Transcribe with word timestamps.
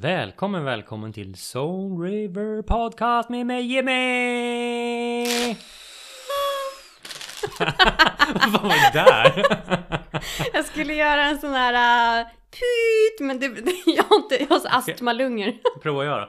Välkommen, 0.00 0.64
välkommen 0.64 1.12
till 1.12 1.34
Soul 1.34 2.02
River 2.02 2.62
Podcast 2.62 3.28
med 3.28 3.46
mig 3.46 3.62
Jimmy! 3.62 3.96
Vad 8.52 8.62
var 8.62 8.92
det 8.92 8.92
där? 8.92 9.44
Jag 10.52 10.64
skulle 10.64 10.94
göra 10.94 11.24
en 11.24 11.38
sån 11.38 11.52
här 11.52 12.20
uh, 12.20 12.26
pyt, 12.50 13.26
men 13.26 13.40
det, 13.40 13.46
jag 13.86 14.04
har 14.04 14.16
inte, 14.16 14.36
jag 14.40 14.48
har 14.48 14.58
så 14.58 14.68
astmalungor. 14.68 15.52
Prova 15.82 16.00
att 16.00 16.06
göra. 16.06 16.28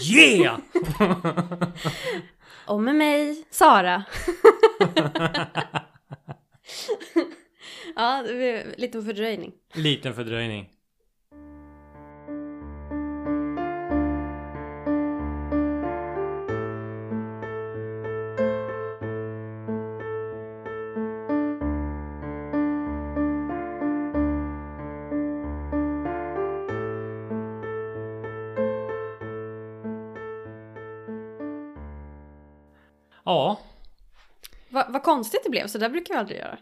Yeah! 0.00 0.58
Och 2.66 2.82
med 2.82 2.94
mig, 2.94 3.44
Sara. 3.50 4.04
Ja, 8.00 8.22
det 8.22 8.34
blir 8.34 8.74
lite 8.76 9.02
fördröjning. 9.02 9.52
Liten 9.74 10.14
fördröjning. 10.14 10.70
Ja, 33.24 33.58
Va, 34.68 34.86
vad 34.88 35.02
konstigt 35.02 35.40
det 35.44 35.50
blev, 35.50 35.66
så 35.66 35.78
där 35.78 35.88
brukar 35.88 36.14
vi 36.14 36.18
aldrig 36.18 36.38
göra. 36.38 36.58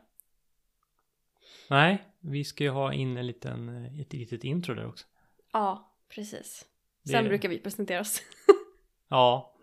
Nej, 1.71 2.05
vi 2.21 2.45
ska 2.45 2.65
ju 2.65 2.71
ha 2.71 2.93
in 2.93 3.17
en 3.17 3.27
liten, 3.27 3.85
ett 4.01 4.13
litet 4.13 4.45
intro 4.45 4.75
där 4.75 4.87
också. 4.87 5.07
Ja, 5.53 5.95
precis. 6.15 6.65
Sen 7.11 7.23
Det- 7.25 7.29
brukar 7.29 7.49
vi 7.49 7.59
presentera 7.59 8.01
oss. 8.01 8.23
Ja. 9.11 9.55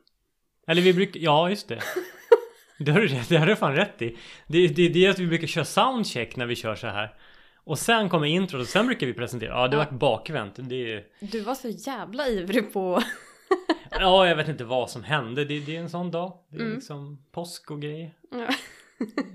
Eller 0.68 0.82
vi 0.82 0.94
brukar, 0.94 1.20
ja 1.20 1.50
just 1.50 1.68
det. 1.68 1.80
Det 2.80 2.92
har 2.92 3.02
du, 3.02 3.08
rätt- 3.08 3.30
det 3.30 3.38
har 3.38 3.46
du 3.48 3.56
fan 3.56 3.76
rätt 3.76 4.02
i. 4.02 4.18
Det, 4.48 4.68
det, 4.68 4.90
det 4.90 5.06
är 5.06 5.10
att 5.10 5.20
vi 5.20 5.28
brukar 5.28 5.48
köra 5.48 5.66
soundcheck 5.66 6.36
när 6.36 6.46
vi 6.46 6.56
kör 6.56 6.76
så 6.76 6.88
här. 6.88 7.14
Och 7.56 7.80
sen 7.80 8.10
kommer 8.10 8.28
introt 8.28 8.62
och 8.62 8.68
sen 8.68 8.86
brukar 8.88 9.08
vi 9.08 9.14
presentera. 9.14 9.50
Ja, 9.50 9.68
det 9.68 9.76
Ja. 9.78 9.84
varit 9.84 10.00
bakvänt. 10.00 10.56
Det 10.70 11.04
Du 11.20 11.40
var 11.42 11.56
så 11.56 11.68
jävla 11.70 12.28
ivrig 12.28 12.74
på... 12.74 13.02
ja, 13.92 14.28
jag 14.28 14.36
vet 14.36 14.48
inte 14.48 14.64
vad 14.64 14.90
som 14.90 15.04
hände. 15.04 15.46
Det, 15.46 15.60
det 15.60 15.76
är 15.76 15.80
en 15.80 15.90
sån 15.90 16.12
dag. 16.12 16.40
Det 16.50 16.58
är 16.58 16.62
Mm. 16.62 16.76
liksom 16.76 17.26
påsk 17.32 17.72
och 17.72 17.82
grejer. 17.82 18.14
Ja. 18.32 18.48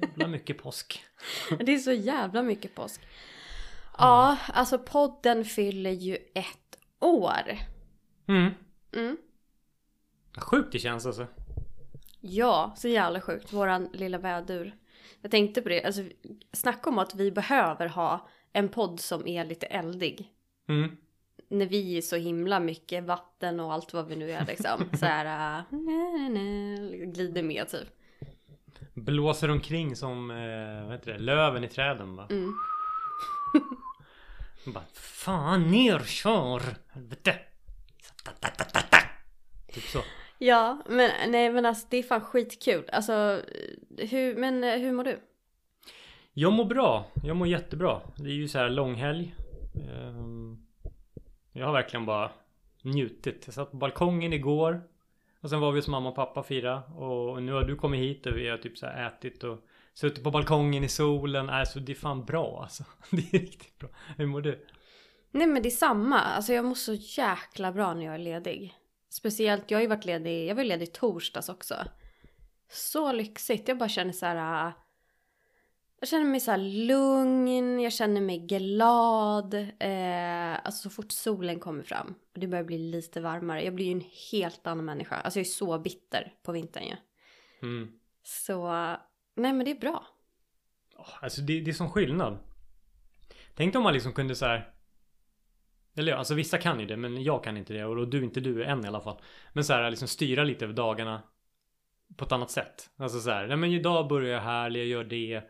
Jävla 0.00 0.28
mycket 0.28 0.58
påsk. 0.58 1.04
Det 1.60 1.74
är 1.74 1.78
så 1.78 1.92
jävla 1.92 2.42
mycket 2.42 2.74
påsk. 2.74 3.00
Ja, 3.98 4.36
alltså 4.46 4.78
podden 4.78 5.44
fyller 5.44 5.90
ju 5.90 6.16
ett 6.34 6.78
år. 6.98 7.58
Mm. 8.28 8.50
Mm. 8.96 9.16
Sjukt 10.36 10.72
det 10.72 10.78
känns 10.78 11.06
alltså. 11.06 11.26
Ja, 12.20 12.74
så 12.76 12.88
jävla 12.88 13.20
sjukt. 13.20 13.52
Våran 13.52 13.88
lilla 13.92 14.18
vädur. 14.18 14.76
Jag 15.20 15.30
tänkte 15.30 15.62
på 15.62 15.68
det, 15.68 15.84
alltså 15.84 16.02
snacka 16.52 16.90
om 16.90 16.98
att 16.98 17.14
vi 17.14 17.30
behöver 17.30 17.86
ha 17.86 18.28
en 18.52 18.68
podd 18.68 19.00
som 19.00 19.26
är 19.26 19.44
lite 19.44 19.66
eldig. 19.66 20.32
Mm. 20.68 20.96
När 21.48 21.66
vi 21.66 21.98
är 21.98 22.02
så 22.02 22.16
himla 22.16 22.60
mycket 22.60 23.04
vatten 23.04 23.60
och 23.60 23.72
allt 23.72 23.92
vad 23.92 24.06
vi 24.06 24.16
nu 24.16 24.30
är 24.30 24.46
liksom. 24.46 24.88
så 24.98 25.06
här, 25.06 25.64
nä, 26.28 27.06
glider 27.06 27.42
med 27.42 27.68
typ. 27.68 27.99
Blåser 29.04 29.50
omkring 29.50 29.96
som, 29.96 30.30
eh, 30.30 30.82
vad 30.84 30.92
heter 30.92 31.12
det, 31.12 31.18
löven 31.18 31.64
i 31.64 31.68
träden 31.68 32.16
va. 32.16 32.26
Mm. 32.30 32.52
Bara, 34.74 34.84
fan 34.94 35.70
ner, 35.70 35.98
kör! 35.98 36.62
Helvete! 36.88 37.34
Typ 39.72 39.84
så. 39.84 39.98
Ja, 40.38 40.82
men 40.88 41.10
nej 41.30 41.50
men 41.52 41.66
alltså 41.66 41.86
det 41.90 41.96
är 41.96 42.02
fan 42.02 42.20
skitkul. 42.20 42.84
Alltså, 42.92 43.42
hur, 43.98 44.36
men 44.36 44.64
eh, 44.64 44.78
hur 44.78 44.92
mår 44.92 45.04
du? 45.04 45.20
Jag 46.32 46.52
mår 46.52 46.64
bra. 46.64 47.06
Jag 47.24 47.36
mår 47.36 47.48
jättebra. 47.48 48.00
Det 48.16 48.28
är 48.30 48.34
ju 48.34 48.48
så 48.48 48.58
här 48.58 48.68
långhelg. 48.70 49.34
Ehm, 49.74 50.58
Jag 51.52 51.66
har 51.66 51.72
verkligen 51.72 52.06
bara 52.06 52.30
njutit. 52.82 53.42
Jag 53.46 53.54
satt 53.54 53.70
på 53.70 53.76
balkongen 53.76 54.32
igår. 54.32 54.82
Och 55.42 55.50
sen 55.50 55.60
var 55.60 55.72
vi 55.72 55.78
hos 55.78 55.88
mamma 55.88 56.08
och 56.08 56.14
pappa 56.14 56.40
och 56.40 56.46
fira. 56.46 56.82
Och 56.82 57.42
nu 57.42 57.52
har 57.52 57.64
du 57.64 57.76
kommit 57.76 58.00
hit 58.00 58.26
och 58.26 58.36
vi 58.36 58.48
har 58.48 58.58
typ 58.58 58.78
så 58.78 58.86
här 58.86 59.06
ätit 59.08 59.44
och 59.44 59.58
suttit 59.94 60.24
på 60.24 60.30
balkongen 60.30 60.84
i 60.84 60.88
solen. 60.88 61.50
Alltså 61.50 61.80
det 61.80 61.92
är 61.92 61.96
fan 61.96 62.24
bra 62.24 62.60
alltså. 62.62 62.84
Det 63.10 63.34
är 63.34 63.40
riktigt 63.40 63.78
bra. 63.78 63.88
Hur 64.16 64.26
mår 64.26 64.40
du? 64.40 64.66
Nej 65.30 65.46
men 65.46 65.62
det 65.62 65.68
är 65.68 65.70
samma. 65.70 66.20
Alltså 66.20 66.52
jag 66.52 66.64
mår 66.64 66.74
så 66.74 66.94
jäkla 66.94 67.72
bra 67.72 67.94
när 67.94 68.04
jag 68.04 68.14
är 68.14 68.18
ledig. 68.18 68.74
Speciellt, 69.10 69.70
jag 69.70 69.78
har 69.78 69.82
ju 69.82 69.88
varit 69.88 70.04
ledig, 70.04 70.48
jag 70.48 70.54
var 70.54 70.64
ledig 70.64 70.92
torsdags 70.92 71.48
också. 71.48 71.74
Så 72.70 73.12
lyxigt. 73.12 73.68
Jag 73.68 73.78
bara 73.78 73.88
känner 73.88 74.12
så 74.12 74.26
här. 74.26 74.66
Äh, 74.66 74.72
jag 76.00 76.08
känner 76.08 76.24
mig 76.24 76.40
så 76.40 76.50
här 76.50 76.58
lugn, 76.58 77.80
jag 77.80 77.92
känner 77.92 78.20
mig 78.20 78.38
glad. 78.38 79.54
Eh, 79.54 80.66
alltså 80.66 80.82
så 80.82 80.90
fort 80.90 81.12
solen 81.12 81.60
kommer 81.60 81.82
fram 81.82 82.14
och 82.34 82.40
det 82.40 82.46
börjar 82.46 82.64
bli 82.64 82.78
lite 82.78 83.20
varmare. 83.20 83.64
Jag 83.64 83.74
blir 83.74 83.86
ju 83.86 83.92
en 83.92 84.04
helt 84.32 84.66
annan 84.66 84.84
människa. 84.84 85.16
Alltså 85.16 85.38
jag 85.38 85.46
är 85.46 85.50
så 85.50 85.78
bitter 85.78 86.32
på 86.42 86.52
vintern 86.52 86.84
ju. 86.84 86.96
Mm. 87.62 87.92
Så, 88.22 88.68
nej 89.36 89.52
men 89.52 89.64
det 89.64 89.70
är 89.70 89.80
bra. 89.80 90.06
Alltså 91.20 91.40
det, 91.40 91.60
det 91.60 91.70
är 91.70 91.74
sån 91.74 91.90
skillnad. 91.90 92.38
Tänk 93.54 93.76
om 93.76 93.82
man 93.82 93.92
liksom 93.92 94.12
kunde 94.12 94.34
så 94.34 94.46
här. 94.46 94.72
Eller 95.96 96.12
ja, 96.12 96.18
alltså 96.18 96.34
vissa 96.34 96.58
kan 96.58 96.80
ju 96.80 96.86
det 96.86 96.96
men 96.96 97.22
jag 97.22 97.44
kan 97.44 97.56
inte 97.56 97.72
det 97.72 97.84
och 97.84 98.08
du 98.08 98.24
inte 98.24 98.40
du 98.40 98.64
än 98.64 98.84
i 98.84 98.88
alla 98.88 99.00
fall. 99.00 99.20
Men 99.52 99.64
så 99.64 99.72
här 99.72 99.90
liksom 99.90 100.08
styra 100.08 100.44
lite 100.44 100.64
över 100.64 100.74
dagarna. 100.74 101.22
På 102.16 102.24
ett 102.24 102.32
annat 102.32 102.50
sätt. 102.50 102.90
Alltså 102.96 103.20
så 103.20 103.30
här, 103.30 103.46
nej 103.46 103.56
men 103.56 103.72
idag 103.72 104.08
börjar 104.08 104.34
jag 104.34 104.40
här, 104.40 104.66
eller 104.66 104.80
jag 104.80 104.88
gör 104.88 105.04
det. 105.04 105.42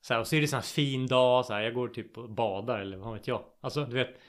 Så 0.00 0.14
här, 0.14 0.20
och 0.20 0.26
så 0.26 0.36
är 0.36 0.40
det 0.40 0.52
här 0.52 0.60
fin 0.60 1.06
dag, 1.06 1.46
så 1.46 1.52
här, 1.52 1.60
jag 1.62 1.74
går 1.74 1.88
typ 1.88 2.18
och 2.18 2.30
badar 2.30 2.80
eller 2.80 2.96
vad 2.96 3.14
vet 3.14 3.28
jag. 3.28 3.44
Alltså 3.60 3.84
du 3.84 3.94
vet. 3.94 4.20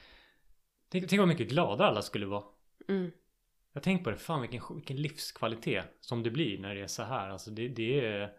Tänk, 0.89 1.09
tänk 1.09 1.19
vad 1.19 1.27
mycket 1.27 1.49
gladare 1.49 1.87
alla 1.87 2.01
skulle 2.01 2.25
vara. 2.25 2.43
Mm. 2.89 3.11
Jag 3.73 3.83
tänker 3.83 4.03
på 4.03 4.11
det, 4.11 4.17
fan 4.17 4.41
vilken, 4.41 4.61
vilken 4.75 5.01
livskvalitet 5.01 5.97
som 6.01 6.23
det 6.23 6.31
blir 6.31 6.59
när 6.59 6.75
det 6.75 6.81
är 6.81 6.87
så 6.87 7.03
här. 7.03 7.29
Alltså 7.29 7.51
det, 7.51 7.67
det 7.67 8.05
är... 8.05 8.33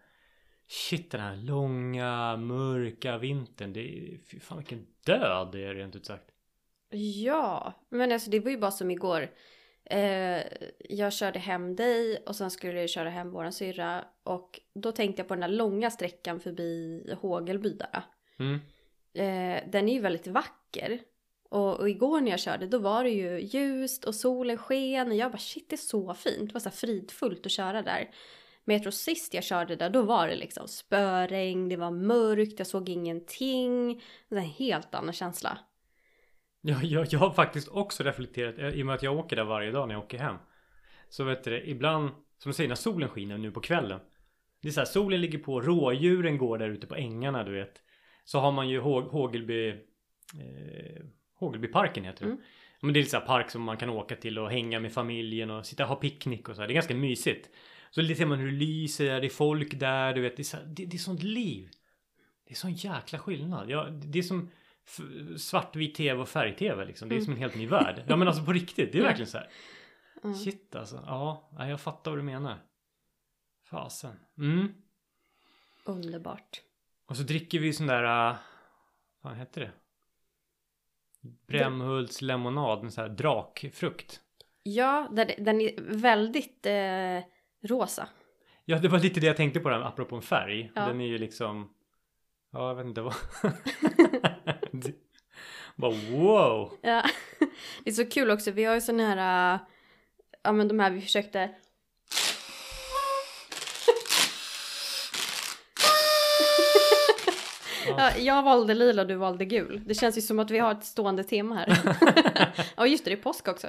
Shit 0.67 1.11
den 1.11 1.21
här 1.21 1.37
långa, 1.37 2.37
mörka 2.37 3.19
vintern. 3.19 3.73
Det 3.73 3.81
är, 3.81 4.19
fy 4.19 4.41
fan 4.41 4.59
vilken 4.59 4.87
död 5.07 5.49
det 5.53 5.65
är 5.65 5.75
rent 5.75 5.97
ut 5.97 6.07
sagt. 6.07 6.31
Ja, 7.25 7.73
men 7.89 8.13
alltså 8.13 8.31
det 8.31 8.41
var 8.41 8.51
ju 8.51 8.59
bara 8.59 8.71
som 8.71 8.91
igår. 8.91 9.31
Eh, 9.85 10.43
jag 10.79 11.13
körde 11.13 11.39
hem 11.39 11.77
dig 11.77 12.17
och 12.27 12.37
sen 12.37 12.51
skulle 12.51 12.81
jag 12.81 12.91
köra 12.91 13.11
hem 13.11 13.31
våran 13.31 13.53
syrra. 13.53 14.05
Och 14.25 14.61
då 14.75 14.93
tänkte 14.93 15.21
jag 15.21 15.29
på 15.29 15.35
den 15.35 15.41
där 15.41 15.57
långa 15.57 15.91
sträckan 15.91 16.41
förbi 16.41 17.15
Hågelby 17.21 17.73
där. 17.73 18.05
Mm. 18.39 18.55
Eh, 19.15 19.71
den 19.71 19.89
är 19.89 19.93
ju 19.93 20.01
väldigt 20.01 20.27
vacker. 20.27 21.01
Och, 21.49 21.81
och 21.81 21.91
igår 21.91 22.21
när 22.21 22.31
jag 22.31 22.41
körde 22.41 22.67
då 22.67 22.79
var 22.79 23.05
det 23.05 23.11
ju 23.11 23.41
ljust 23.41 24.05
och 24.05 24.15
solen 24.15 24.59
sken. 24.59 25.09
Och 25.09 25.17
jag 25.17 25.33
bara 25.33 25.39
shit 25.39 25.71
det 25.71 25.75
är 25.75 25.77
så 25.77 26.15
fint. 26.15 26.49
Det 26.49 26.55
var 26.55 26.61
så 26.61 26.69
här 26.69 26.77
fridfullt 26.77 27.47
att 27.47 27.53
köra 27.53 27.83
där. 27.83 28.11
Men 28.65 28.75
jag 28.75 28.83
tror 28.83 28.93
sist 28.93 29.35
jag 29.35 29.45
körde 29.45 29.77
där 29.77 29.91
då 29.91 30.03
var 30.03 30.29
det 30.29 30.37
liksom 30.37 30.69
spöregn, 30.69 31.69
det 31.69 31.77
var 31.77 31.91
mörkt, 31.91 32.59
jag 32.59 32.67
såg 32.67 32.89
ingenting. 32.89 33.95
Det 34.29 34.35
var 34.35 34.43
en 34.43 34.49
helt 34.49 34.95
annan 34.95 35.13
känsla. 35.13 35.59
Jag, 36.65 36.85
jag, 36.85 37.07
jag 37.11 37.19
har 37.19 37.31
faktiskt 37.31 37.69
också 37.69 38.03
reflekterat, 38.03 38.59
eh, 38.59 38.69
i 38.69 38.83
och 38.83 38.87
med 38.87 38.95
att 38.95 39.03
jag 39.03 39.19
åker 39.19 39.37
där 39.37 39.45
varje 39.45 39.71
dag 39.71 39.89
när 39.89 39.95
jag 39.95 40.05
åker 40.05 40.19
hem. 40.19 40.37
Så 41.09 41.25
vet 41.25 41.45
du 41.45 41.63
ibland, 41.63 42.11
som 42.39 42.51
du 42.51 42.53
säger, 42.53 42.69
när 42.69 42.77
solen 42.77 43.09
skiner 43.09 43.39
nu 43.39 43.51
på 43.51 43.61
kvällen. 43.61 44.01
Det 44.63 44.69
är 44.69 44.73
så 44.73 44.81
här, 44.81 44.85
solen 44.85 45.21
ligger 45.21 45.39
på, 45.39 45.61
rådjuren 45.61 46.39
går 46.39 46.59
där 46.59 46.69
ute 46.69 46.87
på 46.87 46.95
ängarna 46.95 47.45
du 47.45 47.53
vet. 47.53 47.83
Så 48.25 48.39
har 48.39 48.53
man 48.53 48.69
ju 48.69 48.81
Hå, 48.81 49.01
Hågelby, 49.01 49.69
eh, 49.69 51.05
Hågelbyparken 51.35 52.05
heter 52.05 52.25
det. 52.25 52.31
Mm. 52.31 52.43
Men 52.81 52.95
det 52.95 53.01
är 53.01 53.21
här 53.21 53.27
park 53.27 53.51
som 53.51 53.63
man 53.63 53.77
kan 53.77 53.91
åka 53.91 54.17
till 54.17 54.39
och 54.39 54.51
hänga 54.51 54.81
med 54.81 54.93
familjen 54.93 55.51
och 55.51 55.67
sitta 55.67 55.83
och 55.83 55.89
ha 55.89 55.97
picknick 55.97 56.49
och 56.49 56.57
så 56.57 56.61
här. 56.61 56.69
Det 56.69 56.73
är 56.73 56.75
ganska 56.75 56.95
mysigt. 56.95 57.49
Så 57.91 58.03
lite 58.03 58.15
ser 58.15 58.27
man 58.27 58.39
hur 58.39 58.47
det 58.47 58.59
lyser, 58.59 59.21
det 59.21 59.27
är 59.27 59.31
folk 59.31 59.81
där, 59.81 60.15
du 60.15 60.21
vet. 60.21 60.37
Det 60.37 60.43
är, 60.43 60.45
så 60.45 60.57
här, 60.57 60.65
det, 60.65 60.87
det 60.87 60.97
är 60.97 60.99
sånt 60.99 61.23
liv. 61.23 61.69
Det 62.47 62.53
är 62.53 62.57
sån 62.57 62.73
jäkla 62.73 63.19
skillnad. 63.19 63.71
Ja, 63.71 63.89
det 63.91 64.19
är 64.19 64.23
som 64.23 64.51
svartvit 65.39 65.95
tv 65.95 66.21
och 66.21 66.29
färg-tv 66.29 66.85
liksom. 66.85 67.09
Det 67.09 67.15
är 67.15 67.17
Mm. 67.17 67.25
som 67.25 67.35
en 67.35 67.39
helt 67.41 67.55
ny 67.57 67.67
värld. 67.67 68.05
Ja 68.09 68.17
men 68.17 68.29
alltså 68.29 68.45
på 68.45 68.53
riktigt, 68.53 68.93
det 68.93 68.99
är 68.99 69.03
verkligen 69.03 69.31
så 69.31 69.39
här. 69.39 69.49
Mm. 70.25 70.37
Shit 70.37 70.75
alltså. 70.77 71.05
Ja, 71.07 71.51
jag 71.59 71.81
fattar 71.81 72.11
vad 72.11 72.19
du 72.19 72.23
menar. 72.23 72.59
Fasen. 73.71 74.17
Mm. 74.39 74.75
Underbart. 75.85 76.63
Och 77.07 77.17
så 77.17 77.23
dricker 77.23 77.59
vi 77.59 77.73
sån 77.73 77.87
där... 77.87 78.31
Uh, 78.31 78.37
vad 79.21 79.37
heter 79.37 79.61
det? 79.61 79.73
Brämhults 81.47 82.23
lemonad, 82.23 82.85
en 82.85 82.91
sån 82.91 83.03
här 83.03 83.09
drakfrukt. 83.11 84.21
Ja, 84.63 85.09
den, 85.13 85.29
den 85.39 85.61
är 85.61 85.71
väldigt 85.81 86.67
eh, 86.67 87.21
rosa. 87.69 88.09
Ja, 88.65 88.79
det 88.79 88.89
var 88.89 88.99
lite 88.99 89.21
det 89.21 89.27
jag 89.27 89.37
tänkte 89.37 89.61
på 89.61 89.69
den 89.69 89.83
apropå 89.83 90.17
en 90.17 90.23
färg. 90.23 90.73
Ja. 90.75 90.87
Den 90.87 91.01
är 91.01 91.07
ju 91.07 91.19
liksom... 91.19 91.75
Ja, 92.53 92.69
jag 92.69 92.75
vet 92.75 92.87
inte 92.87 93.01
vad... 93.01 93.15
Det- 94.73 94.95
Bara 95.77 95.91
wow! 96.11 96.73
Ja. 96.83 97.03
Det 97.85 97.91
är 97.91 97.95
så 97.95 98.07
kul 98.07 98.31
också, 98.31 98.51
vi 98.51 98.65
har 98.65 98.75
ju 98.75 98.81
sån 98.81 99.01
här, 99.01 99.55
äh, 99.55 99.61
ja 100.43 100.53
men 100.53 100.69
de 100.69 100.79
här 100.81 100.91
vi 100.91 101.01
försökte 101.01 101.51
Ja, 107.87 108.17
jag 108.19 108.43
valde 108.43 108.75
lila 108.75 109.03
och 109.03 109.09
du 109.09 109.15
valde 109.15 109.45
gul. 109.45 109.83
Det 109.87 109.95
känns 109.95 110.19
ju 110.19 110.21
som 110.21 110.39
att 110.39 110.51
vi 110.51 110.59
har 110.59 110.73
ett 110.73 110.85
stående 110.85 111.25
tema 111.25 111.55
här. 111.55 111.79
ja 112.77 112.87
just 112.87 113.05
det, 113.05 113.11
det 113.11 113.15
är 113.15 113.23
påsk 113.23 113.49
också. 113.49 113.69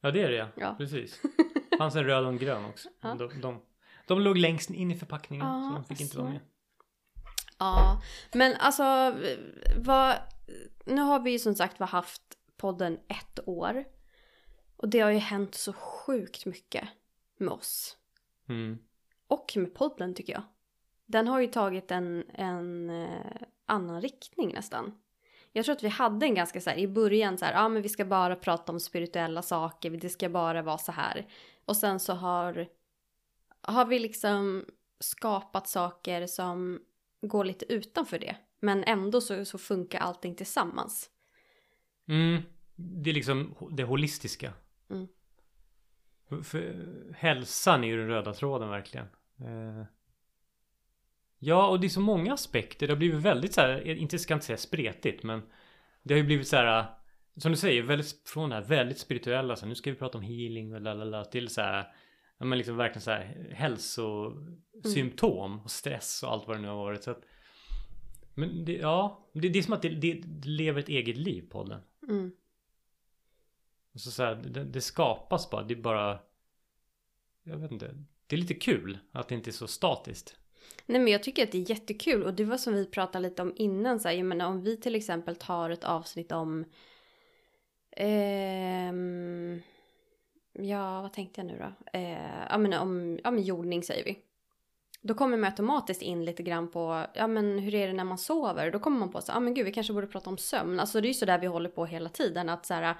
Ja 0.00 0.10
det 0.10 0.22
är 0.22 0.30
det 0.30 0.48
ja. 0.56 0.74
Precis. 0.78 1.22
fanns 1.78 1.96
en 1.96 2.04
röd 2.04 2.24
och 2.24 2.28
en 2.32 2.38
grön 2.38 2.64
också. 2.64 2.88
Ja. 3.00 3.14
De, 3.18 3.40
de, 3.40 3.60
de 4.06 4.20
låg 4.20 4.36
längst 4.38 4.70
in 4.70 4.90
i 4.90 4.94
förpackningen 4.96 5.46
Ja, 5.46 5.68
så 5.70 5.74
de 5.74 5.84
fick 5.84 6.00
inte 6.00 6.18
vara 6.18 6.28
med. 6.28 6.40
Ja, 7.60 8.02
men 8.32 8.56
alltså 8.56 9.14
vad, 9.76 10.16
nu 10.84 11.00
har 11.00 11.20
vi 11.20 11.30
ju 11.30 11.38
som 11.38 11.54
sagt 11.54 11.80
haft 11.80 12.22
podden 12.56 12.98
ett 13.08 13.40
år. 13.48 13.84
Och 14.76 14.88
det 14.88 15.00
har 15.00 15.10
ju 15.10 15.18
hänt 15.18 15.54
så 15.54 15.72
sjukt 15.72 16.46
mycket 16.46 16.88
med 17.36 17.52
oss. 17.52 17.96
Mm. 18.48 18.78
Och 19.26 19.52
med 19.56 19.74
podden 19.74 20.14
tycker 20.14 20.32
jag. 20.32 20.42
Den 21.06 21.28
har 21.28 21.40
ju 21.40 21.46
tagit 21.46 21.90
en, 21.90 22.24
en 22.34 22.90
eh, 22.90 23.42
annan 23.66 24.00
riktning 24.00 24.52
nästan. 24.54 24.98
Jag 25.52 25.64
tror 25.64 25.76
att 25.76 25.82
vi 25.82 25.88
hade 25.88 26.26
en 26.26 26.34
ganska 26.34 26.60
så 26.60 26.70
här 26.70 26.76
i 26.76 26.88
början 26.88 27.38
så 27.38 27.44
här, 27.44 27.52
ja 27.52 27.68
men 27.68 27.82
vi 27.82 27.88
ska 27.88 28.04
bara 28.04 28.36
prata 28.36 28.72
om 28.72 28.80
spirituella 28.80 29.42
saker, 29.42 29.90
det 29.90 30.08
ska 30.08 30.28
bara 30.28 30.62
vara 30.62 30.78
så 30.78 30.92
här. 30.92 31.26
Och 31.64 31.76
sen 31.76 32.00
så 32.00 32.12
har, 32.12 32.68
har 33.60 33.84
vi 33.84 33.98
liksom 33.98 34.64
skapat 35.00 35.68
saker 35.68 36.26
som 36.26 36.80
går 37.22 37.44
lite 37.44 37.72
utanför 37.72 38.18
det. 38.18 38.36
Men 38.60 38.84
ändå 38.84 39.20
så, 39.20 39.44
så 39.44 39.58
funkar 39.58 39.98
allting 39.98 40.34
tillsammans. 40.34 41.10
Mm. 42.08 42.42
Det 42.76 43.10
är 43.10 43.14
liksom 43.14 43.54
det 43.70 43.82
holistiska. 43.84 44.52
Mm. 44.90 45.08
För- 46.28 46.42
För 46.42 46.86
hälsan 47.16 47.84
är 47.84 47.88
ju 47.88 47.96
den 47.96 48.08
röda 48.08 48.32
tråden 48.34 48.68
verkligen. 48.68 49.06
Eh, 49.40 49.84
Ja, 51.42 51.68
och 51.68 51.80
det 51.80 51.86
är 51.86 51.88
så 51.88 52.00
många 52.00 52.32
aspekter. 52.34 52.86
Det 52.86 52.92
har 52.92 52.98
blivit 52.98 53.20
väldigt 53.22 53.54
så 53.54 53.60
här, 53.60 53.86
inte 53.88 54.18
ska 54.18 54.34
inte 54.34 54.46
säga 54.46 54.56
spretigt, 54.56 55.22
men 55.22 55.42
det 56.02 56.14
har 56.14 56.18
ju 56.18 56.24
blivit 56.26 56.48
så 56.48 56.56
här, 56.56 56.86
som 57.36 57.50
du 57.52 57.56
säger, 57.56 57.82
väldigt, 57.82 58.28
från 58.28 58.48
det 58.48 58.54
här 58.54 58.62
väldigt 58.62 58.98
spirituella, 58.98 59.56
så 59.56 59.60
här, 59.62 59.68
nu 59.68 59.74
ska 59.74 59.90
vi 59.90 59.96
prata 59.96 60.18
om 60.18 60.24
healing 60.24 60.74
och 60.74 60.80
lalala, 60.80 61.24
till 61.24 61.48
så 61.48 61.60
här, 61.60 61.92
ja 62.40 62.46
men 62.46 62.58
liksom 62.58 62.76
verkligen 62.76 63.02
så 63.02 63.10
här 63.10 63.52
hälsosymptom 63.52 65.60
och 65.64 65.70
stress 65.70 66.22
och 66.22 66.32
allt 66.32 66.48
vad 66.48 66.56
det 66.56 66.60
nu 66.60 66.68
har 66.68 66.76
varit. 66.76 67.02
Så 67.02 67.10
att, 67.10 67.22
men 68.34 68.64
det, 68.64 68.72
ja, 68.72 69.28
det, 69.32 69.48
det 69.48 69.58
är 69.58 69.62
som 69.62 69.74
att 69.74 69.82
det, 69.82 69.88
det, 69.88 70.22
lever 70.44 70.80
ett 70.80 70.88
eget 70.88 71.16
liv 71.16 71.48
podden. 71.50 71.80
Mm. 72.08 72.32
Så, 73.94 74.10
så 74.10 74.22
här, 74.22 74.34
det, 74.34 74.64
det 74.64 74.80
skapas 74.80 75.50
bara, 75.50 75.62
det 75.62 75.74
är 75.74 75.82
bara, 75.82 76.18
jag 77.42 77.56
vet 77.56 77.72
inte, 77.72 77.94
det 78.26 78.36
är 78.36 78.40
lite 78.40 78.54
kul 78.54 78.98
att 79.12 79.28
det 79.28 79.34
inte 79.34 79.50
är 79.50 79.52
så 79.52 79.66
statiskt. 79.66 80.36
Nej 80.86 81.00
men 81.00 81.12
jag 81.12 81.22
tycker 81.22 81.42
att 81.42 81.52
det 81.52 81.58
är 81.58 81.70
jättekul 81.70 82.22
och 82.22 82.34
det 82.34 82.44
var 82.44 82.56
som 82.56 82.74
vi 82.74 82.86
pratade 82.86 83.28
lite 83.28 83.42
om 83.42 83.52
innan 83.56 84.00
så 84.00 84.08
här, 84.08 84.14
jag 84.14 84.26
menar 84.26 84.46
om 84.46 84.62
vi 84.62 84.76
till 84.76 84.94
exempel 84.94 85.36
tar 85.36 85.70
ett 85.70 85.84
avsnitt 85.84 86.32
om 86.32 86.64
ehm, 87.90 89.62
ja 90.52 91.02
vad 91.02 91.12
tänkte 91.12 91.40
jag 91.40 91.46
nu 91.46 91.58
då? 91.58 91.98
Eh, 91.98 92.46
ja 92.50 92.58
men 92.58 92.72
om 92.72 93.18
ja, 93.24 93.30
men 93.30 93.42
jordning 93.42 93.82
säger 93.82 94.04
vi. 94.04 94.18
Då 95.02 95.14
kommer 95.14 95.36
man 95.36 95.50
automatiskt 95.50 96.02
in 96.02 96.24
lite 96.24 96.42
grann 96.42 96.70
på, 96.70 97.06
ja 97.14 97.26
men 97.26 97.58
hur 97.58 97.74
är 97.74 97.86
det 97.86 97.92
när 97.92 98.04
man 98.04 98.18
sover? 98.18 98.70
Då 98.70 98.78
kommer 98.78 98.98
man 98.98 99.10
på 99.10 99.20
så, 99.20 99.32
ja 99.32 99.36
ah, 99.36 99.40
men 99.40 99.54
gud 99.54 99.64
vi 99.64 99.72
kanske 99.72 99.92
borde 99.92 100.06
prata 100.06 100.30
om 100.30 100.38
sömn. 100.38 100.80
Alltså 100.80 101.00
det 101.00 101.06
är 101.06 101.08
ju 101.08 101.14
så 101.14 101.24
där 101.24 101.38
vi 101.38 101.46
håller 101.46 101.70
på 101.70 101.86
hela 101.86 102.08
tiden 102.08 102.48
att 102.48 102.66
så 102.66 102.74
här, 102.74 102.96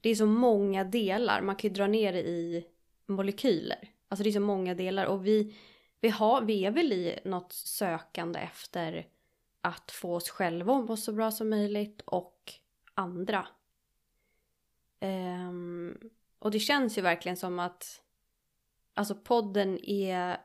det 0.00 0.10
är 0.10 0.14
så 0.14 0.26
många 0.26 0.84
delar, 0.84 1.42
man 1.42 1.56
kan 1.56 1.70
ju 1.70 1.74
dra 1.74 1.86
ner 1.86 2.12
det 2.12 2.22
i 2.28 2.66
molekyler. 3.06 3.90
Alltså 4.08 4.22
det 4.22 4.30
är 4.30 4.32
så 4.32 4.40
många 4.40 4.74
delar 4.74 5.06
och 5.06 5.26
vi, 5.26 5.56
vi, 6.00 6.08
har, 6.08 6.42
vi 6.42 6.64
är 6.64 6.70
väl 6.70 6.92
i 6.92 7.18
något 7.24 7.52
sökande 7.52 8.38
efter 8.38 9.06
att 9.60 9.90
få 9.90 10.14
oss 10.14 10.30
själva 10.30 10.74
att 10.74 10.88
må 10.88 10.96
så 10.96 11.12
bra 11.12 11.30
som 11.30 11.50
möjligt 11.50 12.02
och 12.06 12.52
andra. 12.94 13.46
Ehm, 15.00 15.98
och 16.38 16.50
det 16.50 16.58
känns 16.58 16.98
ju 16.98 17.02
verkligen 17.02 17.36
som 17.36 17.58
att 17.58 18.02
alltså 18.94 19.14
podden 19.14 19.78
är, 19.84 20.36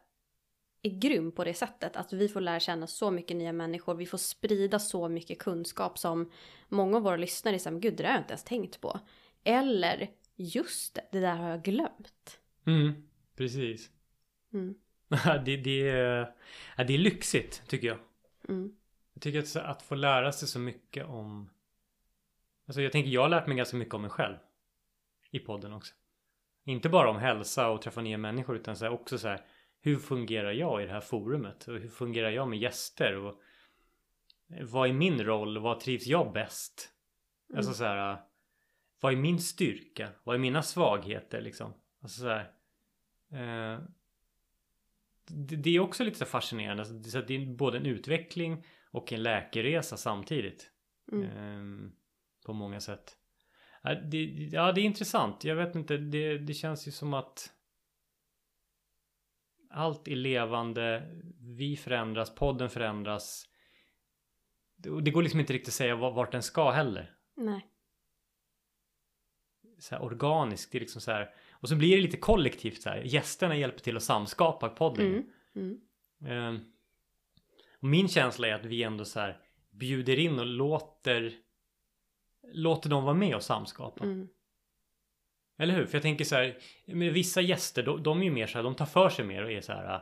är 0.81 0.99
grym 0.99 1.31
på 1.31 1.43
det 1.43 1.53
sättet. 1.53 1.95
Att 1.95 2.13
vi 2.13 2.27
får 2.29 2.41
lära 2.41 2.59
känna 2.59 2.87
så 2.87 3.11
mycket 3.11 3.37
nya 3.37 3.53
människor. 3.53 3.95
Vi 3.95 4.05
får 4.05 4.17
sprida 4.17 4.79
så 4.79 5.09
mycket 5.09 5.39
kunskap 5.39 5.97
som 5.99 6.31
många 6.67 6.97
av 6.97 7.03
våra 7.03 7.15
lyssnare 7.17 7.59
säger, 7.59 7.79
gud 7.79 7.97
det 7.97 8.03
där 8.03 8.09
har 8.09 8.15
jag 8.15 8.21
inte 8.21 8.31
ens 8.33 8.43
tänkt 8.43 8.81
på. 8.81 8.99
Eller, 9.43 10.09
just 10.35 10.95
det, 10.95 11.07
det 11.11 11.19
där 11.19 11.35
har 11.35 11.49
jag 11.49 11.63
glömt. 11.63 12.39
Mm, 12.65 13.07
precis. 13.35 13.89
Mm, 14.53 14.75
det, 15.45 15.57
det, 15.57 15.89
är, 15.89 16.33
det 16.77 16.93
är 16.93 16.97
lyxigt 16.97 17.63
tycker 17.67 17.87
jag. 17.87 17.97
mm, 18.49 18.75
Jag 19.13 19.21
tycker 19.21 19.39
att, 19.39 19.55
att 19.55 19.81
få 19.81 19.95
lära 19.95 20.31
sig 20.31 20.47
så 20.47 20.59
mycket 20.59 21.05
om... 21.05 21.49
Alltså 22.67 22.81
jag 22.81 22.91
tänker 22.91 23.11
jag 23.11 23.21
har 23.21 23.29
lärt 23.29 23.47
mig 23.47 23.57
ganska 23.57 23.77
mycket 23.77 23.93
om 23.93 24.01
mig 24.01 24.09
själv. 24.11 24.35
I 25.33 25.39
podden 25.39 25.73
också. 25.73 25.93
Inte 26.65 26.89
bara 26.89 27.09
om 27.09 27.17
hälsa 27.17 27.69
och 27.69 27.81
träffa 27.81 28.01
nya 28.01 28.17
människor 28.17 28.55
utan 28.55 28.75
så 28.75 28.89
också 28.89 29.17
så 29.17 29.27
här. 29.27 29.45
Hur 29.81 29.97
fungerar 29.97 30.51
jag 30.51 30.83
i 30.83 30.85
det 30.85 30.91
här 30.91 31.01
forumet? 31.01 31.67
Och 31.67 31.79
hur 31.79 31.89
fungerar 31.89 32.29
jag 32.29 32.47
med 32.47 32.59
gäster? 32.59 33.15
Och 33.17 33.41
vad 34.61 34.89
är 34.89 34.93
min 34.93 35.23
roll? 35.23 35.57
Vad 35.57 35.79
trivs 35.79 36.07
jag 36.07 36.33
bäst? 36.33 36.89
Mm. 37.49 37.57
Alltså 37.57 37.73
så 37.73 37.83
här. 37.83 38.17
Vad 38.99 39.13
är 39.13 39.17
min 39.17 39.39
styrka? 39.39 40.09
Vad 40.23 40.35
är 40.35 40.39
mina 40.39 40.63
svagheter 40.63 41.41
liksom? 41.41 41.73
Alltså 42.01 42.21
så 42.21 42.27
här. 42.27 42.51
Eh, 43.31 43.79
det, 45.27 45.55
det 45.55 45.69
är 45.75 45.79
också 45.79 46.03
lite 46.03 46.19
så 46.19 46.25
fascinerande. 46.25 46.81
Alltså, 46.81 46.95
det, 46.95 47.09
så 47.09 47.21
det 47.21 47.35
är 47.35 47.45
både 47.45 47.77
en 47.77 47.85
utveckling 47.85 48.65
och 48.91 49.13
en 49.13 49.23
läkeresa 49.23 49.97
samtidigt. 49.97 50.71
mm. 51.11 51.29
Ehm, 51.29 51.91
på 52.45 52.53
många 52.53 52.79
sätt. 52.79 53.17
Ja 53.83 53.95
det, 53.95 54.23
ja, 54.51 54.71
det 54.71 54.81
är 54.81 54.85
intressant. 54.85 55.43
Jag 55.43 55.55
vet 55.55 55.75
inte, 55.75 55.97
det, 55.97 56.37
det 56.37 56.53
känns 56.53 56.87
ju 56.87 56.91
som 56.91 57.13
att 57.13 57.53
allt 59.69 60.07
är 60.07 60.15
levande. 60.15 61.09
Vi 61.39 61.77
förändras, 61.77 62.35
podden 62.35 62.69
förändras. 62.69 63.49
Det, 64.75 65.01
det 65.01 65.11
går 65.11 65.21
liksom 65.23 65.39
inte 65.39 65.53
riktigt 65.53 65.67
att 65.67 65.73
säga 65.73 65.95
va- 65.95 66.09
vart 66.11 66.31
den 66.31 66.43
ska 66.43 66.71
heller. 66.71 67.15
Nej. 67.35 67.67
Så 69.79 69.95
här 69.95 70.03
organiskt, 70.03 70.71
det 70.71 70.77
är 70.77 70.79
liksom 70.79 71.01
så 71.01 71.11
här. 71.11 71.33
Och 71.51 71.69
så 71.69 71.75
blir 71.75 71.95
det 71.95 72.01
lite 72.01 72.17
kollektivt 72.17 72.81
så 72.81 72.89
här. 72.89 73.01
Gästerna 73.05 73.55
hjälper 73.55 73.79
till 73.79 73.97
att 73.97 74.03
samskapa 74.03 74.69
podden. 74.69 75.05
Mm, 75.07 75.23
mm, 75.55 75.79
Ehm, 76.25 76.59
och 77.77 77.87
min 77.87 78.07
känsla 78.07 78.47
är 78.47 78.53
att 78.53 78.65
vi 78.65 78.83
ändå 78.83 79.05
så 79.05 79.19
här 79.19 79.41
bjuder 79.71 80.19
in 80.19 80.39
och 80.39 80.45
låter 80.45 81.33
låter 82.53 82.89
dem 82.89 83.03
vara 83.03 83.13
med 83.13 83.35
och 83.35 83.43
samskapa. 83.43 84.03
mm, 84.03 84.27
Eller 85.59 85.73
hur? 85.73 85.85
För 85.85 85.95
jag 85.95 86.01
tänker 86.01 86.25
så 86.25 86.35
här, 86.35 86.57
med 86.87 87.13
vissa 87.13 87.41
gäster, 87.41 87.83
de, 87.83 88.03
de 88.03 88.19
är 88.19 88.23
ju 88.23 88.31
mer 88.31 88.47
så 88.47 88.57
här, 88.57 88.63
de 88.63 88.75
tar 88.75 88.85
för 88.85 89.09
sig 89.09 89.25
mer 89.25 89.43
och 89.43 89.51
är 89.51 89.61
så 89.61 89.71
här 89.71 90.01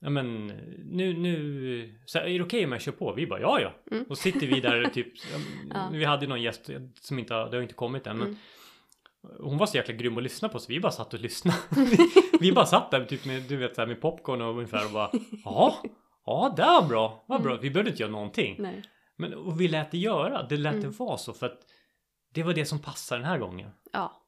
Ja 0.00 0.10
men 0.10 0.46
nu, 0.84 1.12
nu, 1.18 1.98
så 2.06 2.18
här, 2.18 2.26
är 2.26 2.38
det 2.38 2.44
okej 2.44 2.64
om 2.64 2.72
jag 2.72 2.80
kör 2.80 2.92
på? 2.92 3.12
Vi 3.12 3.26
bara 3.26 3.40
ja 3.40 3.60
ja. 3.60 3.72
Mm. 3.90 4.04
Och 4.08 4.18
sitter 4.18 4.46
vi 4.46 4.60
där 4.60 4.84
typ, 4.84 5.12
Ja. 5.70 5.88
vi 5.92 6.04
hade 6.04 6.26
någon 6.26 6.42
gäst 6.42 6.70
som 7.00 7.18
inte 7.18 7.34
det 7.34 7.56
har 7.56 7.62
inte 7.62 7.74
kommit 7.74 8.06
än 8.06 8.18
men 8.18 8.26
Mm. 8.26 9.40
Hon 9.40 9.58
var 9.58 9.66
så 9.66 9.76
jäkla 9.76 9.94
grym 9.94 10.16
att 10.16 10.22
lyssna 10.22 10.48
på 10.48 10.58
så 10.58 10.72
vi 10.72 10.80
bara 10.80 10.92
satt 10.92 11.14
och 11.14 11.20
lyssnade. 11.20 11.58
vi, 11.76 11.96
vi 12.40 12.52
bara 12.52 12.66
satt 12.66 12.90
där 12.90 13.04
typ 13.04 13.24
med, 13.24 13.42
du 13.42 13.56
vet 13.56 13.74
så 13.74 13.80
här, 13.80 13.88
med 13.88 14.00
popcorn 14.00 14.42
och 14.42 14.50
ungefär 14.50 14.86
och 14.86 14.92
bara 14.92 15.10
Ja, 15.44 15.82
ja 16.26 16.54
det 16.56 16.62
var 16.62 16.88
bra, 16.88 17.24
vad 17.28 17.42
bra. 17.42 17.56
Vi 17.56 17.70
behövde 17.70 17.90
inte 17.90 18.02
göra 18.02 18.12
någonting. 18.12 18.56
nej. 18.58 18.82
Men 19.16 19.34
och 19.34 19.60
vi 19.60 19.68
lät 19.68 19.90
det 19.90 19.98
göra, 19.98 20.42
det 20.42 20.56
lät 20.56 20.72
Mm. 20.74 20.84
det 20.90 20.98
vara 20.98 21.16
så 21.18 21.32
för 21.32 21.46
att 21.46 21.60
det 22.34 22.42
var 22.42 22.54
det 22.54 22.66
som 22.66 22.78
passade 22.78 23.20
den 23.20 23.28
här 23.28 23.38
gången. 23.38 23.70
Ja. 23.92 24.20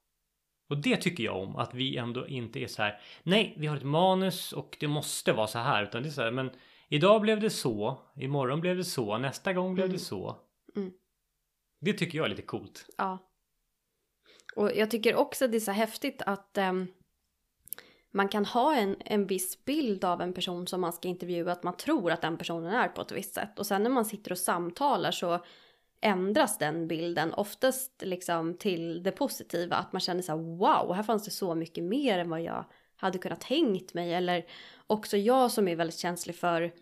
Och 0.69 0.77
det 0.79 0.97
tycker 0.97 1.25
jag 1.25 1.37
om, 1.43 1.57
att 1.57 1.75
vi 1.75 1.97
ändå 1.97 2.27
inte 2.27 2.61
är 2.61 2.67
så 2.67 2.83
här. 2.83 3.01
Nej, 3.23 3.55
vi 3.59 3.67
har 3.67 3.77
ett 3.77 3.83
manus 3.83 4.53
och 4.53 4.77
det 4.81 4.89
måste 4.89 5.33
vara 5.33 5.47
så 5.47 5.59
här. 5.59 5.83
Utan 5.83 6.03
det 6.03 6.09
är 6.09 6.11
så 6.11 6.23
här, 6.23 6.31
men 6.31 6.51
idag 6.89 7.21
blev 7.21 7.41
det 7.41 7.51
så, 7.51 7.99
imorgon 8.17 8.61
blev 8.61 8.77
det 8.77 8.85
så, 8.85 9.19
nästa 9.19 9.53
gång 9.53 9.75
blev 9.75 9.85
Mm. 9.85 9.97
det 9.97 10.03
så. 10.03 10.37
Mm. 10.77 10.93
Det 11.81 11.93
tycker 11.93 12.19
jag 12.19 12.25
är 12.25 12.29
lite 12.31 12.43
coolt. 12.43 12.87
Ja. 12.99 13.19
Och 14.57 14.71
jag 14.77 14.91
tycker 14.91 15.15
också 15.15 15.45
att 15.45 15.51
det 15.51 15.57
är 15.59 15.61
så 15.61 15.73
häftigt 15.73 16.23
att 16.27 16.59
ehm, 16.59 16.87
man 18.17 18.29
kan 18.29 18.45
ha 18.45 18.75
en, 18.75 18.97
en 19.05 19.27
viss 19.27 19.65
bild 19.65 20.05
av 20.05 20.21
en 20.23 20.33
person 20.33 20.67
som 20.67 20.81
man 20.81 20.93
ska 20.93 21.09
intervjua, 21.09 21.53
att 21.53 21.63
man 21.63 21.77
tror 21.77 22.13
att 22.13 22.23
den 22.23 22.37
personen 22.37 22.73
är 22.75 22.89
på 22.89 23.03
ett 23.03 23.13
visst 23.13 23.35
sätt. 23.35 23.59
Och 23.59 23.67
sen 23.67 23.83
när 23.83 23.91
man 23.91 24.05
sitter 24.05 24.33
och 24.33 24.39
samtalar 24.39 25.11
så 25.11 25.45
ändras 26.01 26.59
den 26.59 26.89
bilden 26.89 27.35
oftast 27.35 28.03
liksom 28.03 28.55
till 28.55 29.03
det 29.03 29.11
positiva. 29.11 29.77
Att 29.77 29.93
man 29.93 30.01
känner 30.01 30.23
så 30.23 30.33
här, 30.33 30.39
wow, 30.39 30.95
här 30.95 31.03
fanns 31.03 31.25
det 31.25 31.31
så 31.31 31.55
mycket 31.55 31.85
mer 31.85 32.19
än 32.19 32.31
vad 32.31 32.43
jag 32.43 32.65
hade 32.97 33.19
kunnat 33.19 33.41
tänkt 33.41 33.95
mig. 33.95 34.15
Eller 34.15 34.47
också 34.87 35.17
jag 35.17 35.51
som 35.51 35.69
är 35.69 35.77
väldigt 35.77 35.99
känslig 35.99 36.37
för 36.37 36.73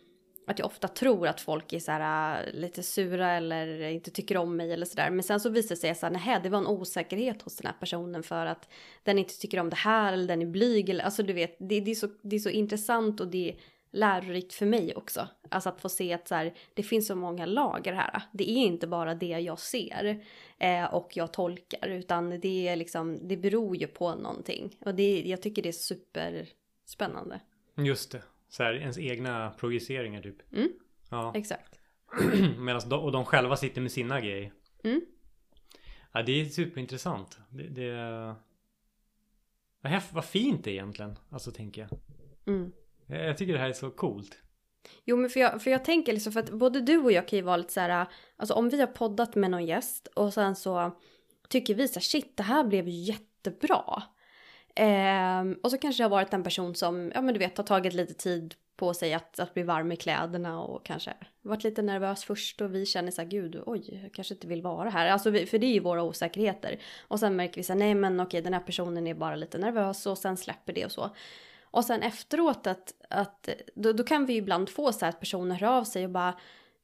att 0.47 0.59
jag 0.59 0.67
ofta 0.67 0.89
tror 0.89 1.29
att 1.29 1.41
folk 1.41 1.73
är 1.73 1.79
så 1.79 1.93
här 1.93 2.43
äh, 2.47 2.53
lite 2.53 2.83
sura 2.83 3.33
eller 3.33 3.81
inte 3.83 4.11
tycker 4.11 4.37
om 4.37 4.57
mig 4.57 4.73
eller 4.73 4.87
sådär. 4.87 5.11
Men 5.11 5.23
sen 5.23 5.41
så 5.41 5.49
visar 5.49 5.75
det 5.75 5.81
sig 5.81 5.95
så 5.95 6.07
här, 6.07 6.13
nej 6.13 6.41
det 6.43 6.49
var 6.49 6.59
en 6.59 6.67
osäkerhet 6.67 7.43
hos 7.43 7.57
den 7.57 7.67
här 7.67 7.77
personen 7.81 8.23
för 8.23 8.47
att 8.47 8.69
den 9.03 9.19
inte 9.19 9.39
tycker 9.39 9.61
om 9.61 9.71
det 9.71 9.77
här 9.77 10.13
eller 10.13 10.29
den 10.29 10.43
är 10.43 10.47
blyg 10.47 10.89
eller 10.89 11.05
alltså 11.05 11.23
du 11.23 11.33
vet, 11.33 11.57
det, 11.59 11.81
det, 11.81 11.91
är, 11.91 11.95
så, 11.95 12.09
det 12.23 12.37
är 12.37 12.41
så 12.41 12.51
intressant 12.51 13.21
och 13.21 13.29
det 13.29 13.51
är 13.51 13.57
lärorikt 13.95 14.55
för 14.55 14.67
mig 14.67 14.95
också. 14.95 15.29
Alltså 15.49 15.69
att 15.69 15.81
få 15.81 15.89
se 15.89 16.13
att 16.13 16.29
så 16.29 16.35
här, 16.35 16.55
det 16.75 16.83
finns 16.83 17.07
så 17.07 17.15
många 17.15 17.47
lager 17.47 17.93
här. 17.93 18.23
Det 18.33 18.51
är 18.51 18.57
inte 18.57 18.87
bara 18.87 19.15
det 19.15 19.27
jag 19.27 19.59
ser 19.59 20.25
eh, 20.59 20.95
och 20.95 21.17
jag 21.17 21.33
tolkar 21.33 21.89
utan 21.89 22.41
det 22.41 22.69
är 22.69 22.77
liksom, 22.77 23.29
det 23.29 23.37
beror 23.37 23.77
ju 23.77 23.87
på 23.87 24.15
någonting. 24.15 24.77
Och 24.85 24.95
det, 24.95 25.23
jag 25.27 25.43
tycker 25.43 25.63
det 25.63 25.69
är 25.69 25.73
superspännande. 25.73 27.41
Just 27.77 28.13
det. 28.13 28.23
Så 28.55 28.63
här, 28.63 28.75
ens 28.75 28.99
egna 28.99 29.51
projiceringar 29.51 30.23
typ. 30.23 30.53
Mm, 30.53 30.69
Ja. 31.11 31.33
exakt. 31.37 31.81
Medan 32.59 32.89
de, 32.89 33.01
och 33.01 33.13
de 33.13 33.25
själva 33.25 33.57
sitter 33.57 33.81
med 33.81 33.93
sina 33.93 34.21
grejer. 34.21 34.53
Mm. 34.85 35.01
Ja, 36.13 36.23
det 36.23 36.41
är 36.41 36.45
superintressant. 36.45 37.39
Det, 37.51 37.69
det 37.69 38.35
vad, 40.13 40.25
fint 40.25 40.65
det 40.65 40.71
är 40.71 40.73
egentligen. 40.73 41.19
Alltså 41.31 41.51
tänker 41.51 41.81
jag. 41.81 41.91
Mm. 42.47 42.73
jag. 43.07 43.29
Jag 43.29 43.39
tycker 43.39 43.53
det 43.53 43.59
här 43.59 43.69
är 43.69 43.73
så 43.73 43.91
coolt. 43.91 44.39
Jo 45.05 45.17
men 45.17 45.31
för 45.31 45.41
jag, 45.41 45.63
för 45.63 45.71
jag 45.71 45.85
tänker 45.85 46.13
liksom 46.13 46.33
för 46.33 46.41
att 46.41 46.51
både 46.51 46.81
du 46.81 46.99
och 46.99 47.13
jag 47.13 47.29
kan 47.29 47.37
ju 47.37 47.43
vara 47.43 47.57
lite 47.57 47.73
så 47.73 47.81
här, 47.81 48.07
alltså 48.37 48.55
om 48.55 48.69
vi 48.69 48.81
har 48.81 48.87
poddat 48.87 49.35
med 49.35 49.51
någon 49.51 49.67
gäst 49.67 50.07
och 50.07 50.35
sen 50.35 50.57
så 50.57 50.97
tycker 51.49 51.75
vi 51.75 51.89
så 51.89 51.95
här, 51.95 52.01
shit 52.01 52.37
det 52.37 52.43
här 52.43 52.65
blev 52.65 52.89
ju 52.89 53.13
jättebra. 53.13 54.03
Eh, 54.75 55.57
och 55.63 55.71
så 55.71 55.79
kanske 55.79 56.03
det 56.03 56.05
har 56.05 56.11
varit 56.11 56.35
en 56.35 56.43
person 56.43 56.75
som, 56.75 57.13
ja 57.15 57.21
men 57.21 57.35
du 57.35 57.39
vet, 57.39 57.57
har 57.57 57.65
tagit 57.65 57.93
lite 57.93 58.15
tid 58.15 58.55
på 58.77 58.95
sig 58.95 59.15
att, 59.15 59.41
att 59.41 59.55
bli 59.55 59.63
varm 59.63 59.93
i 59.93 59.97
kläderna 59.97 60.63
och 60.63 60.87
kanske 60.87 61.15
varit 61.43 61.65
lite 61.65 61.83
nervös 61.83 62.25
först 62.25 62.61
och 62.61 62.75
vi 62.75 62.87
känner 62.87 63.11
så 63.11 63.23
här, 63.23 63.29
gud, 63.29 63.63
oj, 63.67 64.01
jag 64.03 64.13
kanske 64.13 64.35
inte 64.35 64.47
vill 64.47 64.63
vara 64.63 64.91
här. 64.91 65.07
Alltså 65.07 65.31
vi, 65.31 65.47
för 65.47 65.59
det 65.59 65.67
är 65.67 65.75
ju 65.75 65.81
våra 65.81 66.03
osäkerheter. 66.03 66.79
Och 67.09 67.21
sen 67.21 67.37
märker 67.37 67.57
vi 67.57 67.63
så 67.63 67.73
här, 67.73 67.79
nej 67.79 67.95
men 67.95 68.21
okej, 68.21 68.43
den 68.43 68.55
här 68.55 68.61
personen 68.61 69.07
är 69.07 69.15
bara 69.15 69.37
lite 69.37 69.59
nervös 69.59 70.07
och 70.07 70.19
sen 70.19 70.37
släpper 70.37 70.73
det 70.73 70.85
och 70.85 70.93
så. 70.93 71.11
Och 71.63 71.85
sen 71.85 72.03
efteråt 72.03 72.67
att, 72.67 72.95
att 73.11 73.49
då, 73.75 73.93
då 73.93 74.05
kan 74.05 74.27
vi 74.27 74.33
ju 74.33 74.39
ibland 74.39 74.69
få 74.69 74.93
så 74.93 75.05
här 75.05 75.09
att 75.09 75.21
personer 75.21 75.57
hör 75.57 75.69
av 75.69 75.85
sig 75.85 76.05
och 76.05 76.11
bara 76.11 76.35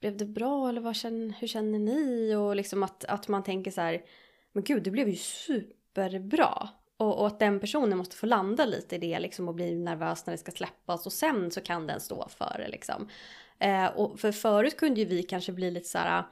blev 0.00 0.16
det 0.16 0.24
bra 0.24 0.68
eller 0.68 0.80
vad 0.80 0.96
känner, 0.96 1.34
hur 1.38 1.48
känner 1.48 1.78
ni? 1.78 2.34
Och 2.34 2.56
liksom 2.56 2.82
att, 2.82 3.04
att 3.04 3.28
man 3.28 3.42
tänker 3.42 3.70
så 3.70 3.80
här, 3.80 4.02
men 4.52 4.64
gud 4.64 4.82
det 4.82 4.90
blev 4.90 5.08
ju 5.08 5.16
superbra. 5.16 6.68
Och, 7.00 7.18
och 7.18 7.26
att 7.26 7.38
den 7.38 7.60
personen 7.60 7.98
måste 7.98 8.16
få 8.16 8.26
landa 8.26 8.64
lite 8.64 8.96
i 8.96 8.98
det 8.98 9.20
liksom 9.20 9.48
och 9.48 9.54
bli 9.54 9.74
nervös 9.74 10.26
när 10.26 10.32
det 10.32 10.38
ska 10.38 10.52
släppas 10.52 11.06
och 11.06 11.12
sen 11.12 11.50
så 11.50 11.60
kan 11.60 11.86
den 11.86 12.00
stå 12.00 12.28
för 12.28 12.56
det 12.58 12.68
liksom. 12.68 13.08
Eh, 13.58 13.86
och 13.86 14.20
för 14.20 14.32
förut 14.32 14.76
kunde 14.76 15.00
ju 15.00 15.06
vi 15.06 15.22
kanske 15.22 15.52
bli 15.52 15.70
lite 15.70 15.88
så 15.88 15.98
här 15.98 16.24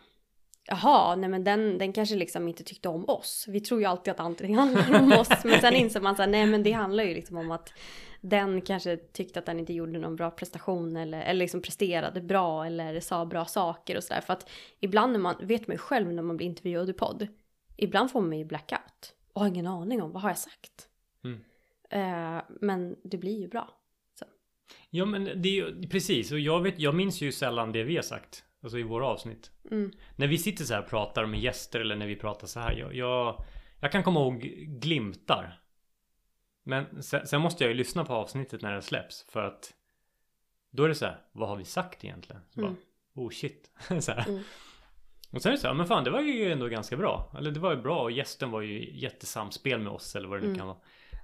Jaha, 0.70 1.16
nej 1.16 1.30
men 1.30 1.44
den, 1.44 1.78
den 1.78 1.92
kanske 1.92 2.16
liksom 2.16 2.48
inte 2.48 2.64
tyckte 2.64 2.88
om 2.88 3.04
oss. 3.08 3.44
Vi 3.48 3.60
tror 3.60 3.80
ju 3.80 3.86
alltid 3.86 4.10
att 4.10 4.20
allting 4.20 4.56
handlar 4.56 5.00
om 5.00 5.12
oss. 5.12 5.28
Men 5.44 5.60
sen 5.60 5.74
inser 5.74 6.00
man 6.00 6.16
så 6.16 6.22
här, 6.22 6.28
nej 6.28 6.46
men 6.46 6.62
det 6.62 6.72
handlar 6.72 7.04
ju 7.04 7.14
liksom 7.14 7.36
om 7.36 7.50
att 7.50 7.72
den 8.20 8.60
kanske 8.60 8.96
tyckte 8.96 9.38
att 9.38 9.46
den 9.46 9.58
inte 9.58 9.72
gjorde 9.72 9.98
någon 9.98 10.16
bra 10.16 10.30
prestation 10.30 10.96
eller, 10.96 11.20
eller 11.20 11.38
liksom 11.38 11.62
presterade 11.62 12.20
bra 12.20 12.66
eller 12.66 13.00
sa 13.00 13.26
bra 13.26 13.44
saker 13.44 13.96
och 13.96 14.04
sådär. 14.04 14.20
För 14.20 14.32
att 14.32 14.50
ibland 14.80 15.12
när 15.12 15.20
man, 15.20 15.34
vet 15.40 15.66
man 15.66 15.74
ju 15.74 15.78
själv 15.78 16.12
när 16.12 16.22
man 16.22 16.36
blir 16.36 16.46
intervjuad 16.46 16.90
i 16.90 16.92
podd, 16.92 17.28
ibland 17.76 18.10
får 18.10 18.20
man 18.20 18.38
ju 18.38 18.44
blackout 18.44 18.77
och 19.38 19.42
har 19.44 19.48
ingen 19.48 19.66
aning 19.66 20.02
om 20.02 20.12
vad 20.12 20.22
har 20.22 20.30
jag 20.30 20.38
sagt. 20.38 20.88
Mm. 21.24 21.40
Eh, 21.90 22.42
men 22.60 22.96
det 23.04 23.18
blir 23.18 23.40
ju 23.40 23.48
bra. 23.48 23.74
Ja 24.90 25.04
men 25.04 25.24
det 25.24 25.48
är 25.48 25.52
ju 25.52 25.88
precis. 25.88 26.32
Och 26.32 26.38
jag, 26.38 26.62
vet, 26.62 26.78
jag 26.78 26.94
minns 26.94 27.20
ju 27.20 27.32
sällan 27.32 27.72
det 27.72 27.84
vi 27.84 27.96
har 27.96 28.02
sagt. 28.02 28.44
Alltså 28.62 28.78
i 28.78 28.82
våra 28.82 29.06
avsnitt. 29.06 29.50
Mm. 29.70 29.92
När 30.16 30.26
vi 30.26 30.38
sitter 30.38 30.64
så 30.64 30.74
här 30.74 30.82
och 30.82 30.88
pratar 30.88 31.26
med 31.26 31.40
gäster 31.40 31.80
eller 31.80 31.96
när 31.96 32.06
vi 32.06 32.16
pratar 32.16 32.46
så 32.46 32.60
här. 32.60 32.72
Jag, 32.72 32.94
jag, 32.94 33.44
jag 33.80 33.92
kan 33.92 34.02
komma 34.02 34.20
ihåg 34.20 34.40
glimtar. 34.80 35.60
Men 36.62 37.02
sen, 37.02 37.26
sen 37.26 37.40
måste 37.40 37.64
jag 37.64 37.68
ju 37.68 37.74
lyssna 37.76 38.04
på 38.04 38.12
avsnittet 38.12 38.62
när 38.62 38.74
det 38.74 38.82
släpps. 38.82 39.26
För 39.28 39.42
att 39.42 39.74
då 40.70 40.84
är 40.84 40.88
det 40.88 40.94
så 40.94 41.06
här. 41.06 41.20
Vad 41.32 41.48
har 41.48 41.56
vi 41.56 41.64
sagt 41.64 42.04
egentligen? 42.04 42.42
Så 42.54 42.60
Mm. 42.60 42.74
bara, 42.74 43.22
oh 43.24 43.30
shit. 43.30 43.70
så 44.00 44.12
här. 44.12 44.28
Mm. 44.28 44.42
Och 45.30 45.42
sen 45.42 45.52
är 45.52 45.56
det 45.56 45.60
så 45.60 45.66
här. 45.66 45.74
Men 45.74 45.86
fan 45.86 46.04
det 46.04 46.10
var 46.10 46.20
ju 46.20 46.52
ändå 46.52 46.68
ganska 46.68 46.96
bra. 46.96 47.32
Eller 47.38 47.50
det 47.50 47.60
var 47.60 47.74
ju 47.74 47.82
bra 47.82 48.02
och 48.02 48.10
gästen 48.10 48.50
var 48.50 48.60
ju 48.60 48.98
jättesamspel 48.98 49.80
med 49.80 49.92
oss. 49.92 50.16
Eller 50.16 50.28
vad 50.28 50.38
det 50.38 50.42
nu 50.42 50.46
Mm. 50.46 50.58
kan 50.58 50.66
vara. 50.66 50.78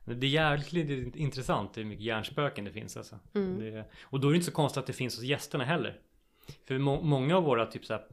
Det 0.04 0.26
är 0.26 0.30
jävligt 0.30 1.16
intressant 1.16 1.76
hur 1.78 1.84
mycket 1.84 2.04
hjärnspöken 2.04 2.64
det 2.64 2.73
finns 2.73 2.96
alltså. 2.96 3.18
Mm. 3.34 3.58
Det, 3.58 3.84
och 4.02 4.20
då 4.20 4.28
är 4.28 4.32
det 4.32 4.37
inte 4.37 4.46
så 4.46 4.52
konstigt 4.52 4.78
att 4.80 4.87
det 4.87 4.92
finns 4.92 5.16
hos 5.16 5.25
gästerna 5.25 5.64
heller. 5.64 6.00
För 6.64 6.78
må, 6.78 7.00
många 7.00 7.37
av 7.37 7.42
våra 7.44 7.66
typ 7.66 7.84
så 7.84 7.92
här, 7.92 8.04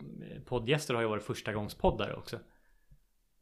poddgäster 0.45 0.93
har 0.93 1.01
ju 1.01 1.07
varit 1.07 1.23
första 1.23 1.53
gångs 1.53 1.75
poddare 1.75 2.15
också. 2.15 2.39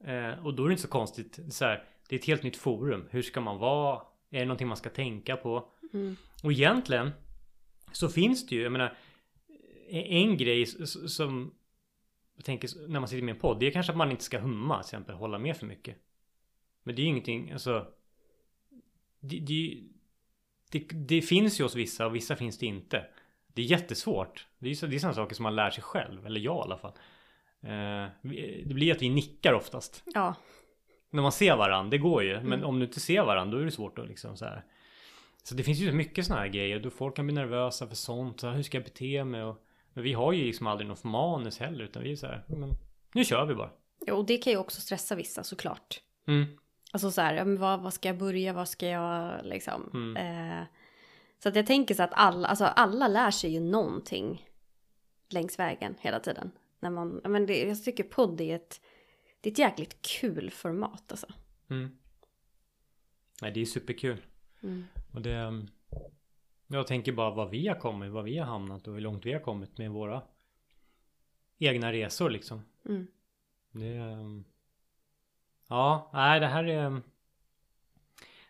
Eh, 0.03 0.46
och 0.46 0.53
då 0.53 0.63
är 0.63 0.68
det 0.68 0.72
inte 0.72 0.82
så 0.82 0.88
konstigt. 0.88 1.39
Så 1.50 1.65
här, 1.65 1.84
det 2.10 2.15
är 2.15 2.20
ett 2.20 2.25
helt 2.25 2.44
nytt 2.44 2.58
forum. 2.58 3.08
Hur 3.10 3.22
ska 3.22 3.41
man 3.41 3.58
vara? 3.58 4.01
Är 4.32 4.39
det 4.39 4.46
någonting 4.46 4.68
man 4.68 4.77
ska 4.77 4.89
tänka 4.89 5.36
på? 5.38 5.70
Mm. 5.94 6.15
Och 6.44 6.51
egentligen 6.51 7.12
så 7.91 8.10
finns 8.10 8.48
det 8.48 8.56
ju, 8.56 8.62
jag 8.63 8.72
menar, 8.72 8.98
en 9.89 10.38
grej 10.38 10.65
som 10.65 11.51
jag 12.39 12.46
tänker 12.46 12.88
när 12.88 13.00
man 13.00 13.10
sitter 13.10 13.24
med 13.24 13.36
en 13.36 13.41
podd, 13.41 13.60
det 13.60 13.67
är 13.67 13.72
kanske 13.72 13.91
att 13.91 13.98
man 13.98 14.12
inte 14.12 14.24
ska 14.24 14.39
humma 14.39 14.75
till 14.75 14.88
exempel, 14.88 15.15
hålla 15.15 15.38
med 15.38 15.58
för 15.58 15.65
mycket. 15.65 15.96
Men 16.84 16.96
det 16.96 17.01
är 17.01 17.03
ju 17.03 17.10
ingenting, 17.10 17.51
alltså 17.51 17.88
det, 19.19 19.39
det, 19.39 19.84
det, 20.72 20.79
det 20.93 21.22
finns 21.22 21.60
ju 21.60 21.63
hos 21.63 21.75
vissa 21.75 22.05
och 22.05 22.15
vissa 22.15 22.36
finns 22.36 22.58
det 22.58 22.65
inte. 22.65 23.05
Det 23.53 23.62
är 23.62 23.65
jättesvårt. 23.65 24.48
Det 24.60 24.69
är, 24.69 24.88
det 24.88 24.96
är 24.96 25.00
sådana 25.00 25.15
saker 25.15 25.36
som 25.36 25.43
man 25.43 25.55
lär 25.55 25.69
sig 25.69 25.84
själv, 25.84 26.25
eller 26.25 26.39
jag 26.39 26.58
i 26.58 26.62
alla 26.62 26.77
fall. 26.77 26.93
Eh, 27.62 28.08
det 28.65 28.74
blir 28.74 28.91
att 28.91 29.01
vi 29.01 29.10
nickar 29.10 29.53
oftast. 29.53 30.03
Ja. 30.13 30.36
När 31.10 31.22
man 31.22 31.31
ser 31.31 31.55
varandra, 31.58 31.89
det 31.89 31.98
går 31.98 32.24
ju. 32.24 32.34
Men 32.36 32.53
Mm. 32.53 32.65
om 32.65 32.79
du 32.79 32.86
inte 32.86 33.00
ser 33.00 33.24
varandra, 33.24 33.55
då 33.58 33.62
är 33.62 33.65
det 33.65 33.72
svårt 33.72 34.00
att 34.00 34.08
liksom 34.08 34.38
så 34.38 34.46
här. 34.46 34.63
Så 35.43 35.55
det 35.55 35.63
finns 35.63 35.79
ju 35.79 35.89
så 35.89 35.96
mycket 35.96 36.25
sådana 36.25 36.41
här 36.41 36.50
grejer. 36.50 36.79
Då 36.79 36.89
folk 36.89 37.15
kan 37.15 37.25
bli 37.27 37.36
nervösa 37.36 37.88
för 37.88 37.96
sånt. 37.96 38.39
Så 38.39 38.48
här, 38.48 38.55
hur 38.55 38.63
ska 38.63 38.77
jag 38.77 38.84
bete 38.86 39.24
mig? 39.24 39.43
Och, 39.43 39.58
men 40.00 40.03
vi 40.03 40.13
har 40.13 40.34
ju 40.34 40.46
liksom 40.46 40.68
aldrig 40.68 40.88
något 40.88 41.03
manus 41.03 41.60
heller. 41.60 41.86
Utan 41.86 42.03
vi 42.03 42.12
är 42.12 42.15
så 42.15 42.27
här, 42.27 42.44
men 42.48 42.74
nu 43.13 43.25
kör 43.25 43.46
vi 43.46 43.56
bara. 43.56 43.72
Jo, 44.08 44.15
och 44.15 44.25
det 44.25 44.38
kan 44.38 44.53
ju 44.53 44.60
också 44.60 44.82
stressa 44.82 45.15
vissa 45.15 45.44
såklart. 45.44 46.01
Mm. 46.27 46.46
Alltså 46.91 47.12
så 47.12 47.22
här, 47.22 47.58
vad, 47.58 47.82
vad 47.82 47.94
ska 47.94 48.10
jag 48.10 48.18
börja, 48.18 48.53
vad 48.53 48.70
ska 48.70 48.88
jag 48.88 49.46
liksom. 49.46 49.89
Mm. 49.94 50.18
Eh, 50.18 50.63
så 51.44 51.50
att 51.50 51.56
jag 51.56 51.65
tänker 51.65 51.96
så 51.96 52.03
att 52.03 52.13
alla, 52.13 52.48
alltså 52.48 52.65
alla 52.65 53.08
lär 53.08 53.32
sig 53.32 53.53
ju 53.53 53.60
någonting 53.60 54.50
längs 55.29 55.60
vägen 55.60 55.96
hela 56.00 56.20
tiden. 56.20 56.51
När 56.79 56.89
man, 56.89 57.22
men 57.24 57.46
det, 57.46 57.68
jag 57.68 57.84
tycker 57.84 58.03
podd 58.03 58.41
är 58.41 58.56
ett, 58.56 58.82
det 59.41 59.50
är 59.50 59.51
ett 59.51 59.60
jäkligt 59.60 60.01
kul 60.01 60.51
format 60.51 61.12
alltså. 61.12 61.27
Mm. 61.70 61.98
Nej, 63.41 63.51
det 63.51 63.62
är 63.62 63.65
superkul. 63.65 64.25
Mm. 64.63 64.86
Och 65.13 65.22
det... 65.22 65.65
um, 66.70 66.76
Jag 66.76 66.88
tänker 66.88 67.12
bara 67.12 67.30
vad 67.32 67.50
vi 67.50 67.68
har 67.68 67.76
kommit, 67.76 68.12
vad 68.12 68.24
vi 68.24 68.38
har 68.38 68.46
hamnat 68.46 68.88
och 68.88 68.94
hur 68.94 69.02
långt 69.02 69.26
vi 69.26 69.34
har 69.34 69.40
kommit 69.40 69.78
med 69.78 69.92
våra 69.92 70.22
egna 71.58 71.92
resor 71.92 72.30
liksom. 72.30 72.62
Mm. 72.86 73.08
Det 73.72 74.00
um, 74.00 74.46
Ja, 75.68 76.10
nej 76.14 76.40
det 76.40 76.48
här 76.48 76.64
är 76.64 76.86
um, 76.86 77.04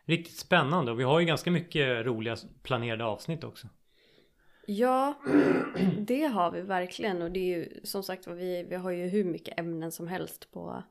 riktigt 0.03 0.37
spännande 0.37 0.91
och 0.91 0.99
vi 0.99 1.03
har 1.03 1.19
ju 1.19 1.25
ganska 1.25 1.51
mycket 1.51 2.05
roliga 2.05 2.37
planerade 2.63 3.05
avsnitt 3.05 3.43
också. 3.43 3.67
Ja, 4.67 5.13
det 5.97 6.25
har 6.25 6.51
vi 6.51 6.61
verkligen 6.61 7.21
och 7.21 7.31
det 7.31 7.39
är 7.39 7.57
ju 7.57 7.81
som 7.83 8.03
sagt 8.03 8.27
vi, 8.27 8.63
vi 8.69 8.75
har 8.75 8.91
ju 8.91 9.07
hur 9.07 9.23
mycket 9.23 9.59
ämnen 9.59 9.91
som 9.91 10.07
helst 10.07 10.51
på, 10.51 10.83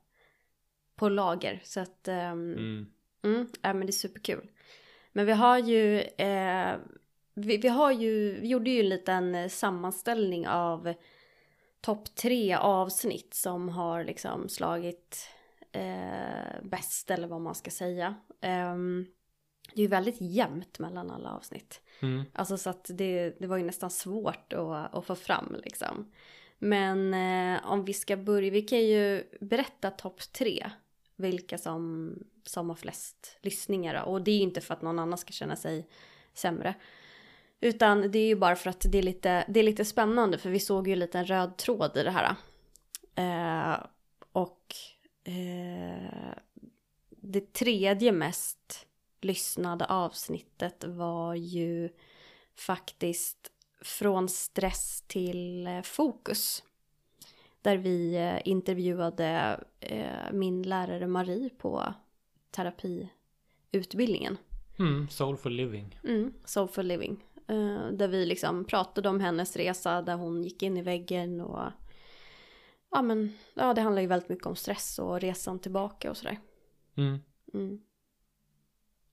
på 0.97 1.09
lager. 1.09 1.61
Så 1.65 1.81
att 1.81 2.09
ehm, 2.09 2.53
Mm. 2.53 2.87
Mm, 3.23 3.49
ja, 3.63 3.75
men 3.75 3.87
det 3.87 3.91
är 3.91 3.93
superkul. 3.93 4.51
Men 5.13 5.27
vi 5.27 5.33
har 5.33 5.59
ju, 5.59 6.01
eh, 6.01 6.77
vi, 7.39 7.57
vi 7.57 7.69
har 7.69 7.93
ju, 7.93 8.41
vi 8.41 8.49
gjorde 8.49 8.71
ju 8.71 8.81
en 8.81 8.89
liten 8.89 9.35
eh, 9.35 9.49
sammanställning 9.49 10.49
av 10.49 10.95
topp 11.81 12.15
tre 12.15 12.55
avsnitt 12.55 13.35
som 13.35 13.69
har 13.69 14.05
liksom 14.05 14.49
slagit 14.49 15.29
eh, 15.73 16.63
bäst 16.63 17.11
eller 17.11 17.29
vad 17.29 17.41
man 17.41 17.55
ska 17.55 17.71
säga. 17.71 18.15
Ehm, 18.41 19.07
det 19.75 19.81
är 19.81 19.83
ju 19.83 19.89
väldigt 19.89 20.21
jämnt 20.21 20.79
mellan 20.79 21.11
alla 21.11 21.31
avsnitt. 21.31 21.81
Mm. 22.01 22.25
Alltså 22.33 22.57
så 22.57 22.71
att 22.71 22.91
det, 22.95 23.41
det 23.41 23.47
var 23.47 23.57
ju 23.57 23.65
nästan 23.65 23.91
svårt 23.91 24.53
att, 24.53 24.95
att 24.95 25.07
få 25.07 25.15
fram 25.15 25.57
liksom. 25.65 26.13
Men 26.59 27.15
eh, 27.15 27.71
om 27.71 27.85
vi 27.85 27.93
ska 27.93 28.17
börja, 28.17 28.51
vi 28.51 28.63
kan 28.63 28.81
ju 28.81 29.25
berätta 29.41 29.91
topp 29.91 30.21
tre. 30.33 30.71
Vilka 31.17 31.59
som, 31.59 32.15
som 32.45 32.69
har 32.69 32.77
flest 32.77 33.39
lyssningar. 33.43 34.05
Och 34.05 34.23
det 34.23 34.31
är 34.31 34.37
ju 34.37 34.43
inte 34.43 34.61
för 34.61 34.75
att 34.75 34.83
någon 34.83 34.99
annan 34.99 35.19
ska 35.19 35.33
känna 35.33 35.57
sig 35.57 35.89
sämre. 36.35 36.75
Utan 37.61 38.11
det 38.11 38.19
är 38.19 38.27
ju 38.27 38.37
bara 38.37 38.57
för 38.57 38.71
att 38.71 38.87
det 38.89 38.99
är 38.99 39.03
lite, 39.03 39.45
det 39.49 39.61
är 39.61 39.65
lite 39.65 39.85
spännande 39.85 40.39
för 40.39 40.51
vi 40.51 40.61
såg 40.61 40.89
ju 40.89 40.93
en 40.93 40.99
liten 40.99 41.25
röd 41.25 41.57
tråd 41.57 41.97
i 41.97 42.03
det 42.03 42.11
här. 42.11 42.37
Eh, 43.15 43.81
och 44.33 44.75
eh, 45.25 46.35
det 47.11 47.53
tredje 47.53 48.13
mest 48.13 48.87
lyssnade 49.21 49.87
avsnittet 49.87 50.85
var 50.85 51.35
ju 51.35 51.89
faktiskt 52.57 53.53
Från 53.81 54.29
stress 54.29 55.05
till 55.07 55.67
eh, 55.67 55.83
fokus. 55.83 56.63
Där 57.63 57.77
vi 57.77 58.15
eh, 58.15 58.49
intervjuade 58.49 59.61
eh, 59.81 60.33
min 60.33 60.63
lärare 60.63 61.07
Marie 61.07 61.51
på 61.51 61.95
terapiutbildningen. 62.51 64.37
Mm, 64.79 65.09
Soulful 65.09 65.53
living. 65.53 66.01
Mm, 66.05 66.35
Soulful 66.45 66.87
living. 66.87 67.25
Eh, 67.49 67.89
där 67.93 68.09
vi 68.09 68.27
liksom 68.27 68.65
pratade 68.65 69.09
om 69.09 69.21
hennes 69.21 69.57
resa 69.57 70.03
där 70.03 70.17
hon 70.17 70.45
gick 70.45 70.63
in 70.63 70.77
i 70.77 70.83
väggen 70.83 71.41
och 71.41 71.73
ja 72.91 73.03
men 73.03 73.33
ja 73.55 73.75
det 73.75 73.81
handlar 73.81 74.03
ju 74.03 74.09
väldigt 74.09 74.29
mycket 74.29 74.47
om 74.47 74.57
stress 74.57 74.99
och 74.99 75.21
resan 75.21 75.59
tillbaka 75.59 76.11
och 76.11 76.17
sådär. 76.17 76.39
Mm. 76.97 77.19
Mm. 77.55 77.81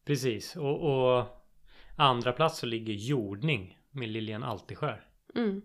Precis. 0.06 0.56
Och, 0.56 0.82
och 1.18 1.26
andra 1.96 2.32
plats 2.32 2.60
så 2.60 2.66
ligger 2.66 2.94
Jordning 2.94 3.80
med 3.92 4.10
Lilian 4.10 4.44
Altiskär. 4.44 5.08
Mm. 5.36 5.62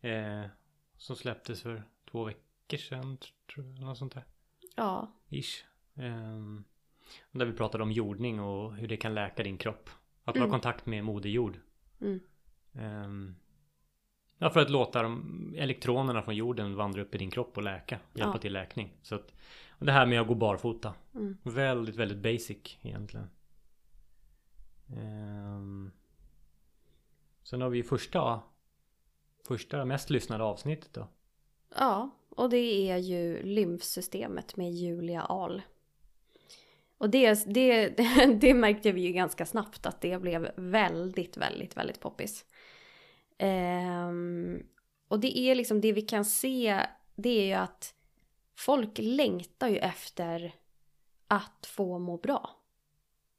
Eh, 0.00 0.50
som 0.96 1.16
släpptes 1.16 1.62
för 1.62 1.82
två 2.10 2.24
veckor 2.24 2.76
sedan, 2.76 3.18
tror 3.54 3.66
jag. 3.66 3.80
Något 3.80 3.98
sånt 3.98 4.14
där. 4.14 4.24
Ja. 4.76 5.12
Ish. 5.28 5.64
Ehm, 5.94 6.64
där 7.30 7.46
vi 7.46 7.52
pratade 7.52 7.84
om 7.84 7.92
jordning 7.92 8.40
och 8.40 8.74
hur 8.74 8.88
det 8.88 8.96
kan 8.96 9.14
läka 9.14 9.42
din 9.42 9.58
kropp. 9.58 9.90
Att 10.24 10.36
Mm. 10.36 10.48
ha 10.48 10.54
kontakt 10.54 10.86
med 10.86 11.04
Moder 11.04 11.30
Jord. 11.30 11.58
Mm. 12.00 12.20
Ehm, 12.72 13.34
ja, 14.38 14.50
för 14.50 14.60
att 14.60 14.70
låta 14.70 15.02
de 15.02 15.54
elektronerna 15.58 16.22
från 16.22 16.36
jorden 16.36 16.76
vandra 16.76 17.02
upp 17.02 17.14
i 17.14 17.18
din 17.18 17.30
kropp 17.30 17.56
och 17.56 17.62
läka. 17.62 17.98
Hjälpa 18.14 18.32
Ja. 18.34 18.38
till 18.38 18.52
läkning. 18.52 18.92
Så 19.02 19.14
att, 19.14 19.32
det 19.78 19.92
här 19.92 20.06
med 20.06 20.20
att 20.20 20.28
gå 20.28 20.34
barfota. 20.34 20.94
Mm. 21.14 21.36
Väldigt, 21.42 21.96
väldigt 21.96 22.18
basic 22.18 22.78
egentligen. 22.82 23.30
Ehm, 24.96 25.90
sen 27.42 27.60
har 27.60 27.68
vi 27.68 27.82
första, 27.82 28.40
första 29.46 29.84
mest 29.84 30.10
lyssnade 30.10 30.44
avsnittet 30.44 30.92
då. 30.92 31.08
Ja, 31.76 32.10
och 32.28 32.50
det 32.50 32.90
är 32.90 32.96
ju 32.96 33.42
lymfsystemet 33.42 34.56
med 34.56 34.72
Julia 34.72 35.22
Ahl. 35.22 35.62
Och 37.00 37.10
det, 37.10 37.44
det, 37.46 37.88
det 38.40 38.54
märkte 38.54 38.92
vi 38.92 39.00
ju 39.00 39.12
ganska 39.12 39.46
snabbt 39.46 39.86
att 39.86 40.00
det 40.00 40.20
blev 40.20 40.50
väldigt, 40.56 41.36
väldigt, 41.36 41.76
väldigt 41.76 42.00
poppis. 42.00 42.44
Ehm, 43.38 44.62
och 45.08 45.20
det 45.20 45.38
är 45.38 45.54
liksom 45.54 45.80
det 45.80 45.92
vi 45.92 46.02
kan 46.02 46.24
se, 46.24 46.80
det 47.14 47.28
är 47.30 47.46
ju 47.46 47.52
att 47.52 47.94
folk 48.56 48.90
längtar 48.98 49.68
ju 49.68 49.76
efter 49.76 50.54
att 51.28 51.66
få 51.66 51.98
må 51.98 52.16
bra. 52.16 52.50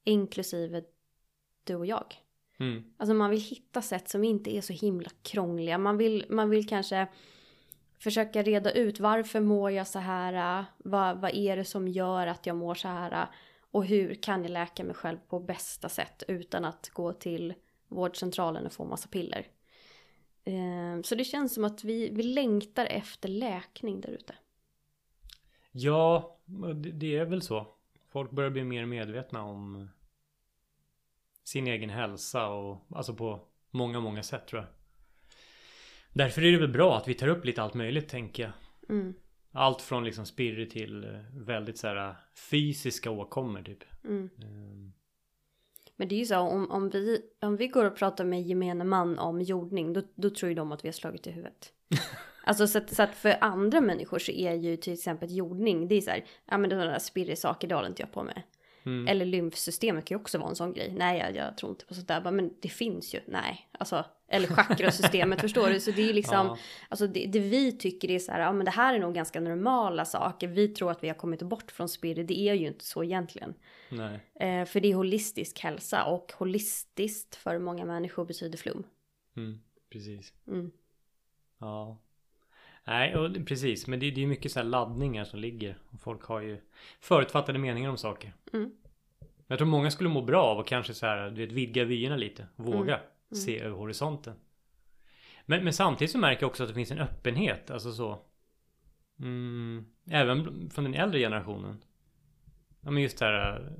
Inklusive 0.04 0.84
du 1.64 1.76
och 1.76 1.86
jag. 1.86 2.16
Mm. 2.60 2.84
Alltså 2.98 3.14
man 3.14 3.30
vill 3.30 3.42
hitta 3.42 3.82
sätt 3.82 4.10
som 4.10 4.24
inte 4.24 4.58
är 4.58 4.62
så 4.62 4.74
himla 4.74 5.10
krångliga. 5.22 5.78
Man 5.78 5.98
vill, 5.98 6.26
man 6.30 6.50
vill 6.50 6.68
kanske 6.68 7.08
försöka 8.00 8.44
reda 8.44 8.72
ut 8.72 9.00
varför 9.00 9.40
mår 9.40 9.72
jag 9.72 9.88
så 9.88 10.00
här? 10.00 10.66
Vad, 10.78 11.22
vad 11.22 11.36
är 11.36 11.58
det 11.58 11.66
som 11.66 11.88
gör 11.88 12.28
att 12.28 12.46
jag 12.46 12.56
mår 12.56 12.76
så 12.76 12.88
här? 12.88 13.30
Och 13.72 13.86
hur 13.86 14.16
kan 14.16 14.42
jag 14.42 14.52
läka 14.52 14.84
mig 14.84 14.96
själv 14.96 15.18
på 15.18 15.40
bästa 15.40 15.90
sätt 15.90 16.24
utan 16.28 16.66
att 16.66 16.90
gå 16.94 17.14
till 17.14 17.54
vårdcentralen 17.88 18.66
och 18.66 18.74
få 18.74 18.86
massa 18.86 19.08
piller? 19.10 19.48
Eh, 20.44 21.02
Så 21.04 21.16
det 21.16 21.24
känns 21.24 21.54
som 21.54 21.64
att 21.64 21.84
vi, 21.84 22.10
vi 22.10 22.24
längtar 22.24 22.86
efter 22.86 23.30
läkning 23.30 24.02
där 24.02 24.10
ute. 24.10 24.36
Ja, 25.72 26.38
det, 26.46 26.92
det 26.92 27.16
är 27.18 27.26
väl 27.26 27.42
så. 27.42 27.68
Folk 28.10 28.32
börjar 28.32 28.50
bli 28.50 28.64
mer 28.64 28.86
medvetna 28.86 29.44
om 29.44 29.90
sin 31.44 31.68
egen 31.68 31.90
hälsa 31.90 32.48
och 32.48 32.78
alltså 32.90 33.14
på 33.14 33.40
många, 33.70 34.00
många 34.00 34.24
sätt 34.24 34.48
tror 34.48 34.62
jag. 34.62 34.70
Därför 36.14 36.42
är 36.42 36.52
det 36.52 36.58
väl 36.58 36.72
bra 36.74 36.98
att 36.98 37.08
vi 37.08 37.14
tar 37.14 37.28
upp 37.28 37.46
lite 37.46 37.62
allt 37.64 37.74
möjligt 37.74 38.10
tänker 38.10 38.44
jag. 38.44 38.52
Mm, 38.90 39.14
Allt 39.52 39.82
från 39.82 40.04
liksom 40.04 40.26
spirr 40.26 40.66
till 40.66 41.04
eh, 41.04 41.20
väldigt 41.34 41.78
så 41.78 41.88
här 41.88 42.16
fysiska 42.50 43.12
åkommor 43.12 43.64
typ. 43.64 43.84
mm. 44.04 44.30
Ehm, 44.44 44.94
Men 45.96 46.08
det 46.08 46.16
är 46.16 46.20
ju 46.20 46.26
så 46.26 46.40
om, 46.40 46.72
om, 46.72 46.90
vi, 46.90 47.22
om 47.42 47.58
vi 47.58 47.68
går 47.68 47.86
och 47.86 47.96
pratar 47.96 48.26
med 48.26 48.42
gemene 48.42 48.84
man 48.84 49.20
om 49.20 49.42
jordning 49.42 49.94
då, 49.94 50.02
då 50.16 50.30
tror 50.30 50.50
ju 50.50 50.56
de 50.56 50.72
att 50.72 50.84
vi 50.84 50.88
har 50.88 50.94
slagit 50.94 51.28
i 51.28 51.32
huvudet. 51.32 51.74
Alltså 52.44 52.68
så 52.68 52.78
att, 52.78 52.96
så 52.96 53.04
att 53.04 53.16
för 53.16 53.38
andra 53.42 53.82
människor 53.82 54.20
så 54.20 54.32
är 54.32 54.54
ju 54.54 54.78
till 54.78 54.94
exempel 54.94 55.36
jordning, 55.36 55.88
det 55.88 55.96
är 55.96 56.02
så 56.02 56.10
här, 56.10 56.26
ja 56.46 56.58
men 56.58 56.70
sådana 56.70 56.92
där 56.92 57.00
spirrig 57.00 57.38
saker, 57.38 57.68
det 57.68 57.76
håller 57.76 57.90
inte 57.90 58.02
jag 58.02 58.12
på 58.12 58.24
med. 58.24 58.42
Mm. 58.86 59.08
Eller 59.08 59.26
lymfsystemet 59.26 60.06
kan 60.06 60.16
ju 60.16 60.22
också 60.22 60.38
vara 60.38 60.50
en 60.50 60.56
sån 60.56 60.74
grej. 60.74 60.94
Nej, 60.98 61.20
jag, 61.20 61.36
jag 61.36 61.58
tror 61.58 61.72
inte 61.72 61.86
på 61.86 61.94
sånt 61.94 62.08
där. 62.08 62.22
Bara, 62.22 62.32
Men 62.32 62.54
det 62.62 62.70
finns 62.70 63.14
ju. 63.16 63.20
Nej, 63.28 63.70
alltså. 63.72 64.06
Eller 64.28 64.48
chakrasystemet, 64.48 65.42
förstår 65.48 65.70
du? 65.70 65.80
Så 65.80 65.92
det 65.92 66.10
är 66.10 66.14
liksom, 66.14 66.48
Ja. 66.48 66.58
alltså 66.90 67.08
det, 67.08 67.26
det 67.26 67.40
vi 67.40 67.72
tycker 67.72 68.12
är 68.12 68.20
så 68.20 68.32
här, 68.32 68.40
ja 68.40 68.54
men 68.54 68.66
det 68.66 68.72
här 68.72 68.94
är 68.94 69.00
nog 69.00 69.14
ganska 69.14 69.40
normala 69.40 70.06
saker. 70.06 70.48
Vi 70.48 70.68
tror 70.68 70.92
att 70.92 71.04
vi 71.04 71.08
har 71.08 71.16
kommit 71.16 71.42
bort 71.42 71.72
från 71.72 71.90
spirit. 71.90 72.28
Det 72.28 72.40
är 72.40 72.54
ju 72.54 72.68
inte 72.68 72.86
så 72.86 73.04
egentligen. 73.04 73.54
Nej. 73.90 74.20
Eh, 74.36 74.66
för 74.66 74.80
det 74.80 74.92
är 74.92 74.96
holistisk 74.96 75.60
hälsa 75.60 76.04
och 76.04 76.34
holistiskt 76.38 77.36
för 77.36 77.60
många 77.60 77.86
människor 77.86 78.26
betyder 78.26 78.58
flum. 78.58 78.84
Mm. 79.38 79.62
Precis. 79.90 80.34
Mm. 80.48 80.72
Ja. 81.60 81.98
Nej, 82.88 83.16
och 83.16 83.46
precis. 83.48 83.88
Men 83.88 84.00
det, 84.00 84.12
det 84.12 84.24
är 84.24 84.28
mycket 84.28 84.52
så 84.52 84.60
här 84.60 84.66
laddningar 84.66 85.24
som 85.24 85.40
ligger. 85.40 85.78
Och 85.90 86.00
folk 86.02 86.24
har 86.24 86.42
ju 86.42 86.62
förutfattade 87.00 87.60
meningar 87.60 87.90
om 87.90 87.98
saker. 87.98 88.34
Mm. 88.54 88.72
Jag 89.48 89.58
tror 89.58 89.68
många 89.68 89.92
skulle 89.92 90.10
må 90.10 90.22
bra 90.22 90.44
av 90.44 90.60
att 90.60 90.68
kanske 90.68 90.94
så 90.94 91.06
här, 91.06 91.30
du 91.32 91.46
vet, 91.46 91.52
vidga 91.52 91.84
vyerna 91.84 92.16
lite. 92.16 92.48
Våga 92.56 92.96
Mm. 93.32 93.42
se 93.44 93.60
över 93.60 93.78
horisonten. 93.78 94.34
Men, 95.46 95.64
men 95.64 95.74
samtidigt 95.74 96.12
så 96.12 96.18
märker 96.18 96.44
jag 96.44 96.50
också 96.50 96.64
att 96.64 96.70
det 96.70 96.76
finns 96.76 96.92
en 96.92 97.00
öppenhet. 97.00 97.72
Alltså 97.72 97.92
så. 97.92 98.20
Mm, 99.20 99.86
även 100.12 100.70
från 100.70 100.84
den 100.84 100.94
äldre 100.94 101.20
generationen. 101.20 101.78
Ja 102.82 102.92
men 102.92 103.04
just 103.04 103.18
det 103.20 103.26
här. 103.26 103.74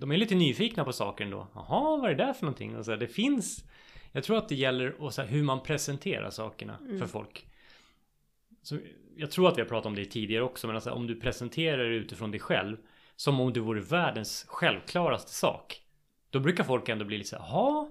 De 0.00 0.12
är 0.12 0.16
lite 0.16 0.34
nyfikna 0.34 0.84
på 0.84 0.92
saker 0.92 1.24
ändå. 1.24 1.46
Jaha, 1.54 1.96
vad 1.96 2.10
är 2.10 2.14
det 2.14 2.24
där 2.24 2.32
för 2.32 2.44
någonting? 2.44 2.76
Och 2.76 2.84
så 2.84 2.90
här, 2.90 2.98
det 2.98 3.06
finns. 3.08 3.64
Jag 4.12 4.24
tror 4.24 4.38
att 4.38 4.48
det 4.48 4.54
gäller 4.54 5.02
och 5.02 5.14
så 5.14 5.22
här, 5.22 5.28
hur 5.28 5.42
man 5.42 5.62
presenterar 5.62 6.30
sakerna 6.30 6.76
Mm. 6.80 6.98
för 6.98 7.06
folk. 7.06 7.46
Så 8.62 8.78
jag 9.16 9.30
tror 9.30 9.48
att 9.48 9.56
vi 9.56 9.60
har 9.60 9.68
pratat 9.68 9.86
om 9.86 9.94
det 9.94 10.04
tidigare 10.04 10.42
också. 10.44 10.66
Men 10.66 10.76
alltså, 10.76 10.90
om 10.90 11.06
du 11.06 11.20
presenterar 11.20 11.84
det 11.88 11.94
utifrån 11.96 12.30
dig 12.30 12.40
själv. 12.40 12.76
Som 13.16 13.40
om 13.40 13.52
du 13.52 13.60
vore 13.60 13.80
världens 13.80 14.44
självklaraste 14.48 15.32
sak. 15.32 15.80
Då 16.30 16.40
brukar 16.40 16.64
folk 16.64 16.88
ändå 16.88 17.04
bli 17.04 17.18
lite 17.18 17.30
så 17.30 17.36
här, 17.36 17.90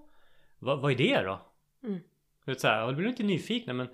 vad, 0.59 0.79
vad 0.79 0.91
är 0.91 0.95
det 0.95 1.21
då? 1.23 1.41
Mm. 1.83 1.99
Så 2.57 2.67
här, 2.67 2.87
då 2.87 2.93
blir 2.93 3.07
lite 3.07 3.23
nyfikna 3.23 3.73
men 3.73 3.87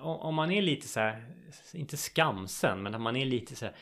om, 0.00 0.34
man 0.34 0.50
är 0.50 0.62
lite 0.62 0.88
så 0.88 1.00
här, 1.00 1.26
inte 1.74 1.96
skamsen 1.96 2.82
men 2.82 2.94
om 2.94 3.02
man 3.02 3.16
är 3.16 3.24
lite 3.26 3.56
så 3.56 3.64
här, 3.64 3.74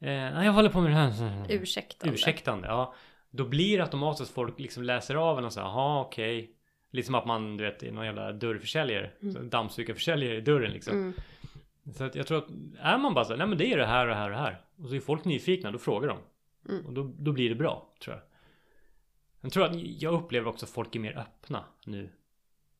eh, 0.00 0.34
"Nej, 0.34 0.46
jag 0.46 0.52
håller 0.52 0.68
på 0.70 0.80
med 0.80 0.90
det 0.90 0.94
här. 0.96 1.46
Ursäktande. 1.50 2.14
Ursäktande, 2.14 2.68
ja. 2.68 2.94
Då 3.30 3.44
blir 3.44 3.76
det 3.78 3.84
automatiskt 3.84 4.34
folk 4.34 4.58
liksom 4.58 4.82
läser 4.82 5.14
av 5.14 5.38
en 5.38 5.44
och 5.44 5.52
säger, 5.52 5.66
jaha 5.66 6.00
okej. 6.00 6.50
Lite 6.90 7.06
som 7.06 7.14
att 7.14 7.26
man 7.26 7.56
du 7.56 7.64
vet 7.64 7.82
är 7.82 7.92
någon 7.92 8.04
jävla 8.06 8.32
dörrförsäljare. 8.32 9.10
Mm. 9.22 9.50
Dammsugarförsäljare 9.50 10.36
i 10.36 10.40
dörren 10.40 10.72
liksom. 10.72 10.96
Mm. 10.96 11.12
Så 11.90 12.04
att 12.04 12.14
jag 12.14 12.26
tror 12.26 12.38
att 12.38 12.48
är 12.78 12.98
man 12.98 13.14
bara 13.14 13.24
så 13.24 13.30
här, 13.30 13.38
nej 13.38 13.46
men 13.46 13.58
det 13.58 13.72
är 13.72 13.76
det 13.76 13.86
här 13.86 14.02
och 14.02 14.08
det 14.08 14.14
här 14.14 14.24
och 14.24 14.30
det 14.30 14.42
här. 14.42 14.64
Och 14.76 14.88
så 14.88 14.94
är 14.94 15.00
folk 15.00 15.24
nyfikna, 15.24 15.70
då 15.70 15.78
frågar 15.78 16.08
de. 16.08 16.18
Mm. 16.68 16.86
Och 16.86 16.92
då, 16.92 17.12
då 17.18 17.32
blir 17.32 17.48
det 17.48 17.54
bra, 17.54 17.92
tror 18.00 18.16
jag. 18.16 18.24
Jag 19.40 19.52
tror 19.52 19.64
att 19.64 19.76
jag 19.76 20.14
upplever 20.14 20.48
också 20.48 20.66
att 20.66 20.70
folk 20.70 20.96
är 20.96 21.00
mer 21.00 21.18
öppna 21.18 21.64
nu. 21.84 22.10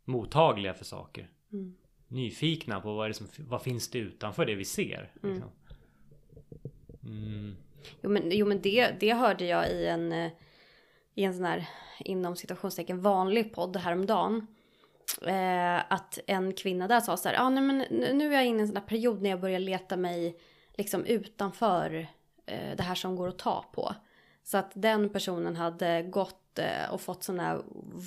Mottagliga 0.05 0.75
för 0.75 0.85
saker. 0.85 1.31
Mm. 1.53 1.77
Nyfikna 2.09 2.81
på 2.81 2.95
vad, 2.95 3.05
är 3.05 3.09
det 3.09 3.15
som, 3.15 3.27
vad 3.39 3.63
finns 3.63 3.91
det 3.91 3.99
utanför 3.99 4.47
det 4.47 4.55
vi 4.55 4.65
ser. 4.65 5.13
Mm. 5.23 5.35
Liksom. 5.35 5.51
Mm. 7.05 7.57
Jo 8.01 8.11
men, 8.11 8.31
jo, 8.31 8.47
men 8.47 8.61
det, 8.63 9.01
det 9.01 9.13
hörde 9.13 9.45
jag 9.45 9.71
i 9.71 9.87
en, 9.87 10.13
eh, 10.13 10.31
i 11.15 11.25
en 11.25 11.35
sån 11.35 11.45
här 11.45 11.69
inom 11.99 12.37
citationstecken 12.37 13.01
vanlig 13.01 13.55
podd 13.55 13.77
häromdagen. 13.77 14.47
Eh, 15.27 15.93
att 15.93 16.19
en 16.27 16.53
kvinna 16.53 16.89
där 16.89 17.01
sa 17.01 17.17
så 17.17 17.29
här, 17.29 17.37
ah, 17.41 17.51
nej, 17.51 17.63
men 17.63 17.79
nu 18.17 18.29
är 18.29 18.33
jag 18.33 18.47
inne 18.47 18.59
i 18.59 18.61
en 18.61 18.67
sån 18.67 18.75
där 18.75 18.81
period 18.81 19.23
när 19.23 19.31
jag 19.31 19.41
börjar 19.41 19.59
leta 19.59 19.97
mig 19.97 20.39
liksom 20.75 21.05
utanför 21.05 22.07
eh, 22.47 22.77
det 22.77 22.83
här 22.83 22.95
som 22.95 23.17
går 23.17 23.29
att 23.29 23.39
ta 23.39 23.65
på. 23.73 23.95
Så 24.43 24.59
att 24.59 24.73
den 24.75 25.09
personen 25.09 25.57
hade 25.57 26.03
gått 26.03 26.59
eh, 26.59 26.93
och 26.93 27.01
fått 27.01 27.23
sån 27.23 27.41
här 27.41 27.63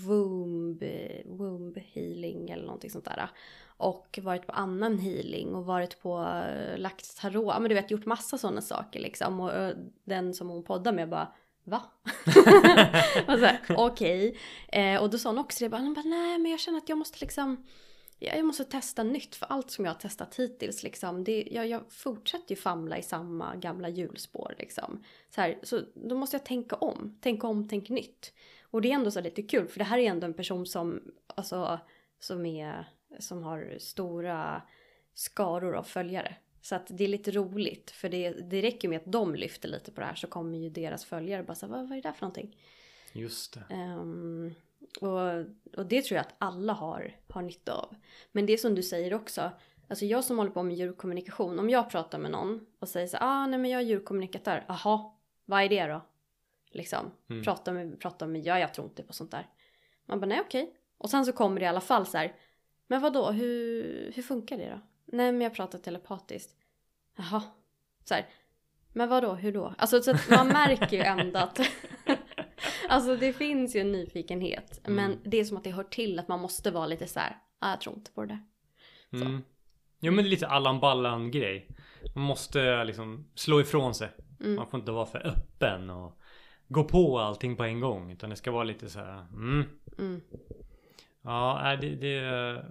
womb, 0.08 0.84
womb 1.26 1.78
healing 1.78 2.50
eller 2.50 2.66
någonting 2.66 2.90
sånt 2.90 3.06
där. 3.06 3.30
Och 3.78 4.20
varit 4.24 4.48
på 4.48 4.54
annan 4.54 5.00
healing 5.00 5.56
och 5.56 5.66
varit 5.66 6.02
på 6.02 6.20
eh, 6.22 6.78
lagt 6.78 7.18
tarot. 7.18 7.48
Ja 7.48 7.60
men 7.60 7.70
du 7.70 7.76
vet 7.76 7.92
gjort 7.92 8.06
massa 8.06 8.38
sådana 8.38 8.62
saker 8.62 9.00
liksom. 9.00 9.40
Och 9.40 9.50
och 9.50 9.74
den 10.04 10.34
som 10.34 10.50
hon 10.50 10.64
poddar 10.64 10.94
med 10.94 11.10
bara 11.10 11.32
Va? 11.66 11.82
och 13.28 13.40
så 13.40 13.46
här, 13.46 13.60
Okej. 13.70 14.38
Eh, 14.68 15.02
och 15.02 15.10
då 15.10 15.18
sa 15.18 15.30
hon 15.30 15.38
också 15.38 15.64
det. 15.64 15.70
Bara, 15.70 15.82
hon 15.82 15.94
bara, 15.94 16.06
Nej 16.06 16.40
men 16.40 16.52
jag 16.52 16.60
känner 16.60 16.78
att 16.78 16.90
jag 16.90 16.98
måste 16.98 17.18
liksom. 17.22 17.66
Jag 18.20 18.38
jag 18.38 18.46
måste 18.46 18.64
testa 18.64 19.04
nytt 19.04 19.36
för 19.36 19.46
allt 19.46 19.72
som 19.72 19.86
jag 19.86 19.94
har 19.94 20.00
testat 20.00 20.36
hittills 20.36 20.84
liksom. 20.84 21.24
Det, 21.24 21.48
jag, 21.52 21.68
jag 21.68 21.92
fortsätter 21.92 22.50
ju 22.50 22.56
famla 22.56 22.98
i 22.98 23.02
samma 23.02 23.56
gamla 23.56 23.90
hjulspår 23.90 24.56
liksom. 24.58 25.04
Så, 25.30 25.42
här, 25.42 25.60
så 25.64 25.82
då 25.94 26.16
måste 26.16 26.36
jag 26.36 26.46
tänka 26.46 26.76
om. 26.76 27.18
Tänka 27.22 27.48
om, 27.48 27.68
tänk 27.68 27.90
nytt. 27.90 28.34
Och 28.64 28.82
det 28.82 28.92
är 28.92 28.96
ändå 28.96 29.12
så 29.12 29.22
lite 29.22 29.42
kul 29.42 29.68
för 29.68 29.80
det 29.80 29.86
här 29.86 29.98
är 29.98 30.10
ändå 30.10 30.26
en 30.26 30.34
person 30.34 30.66
som 30.66 31.02
alltså 31.36 31.80
som, 32.20 32.46
är, 32.46 32.90
som 33.20 33.44
har 33.44 33.76
stora 33.80 34.62
skaror 35.14 35.76
av 35.76 35.84
följare. 35.84 36.36
Så 36.66 36.76
att 36.76 36.88
det 36.90 37.04
är 37.04 37.08
lite 37.08 37.32
roligt 37.32 37.92
för 37.92 38.10
det, 38.10 38.30
det 38.32 38.62
räcker 38.62 38.90
med 38.90 38.98
att 38.98 39.12
de 39.12 39.36
lyfter 39.36 39.70
lite 39.70 39.92
på 39.92 40.02
det 40.02 40.08
här 40.08 40.16
så 40.16 40.28
kommer 40.28 40.58
ju 40.58 40.70
deras 40.70 41.06
följare 41.06 41.44
bara 41.44 41.56
säga 41.56 41.70
vad, 41.70 41.90
vad 41.90 41.92
är 41.98 42.02
det 42.02 42.10
där 42.10 42.14
för 42.14 42.22
någonting? 42.22 42.58
Just 43.14 43.54
det. 43.54 43.76
Um, 43.76 44.56
och, 45.02 45.20
och 45.78 45.86
det 45.86 46.02
tror 46.02 46.16
jag 46.16 46.26
att 46.26 46.36
alla 46.38 46.74
har, 46.74 47.16
har 47.30 47.42
nytta 47.42 47.74
av. 47.74 47.96
Men 48.32 48.46
det 48.46 48.58
som 48.58 48.76
du 48.76 48.84
säger 48.84 49.14
också, 49.14 49.52
alltså 49.88 50.06
jag 50.06 50.24
som 50.24 50.38
håller 50.38 50.52
på 50.52 50.64
med 50.64 50.76
djurkommunikation, 50.76 51.60
om 51.60 51.70
jag 51.70 51.90
pratar 51.90 52.20
med 52.20 52.32
någon 52.32 52.66
och 52.80 52.90
säger 52.90 53.08
så 53.08 53.18
ah 53.20 53.48
nej 53.48 53.60
men 53.60 53.72
jag 53.72 53.82
är 53.82 53.86
djurkommunikatör, 53.86 54.66
aha, 54.68 55.20
vad 55.46 55.64
är 55.64 55.70
det 55.70 55.86
då? 55.86 56.02
Liksom, 56.72 57.12
Mm. 57.30 57.44
prata 57.44 57.72
med, 57.74 58.00
prata 58.00 58.28
med, 58.28 58.46
ja 58.46 58.60
jag 58.60 58.74
tror 58.74 58.88
inte 58.88 59.04
på 59.04 59.14
sånt 59.14 59.32
där. 59.32 59.48
Man 60.06 60.20
bara 60.20 60.28
nej 60.28 60.42
okej. 60.42 60.76
Och 60.98 61.10
sen 61.10 61.26
så 61.26 61.32
kommer 61.32 61.60
det 61.60 61.64
i 61.64 61.70
alla 61.70 61.82
fall 61.82 62.06
så 62.06 62.18
här, 62.18 62.36
men 62.88 63.02
vad 63.02 63.14
då 63.14 63.32
hur, 63.32 64.12
hur 64.16 64.24
funkar 64.24 64.58
det 64.58 64.70
då? 64.70 64.80
Nej 65.06 65.32
men 65.32 65.42
jag 65.42 65.54
pratar 65.54 65.80
telepatiskt. 65.80 66.56
Jaha. 67.18 67.42
Så 68.04 68.14
här, 68.14 68.26
men 68.94 69.10
vad 69.10 69.24
då 69.24 69.34
hur 69.34 69.52
då? 69.52 69.74
Alltså 69.78 70.02
så 70.02 70.12
att 70.12 70.30
man 70.30 70.48
märker 70.48 70.98
ju 70.98 71.04
ändå 71.04 71.40
att 71.40 71.60
Alltså 72.90 73.16
det 73.16 73.34
finns 73.34 73.76
ju 73.76 73.80
en 73.80 73.92
nyfikenhet. 73.92 74.80
Men 74.84 75.12
Mm. 75.12 75.20
det 75.24 75.38
är 75.40 75.44
som 75.46 75.58
att 75.58 75.64
det 75.64 75.72
hör 75.72 75.84
till 75.84 76.20
att 76.20 76.28
man 76.28 76.40
måste 76.40 76.72
vara 76.72 76.86
lite 76.86 77.08
så 77.08 77.20
här. 77.20 77.38
Ah, 77.60 77.70
jag 77.70 77.82
tror 77.82 77.96
inte 77.96 78.12
på 78.12 78.22
det 78.22 78.28
där. 78.28 79.22
Mm. 79.22 79.42
Jo 80.00 80.12
men 80.14 80.24
det 80.24 80.28
är 80.28 80.32
lite 80.32 80.48
Allan 80.48 80.80
Ballan 80.80 81.32
grej. 81.32 81.68
Man 82.16 82.24
måste 82.24 82.84
liksom 82.84 83.28
slå 83.36 83.62
ifrån 83.62 83.96
sig. 83.96 84.10
Mm. 84.40 84.56
Man 84.56 84.68
får 84.68 84.80
inte 84.80 84.92
vara 84.92 85.06
för 85.06 85.28
öppen 85.28 85.90
och 85.90 86.20
gå 86.68 86.84
på 86.84 87.20
allting 87.20 87.56
på 87.56 87.64
en 87.64 87.80
gång. 87.80 88.12
Utan 88.12 88.30
det 88.30 88.36
ska 88.36 88.52
vara 88.52 88.64
lite 88.64 88.90
så 88.90 89.00
här. 89.00 89.26
Mm. 89.34 89.66
Mm. 90.00 90.22
Ja, 91.22 91.78
det, 91.82 91.90
det... 91.96 92.66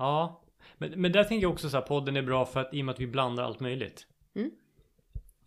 Ja. 0.00 0.42
Men, 0.78 1.00
men 1.00 1.12
där 1.12 1.24
tänker 1.24 1.42
jag 1.42 1.52
också 1.52 1.70
så 1.70 1.76
här, 1.76 1.84
podden 1.84 2.16
är 2.16 2.22
bra 2.22 2.46
för 2.46 2.60
att 2.60 2.74
i 2.74 2.80
och 2.80 2.84
med 2.84 2.92
att 2.92 3.00
vi 3.00 3.06
blandar 3.06 3.44
allt 3.44 3.60
möjligt. 3.60 4.06
Mm. 4.34 4.50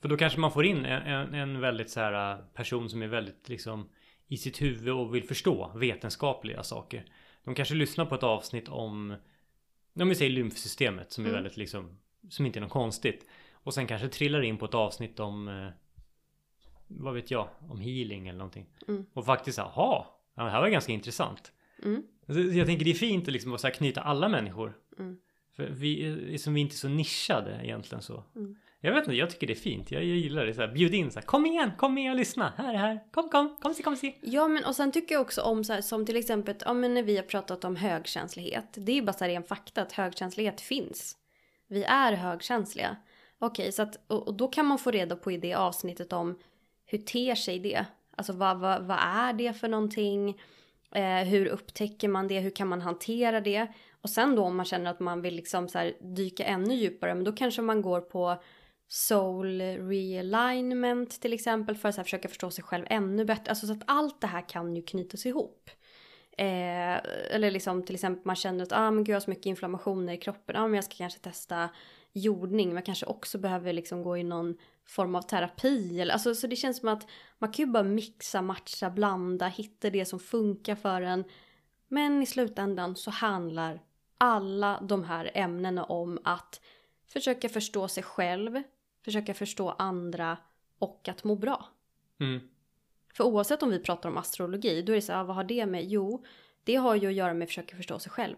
För 0.01 0.09
då 0.09 0.17
kanske 0.17 0.39
man 0.39 0.51
får 0.51 0.65
in 0.65 0.85
en, 0.85 1.01
en, 1.01 1.33
en 1.33 1.61
väldigt 1.61 1.89
så 1.89 1.99
här 1.99 2.31
äh, 2.31 2.45
person 2.53 2.89
som 2.89 3.01
är 3.01 3.07
väldigt 3.07 3.49
liksom 3.49 3.89
i 4.27 4.37
sitt 4.37 4.61
huvud 4.61 4.93
och 4.93 5.15
vill 5.15 5.23
förstå 5.23 5.71
vetenskapliga 5.75 6.63
saker. 6.63 7.05
De 7.43 7.55
kanske 7.55 7.75
lyssnar 7.75 8.05
på 8.05 8.15
ett 8.15 8.23
avsnitt 8.23 8.69
om, 8.69 9.15
om 9.99 10.09
vi 10.09 10.15
säger 10.15 10.31
lymfsystemet 10.31 11.11
som 11.11 11.25
är 11.25 11.29
Mm. 11.29 11.43
väldigt 11.43 11.57
liksom, 11.57 11.99
som 12.29 12.45
inte 12.45 12.59
är 12.59 12.61
något 12.61 12.71
konstigt. 12.71 13.27
Och 13.53 13.73
sen 13.73 13.87
kanske 13.87 14.07
trillar 14.07 14.41
in 14.41 14.57
på 14.57 14.65
ett 14.65 14.73
avsnitt 14.73 15.19
om, 15.19 15.47
eh, 15.47 15.69
vad 16.87 17.13
vet 17.13 17.31
jag, 17.31 17.47
om 17.69 17.79
healing 17.79 18.27
eller 18.27 18.39
någonting. 18.39 18.65
Mm. 18.87 19.05
Och 19.13 19.25
faktiskt, 19.25 19.57
jaha, 19.57 20.05
ja, 20.35 20.43
det 20.43 20.49
här 20.49 20.61
var 20.61 20.69
ganska 20.69 20.91
intressant. 20.91 21.51
Mm. 21.85 22.03
Jag 22.55 22.67
tänker 22.67 22.85
det 22.85 22.91
är 22.91 22.95
fint 22.95 23.27
att 23.27 23.33
liksom 23.33 23.57
så 23.57 23.67
här 23.67 23.73
knyta 23.73 24.01
alla 24.01 24.29
människor. 24.29 24.77
Mm. 24.99 25.17
För 25.55 25.65
vi 25.65 26.05
är 26.33 26.37
som 26.37 26.53
vi 26.53 26.61
inte 26.61 26.75
är 26.75 26.77
så 26.77 26.87
nischade 26.87 27.59
egentligen 27.63 28.01
så. 28.01 28.23
Mm. 28.35 28.55
Jag 28.79 28.93
vet 28.93 29.03
inte, 29.03 29.15
jag 29.15 29.29
tycker 29.29 29.47
det 29.47 29.53
är 29.53 29.55
fint. 29.55 29.91
Jag, 29.91 30.03
jag 30.03 30.17
gillar 30.17 30.45
det. 30.45 30.53
Så 30.53 30.61
här, 30.61 30.73
bjud 30.73 30.93
in 30.93 31.11
så 31.11 31.19
här, 31.19 31.25
kom 31.25 31.45
igen, 31.45 31.71
kom 31.77 31.93
med 31.93 32.11
och 32.11 32.17
lyssna. 32.17 32.53
Här 32.57 32.73
är 32.73 32.77
här. 32.77 32.99
Kom, 33.11 33.29
kom, 33.29 33.57
kom 33.61 33.73
se, 33.73 33.83
kom 33.83 33.95
se. 33.95 34.15
Ja 34.21 34.47
men 34.47 34.65
och 34.65 34.75
sen 34.75 34.91
tycker 34.91 35.15
jag 35.15 35.21
också 35.21 35.41
om 35.41 35.63
så 35.63 35.73
här, 35.73 35.81
som 35.81 36.05
till 36.05 36.15
exempel 36.15 36.55
ja, 36.65 36.73
men 36.73 36.93
när 36.93 37.03
vi 37.03 37.15
har 37.15 37.23
pratat 37.23 37.63
om 37.63 37.75
högkänslighet. 37.75 38.65
Det 38.73 38.91
är 38.91 38.95
ju 38.95 39.01
bara 39.01 39.13
så 39.13 39.23
här 39.23 39.31
ren 39.31 39.43
fakta 39.43 39.81
att 39.81 39.91
högkänslighet 39.91 40.61
finns. 40.61 41.17
Vi 41.67 41.83
är 41.83 42.13
högkänsliga. 42.13 42.97
Okej 43.39 43.71
så 43.71 43.81
att 43.81 44.03
och, 44.07 44.27
och 44.27 44.33
då 44.33 44.47
kan 44.47 44.65
man 44.65 44.77
få 44.79 44.91
reda 44.91 45.15
på 45.15 45.31
i 45.31 45.37
det 45.37 45.53
avsnittet 45.53 46.13
om 46.13 46.39
hur 46.85 46.97
ter 46.97 47.35
sig 47.35 47.59
det? 47.59 47.85
Alltså 48.15 48.33
vad, 48.33 48.59
vad, 48.59 48.83
vad 48.83 48.97
är 48.99 49.33
det 49.33 49.53
för 49.53 49.67
någonting? 49.67 50.41
Eh, 50.95 51.23
hur 51.23 51.45
upptäcker 51.45 52.07
man 52.07 52.27
det? 52.27 52.39
Hur 52.39 52.49
kan 52.49 52.67
man 52.67 52.81
hantera 52.81 53.41
det? 53.41 53.67
Och 54.01 54.09
sen 54.09 54.35
då 54.35 54.43
om 54.43 54.55
man 54.55 54.65
känner 54.65 54.91
att 54.91 54.99
man 54.99 55.21
vill 55.21 55.35
liksom 55.35 55.69
så 55.69 55.77
här 55.77 55.93
dyka 56.01 56.43
ännu 56.43 56.75
djupare, 56.75 57.15
men 57.15 57.23
då 57.23 57.31
kanske 57.31 57.61
man 57.61 57.81
går 57.81 58.01
på 58.01 58.41
soul 58.87 59.61
realignment 59.61 61.21
till 61.21 61.33
exempel 61.33 61.75
för 61.75 61.89
att 61.89 61.95
så 61.95 61.99
här 61.99 62.03
försöka 62.03 62.27
förstå 62.27 62.51
sig 62.51 62.63
själv 62.63 62.85
ännu 62.89 63.25
bättre. 63.25 63.49
Alltså 63.49 63.67
så 63.67 63.73
att 63.73 63.83
allt 63.85 64.21
det 64.21 64.27
här 64.27 64.49
kan 64.49 64.75
ju 64.75 64.81
knytas 64.81 65.25
ihop. 65.25 65.69
Eh, 66.37 66.97
eller 67.35 67.51
liksom 67.51 67.83
till 67.83 67.95
exempel 67.95 68.21
man 68.25 68.35
känner 68.35 68.63
att 68.63 68.71
ah, 68.71 68.91
men 68.91 69.03
gud, 69.03 69.13
jag 69.13 69.15
har 69.15 69.21
så 69.21 69.29
mycket 69.29 69.45
inflammationer 69.45 70.13
i 70.13 70.17
kroppen. 70.17 70.55
Ah, 70.55 70.67
men 70.67 70.73
jag 70.73 70.83
ska 70.83 70.95
kanske 70.95 71.19
testa 71.19 71.69
jordning. 72.13 72.67
Men 72.67 72.75
jag 72.75 72.85
kanske 72.85 73.05
också 73.05 73.37
behöver 73.37 73.73
liksom 73.73 74.03
gå 74.03 74.17
i 74.17 74.23
någon 74.23 74.57
form 74.85 75.15
av 75.15 75.21
terapi. 75.21 75.99
Eller, 75.99 76.13
alltså, 76.13 76.35
så 76.35 76.47
det 76.47 76.55
känns 76.55 76.77
som 76.77 76.89
att 76.89 77.07
man 77.37 77.51
kan 77.51 77.65
ju 77.65 77.71
bara 77.71 77.83
mixa, 77.83 78.41
matcha, 78.41 78.89
blanda, 78.89 79.47
hitta 79.47 79.89
det 79.89 80.05
som 80.05 80.19
funkar 80.19 80.75
för 80.75 81.01
en. 81.01 81.23
Men 81.87 82.23
i 82.23 82.25
slutändan 82.25 82.95
så 82.95 83.11
handlar 83.11 83.81
alla 84.17 84.79
de 84.81 85.03
här 85.03 85.31
ämnena 85.33 85.83
om 85.83 86.19
att 86.23 86.61
försöka 87.07 87.49
förstå 87.49 87.87
sig 87.87 88.03
själv, 88.03 88.63
försöka 89.05 89.33
förstå 89.33 89.69
andra 89.69 90.37
och 90.79 91.09
att 91.09 91.23
må 91.23 91.35
bra. 91.35 91.65
Mm. 92.19 92.39
För 93.13 93.23
oavsett 93.23 93.63
om 93.63 93.69
vi 93.69 93.79
pratar 93.79 94.09
om 94.09 94.17
astrologi, 94.17 94.81
då 94.81 94.91
är 94.91 94.95
det 94.95 95.01
så 95.01 95.13
här, 95.13 95.23
vad 95.23 95.35
har 95.35 95.43
det 95.43 95.65
med? 95.65 95.83
Jo, 95.85 96.25
det 96.63 96.75
har 96.75 96.95
ju 96.95 97.07
att 97.07 97.13
göra 97.13 97.33
med 97.33 97.45
att 97.45 97.49
försöka 97.49 97.75
förstå 97.75 97.99
sig 97.99 98.11
själv. 98.11 98.35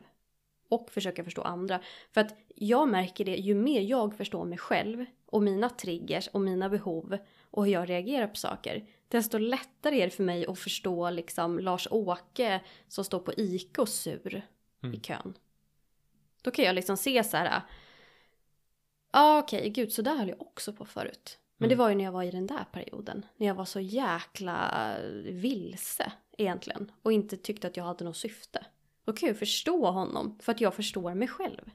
Och 0.70 0.90
försöka 0.90 1.24
förstå 1.24 1.42
andra. 1.42 1.80
För 2.12 2.22
att 2.22 2.36
jag 2.56 2.90
märker 2.90 3.26
det, 3.26 3.36
ju 3.36 3.56
mer 3.56 3.82
jag 3.82 4.18
förstår 4.18 4.46
mig 4.46 4.58
själv 4.58 5.06
och 5.36 5.44
mina 5.44 5.70
triggers 5.70 6.28
och 6.28 6.42
mina 6.42 6.70
behov 6.70 7.18
och 7.52 7.66
hur 7.66 7.74
jag 7.74 7.90
reagerar 7.90 8.28
på 8.28 8.36
saker, 8.36 8.88
desto 9.08 9.38
lättare 9.38 10.02
är 10.02 10.06
det 10.06 10.12
för 10.12 10.24
mig 10.24 10.46
att 10.46 10.60
förstå 10.60 11.10
liksom 11.10 11.60
Lars-Åke 11.60 12.62
som 12.88 13.04
står 13.06 13.20
på 13.20 13.34
Ica 13.38 13.82
och 13.82 13.90
sur 13.90 14.36
i 14.36 14.86
Mm. 14.86 15.02
kön. 15.02 15.34
Då 16.42 16.52
kan 16.52 16.66
jag 16.66 16.76
liksom 16.76 16.98
se 16.98 17.24
så 17.24 17.38
här, 17.38 17.46
ja 17.46 17.62
ah, 19.12 19.40
okej, 19.40 19.70
gud 19.70 19.92
så 19.92 20.02
där 20.02 20.16
höll 20.16 20.30
jag 20.30 20.42
också 20.42 20.74
på 20.74 20.86
förut. 20.86 21.40
Men 21.58 21.70
det 21.70 21.76
Mm. 21.76 21.84
var 21.84 21.90
ju 21.90 21.96
när 21.96 22.04
jag 22.04 22.12
var 22.12 22.24
i 22.24 22.32
den 22.32 22.48
där 22.48 22.66
perioden. 22.72 23.26
När 23.38 23.48
jag 23.48 23.56
var 23.56 23.66
så 23.66 23.80
jäkla 23.80 24.96
vilse 25.24 26.12
egentligen. 26.38 26.92
Och 27.02 27.12
inte 27.14 27.38
tyckte 27.38 27.68
att 27.68 27.78
jag 27.78 27.84
hade 27.84 28.04
något 28.06 28.18
syfte. 28.18 28.66
Då 29.06 29.14
kan 29.14 29.28
jag 29.30 29.40
förstå 29.40 29.92
honom 29.92 30.40
för 30.42 30.52
att 30.52 30.62
jag 30.62 30.74
förstår 30.74 31.14
mig 31.14 31.28
själv. 31.28 31.72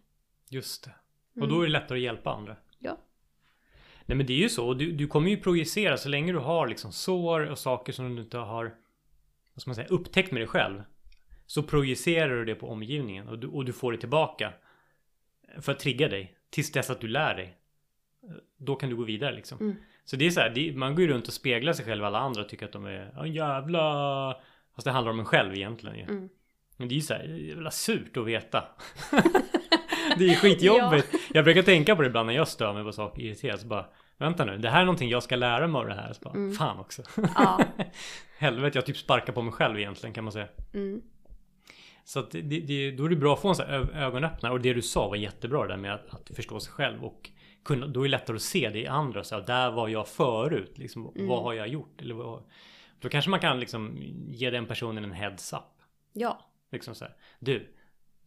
Just 0.49 0.85
det. 0.85 0.95
Mm. 1.37 1.43
Och 1.49 1.55
då 1.55 1.61
är 1.61 1.67
det 1.67 1.73
lättare 1.73 1.99
att 1.99 2.05
hjälpa 2.05 2.31
andra. 2.35 2.57
Nej 4.11 4.17
men 4.17 4.27
det 4.27 4.33
är 4.33 4.39
ju 4.39 4.49
så. 4.49 4.75
Du, 4.75 4.93
du 4.93 5.07
kommer 5.07 5.31
ju 5.31 5.37
projicera 5.37 5.97
så 5.97 6.09
länge 6.09 6.33
du 6.33 6.39
har 6.39 6.69
liksom 6.69 6.93
sår 6.93 7.51
och 7.51 7.59
saker 7.59 7.93
som 7.93 8.17
du 8.17 8.23
inte 8.23 8.39
har 8.39 8.75
vad 9.55 9.63
ska 9.63 9.69
man 9.69 9.75
säga, 9.75 9.89
upptäckt 9.89 10.33
med 10.33 10.41
dig 10.41 10.49
själv. 10.49 10.83
Så 11.47 11.63
projicerar 11.63 12.37
du 12.37 12.45
det 12.45 12.55
på 12.55 12.69
omgivningen 12.69 13.29
och 13.29 13.39
du, 13.39 13.47
och 13.47 13.65
du 13.65 13.73
får 13.73 13.93
det 13.93 13.99
tillbaka. 13.99 14.53
För 15.59 15.73
att 15.73 15.79
trigga 15.79 16.09
dig. 16.09 16.35
Tills 16.51 16.73
dess 16.73 16.91
att 16.91 17.01
du 17.01 17.09
lär 17.09 17.35
dig. 17.35 17.57
Då 18.57 18.77
kan 18.77 18.91
du 18.91 18.97
gå 18.97 19.05
vidare 19.05 19.33
liksom. 19.33 19.59
Mm. 19.61 19.77
Så 20.05 20.17
det 20.17 20.27
är 20.27 20.31
så 20.31 20.41
här, 20.41 20.51
det, 20.51 20.73
man 20.77 20.95
går 20.95 21.03
ju 21.03 21.09
runt 21.09 21.29
och 21.29 21.35
speglar 21.35 21.73
sig 21.73 21.85
själv 21.85 22.05
alla 22.05 22.19
andra 22.19 22.43
och 22.43 22.49
tycker 22.49 22.67
att 22.67 22.73
de 22.73 22.85
är 22.85 23.13
ja 23.17 23.27
jävla... 23.27 24.37
Fast 24.75 24.85
det 24.85 24.91
handlar 24.91 25.13
om 25.13 25.21
en 25.21 25.25
själv 25.25 25.55
egentligen 25.55 25.97
ju. 25.97 26.03
Mm. 26.03 26.29
Men 26.77 26.89
det 26.89 26.93
är 26.95 26.97
ju 26.97 27.03
så 27.03 27.15
här, 27.15 27.25
jävla 27.25 27.71
surt 27.71 28.17
att 28.17 28.27
veta. 28.27 28.65
det 30.21 30.33
är 30.33 30.37
skitjobbigt. 30.37 31.15
Jag 31.35 31.45
brukar 31.45 31.63
tänka 31.63 31.97
på 31.97 32.03
det 32.03 32.09
ibland 32.09 32.27
när 32.27 32.35
jag 32.35 32.49
stör 32.49 32.73
mig 32.73 32.85
på 32.85 32.93
saker 32.93 33.23
irriterat. 33.23 33.61
Så 33.61 33.67
bara, 33.67 33.87
vänta 34.19 34.45
nu, 34.45 34.59
det 34.59 34.69
här 34.71 34.81
är 34.81 34.85
någonting 34.85 35.09
jag 35.11 35.23
ska 35.23 35.37
lära 35.37 35.67
mig 35.67 35.79
av 35.79 35.87
det 35.87 35.95
här. 35.95 36.13
Så 36.13 36.21
bara, 36.21 36.35
Mm. 36.35 36.53
Fan 36.53 36.79
också. 36.79 37.03
Ja. 37.37 37.61
Helvete, 38.39 38.79
jag 38.79 38.87
typ 38.87 38.97
sparkar 38.97 39.33
på 39.33 39.43
mig 39.43 39.53
själv 39.53 39.79
egentligen 39.79 40.15
kan 40.15 40.25
man 40.25 40.33
säga. 40.33 40.49
Mm. 40.75 41.01
Så 42.05 42.23
det, 42.23 42.41
det, 42.43 42.91
då 42.91 43.05
är 43.05 43.09
det 43.09 43.17
bra 43.17 43.33
att 43.35 43.41
få 43.41 43.49
en 43.49 43.55
sån 43.55 43.67
här 43.67 43.91
ögonöppnare. 43.95 44.53
Och 44.53 44.61
det 44.61 44.75
du 44.75 44.83
sa 44.83 45.09
var 45.09 45.17
jättebra 45.17 45.63
det 45.63 45.69
där 45.69 45.77
med 45.77 45.95
att, 45.95 46.15
att 46.15 46.37
förstå 46.37 46.61
sig 46.61 46.73
själv. 46.73 47.05
Och 47.05 47.31
kunna, 47.65 47.87
då 47.87 48.01
är 48.01 48.05
det 48.05 48.11
lättare 48.11 48.37
att 48.37 48.43
se 48.43 48.69
det 48.69 48.79
i 48.79 48.87
andra. 48.87 49.25
Så 49.25 49.35
här, 49.35 49.43
där 49.47 49.71
var 49.71 49.89
jag 49.89 50.09
förut. 50.09 50.79
Liksom, 50.79 51.13
Mm. 51.15 51.29
Vad 51.29 51.43
har 51.43 51.53
jag 51.55 51.69
gjort? 51.69 52.01
Eller 52.03 52.15
vad, 52.15 52.43
då 53.01 53.09
kanske 53.09 53.31
man 53.31 53.41
kan 53.41 53.61
liksom 53.61 53.99
ge 54.29 54.51
den 54.51 54.67
personen 54.67 55.05
en 55.05 55.13
heads 55.13 55.53
up. 55.53 55.61
Ja. 56.13 56.41
Liksom 56.73 56.95
så 56.95 57.05
här. 57.05 57.15
Du. 57.39 57.75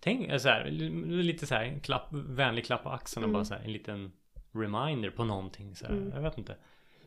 Tänk 0.04 0.42
så 0.42 0.50
här, 0.50 0.66
lite 1.24 1.48
så 1.48 1.56
här 1.56 1.64
en 1.64 1.80
klapp, 1.80 2.08
vänlig 2.12 2.66
klapp 2.66 2.84
på 2.84 2.90
axeln 2.90 3.24
och 3.24 3.30
Mm. 3.30 3.34
bara 3.34 3.46
så 3.46 3.54
här, 3.54 3.62
en 3.62 3.74
liten 3.74 4.12
reminder 4.52 5.10
på 5.10 5.24
någonting. 5.24 5.76
Så 5.76 5.86
här. 5.86 5.94
Mm. 5.94 6.12
Jag 6.14 6.22
vet 6.22 6.38
inte. 6.38 6.56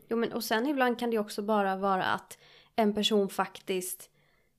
Jo 0.08 0.16
men 0.16 0.32
och 0.32 0.44
sen 0.44 0.66
ibland 0.66 0.98
kan 0.98 1.10
det 1.10 1.18
också 1.18 1.42
bara 1.42 1.76
vara 1.76 2.04
att 2.04 2.38
en 2.76 2.94
person 2.94 3.28
faktiskt 3.28 4.10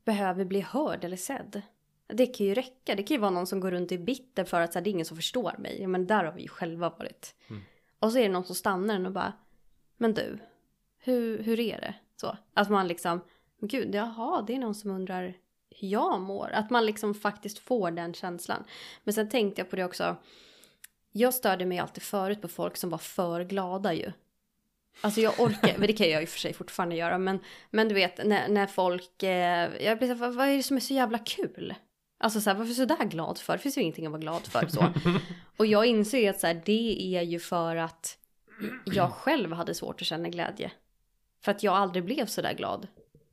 behöver 0.06 0.46
bli 0.46 0.62
hörd 0.62 1.04
eller 1.04 1.18
sedd. 1.18 1.62
Det 2.08 2.26
kan 2.26 2.46
ju 2.46 2.54
räcka. 2.54 2.96
Det 2.96 3.04
kan 3.04 3.16
ju 3.16 3.22
vara 3.22 3.32
någon 3.32 3.48
som 3.48 3.60
går 3.60 3.72
runt 3.72 3.92
i 3.92 3.98
bitter 3.98 4.44
för 4.44 4.62
att 4.62 4.74
så 4.74 4.80
här, 4.80 4.84
det 4.84 4.90
är 4.90 4.92
ingen 4.92 5.06
som 5.06 5.18
förstår 5.18 5.56
mig. 5.58 5.82
Ja, 5.82 5.88
men 5.88 6.08
där 6.08 6.24
har 6.24 6.32
vi 6.32 6.42
ju 6.42 6.48
själva 6.48 6.90
varit. 6.90 7.36
Mm. 7.50 7.62
Och 8.00 8.12
så 8.12 8.18
är 8.18 8.24
det 8.24 8.30
någon 8.30 8.44
som 8.46 8.56
stannar 8.56 8.96
en 8.96 9.06
och 9.06 9.12
bara 9.12 9.34
Men 9.98 10.14
du, 10.14 10.40
hur, 10.98 11.44
hur 11.44 11.60
är 11.60 11.82
det? 11.82 11.96
Så. 12.16 12.38
Att 12.54 12.70
man 12.70 12.88
liksom 12.88 13.22
Gud, 13.62 13.96
jaha, 13.96 14.42
det 14.48 14.56
är 14.56 14.60
någon 14.60 14.76
som 14.76 14.92
undrar 14.92 15.34
hur 15.70 15.88
jag 15.88 16.22
mår. 16.22 16.50
Att 16.54 16.70
man 16.70 16.86
liksom 16.86 17.14
faktiskt 17.14 17.60
får 17.60 17.92
den 17.92 18.14
känslan. 18.14 18.64
Men 19.04 19.14
sen 19.14 19.30
tänkte 19.30 19.62
jag 19.62 19.70
på 19.70 19.76
det 19.76 19.84
också. 19.84 20.16
Jag 21.12 21.34
störde 21.34 21.66
mig 21.66 21.80
alltid 21.80 22.04
förut 22.04 22.42
på 22.42 22.48
folk 22.48 22.78
som 22.78 22.90
var 22.90 22.98
för 22.98 23.44
glada 23.44 23.94
ju. 23.94 24.12
Alltså 25.02 25.22
jag 25.22 25.40
orkar, 25.40 25.78
men 25.78 25.88
det 25.88 25.94
kan 25.94 26.10
jag 26.10 26.22
i 26.24 26.26
och 26.26 26.30
för 26.30 26.40
sig 26.40 26.54
fortfarande 26.54 26.96
göra. 26.96 27.18
Men, 27.18 27.40
men 27.70 27.88
du 27.88 27.96
vet 27.96 28.26
när, 28.26 28.50
när 28.50 28.68
folk, 28.68 29.24
eh, 29.24 29.84
jag 29.86 29.98
blir 29.98 30.08
så 30.08 30.14
här, 30.14 30.20
vad, 30.20 30.36
vad 30.36 30.48
är 30.48 30.58
det 30.58 30.64
som 30.64 30.78
är 30.78 30.82
så 30.82 30.94
jävla 30.94 31.18
kul? 31.18 31.76
Alltså 32.20 32.42
så 32.42 32.50
här, 32.50 32.58
varför 32.58 32.74
så 32.74 32.86
där 32.86 33.06
glad 33.06 33.38
för? 33.38 33.54
Det 33.54 33.60
finns 33.60 33.78
ju 33.78 33.82
ingenting 33.82 34.06
att 34.06 34.12
vara 34.12 34.22
glad 34.22 34.48
för 34.48 34.68
så. 34.68 34.94
Och 35.58 35.66
jag 35.66 35.86
inser 35.86 36.20
ju 36.20 36.28
att 36.28 36.40
så 36.40 36.48
här, 36.48 36.62
det 36.66 37.16
är 37.18 37.22
ju 37.22 37.40
för 37.40 37.76
att 37.76 38.18
jag 38.86 39.12
själv 39.12 39.54
hade 39.54 39.74
svårt 39.74 40.02
att 40.02 40.08
känna 40.08 40.30
glädje. 40.30 40.72
För 41.42 41.52
att 41.52 41.64
jag 41.64 41.76
aldrig 41.76 42.06
blev 42.06 42.26
så 42.26 42.42
där 42.42 42.54
glad. 42.54 42.88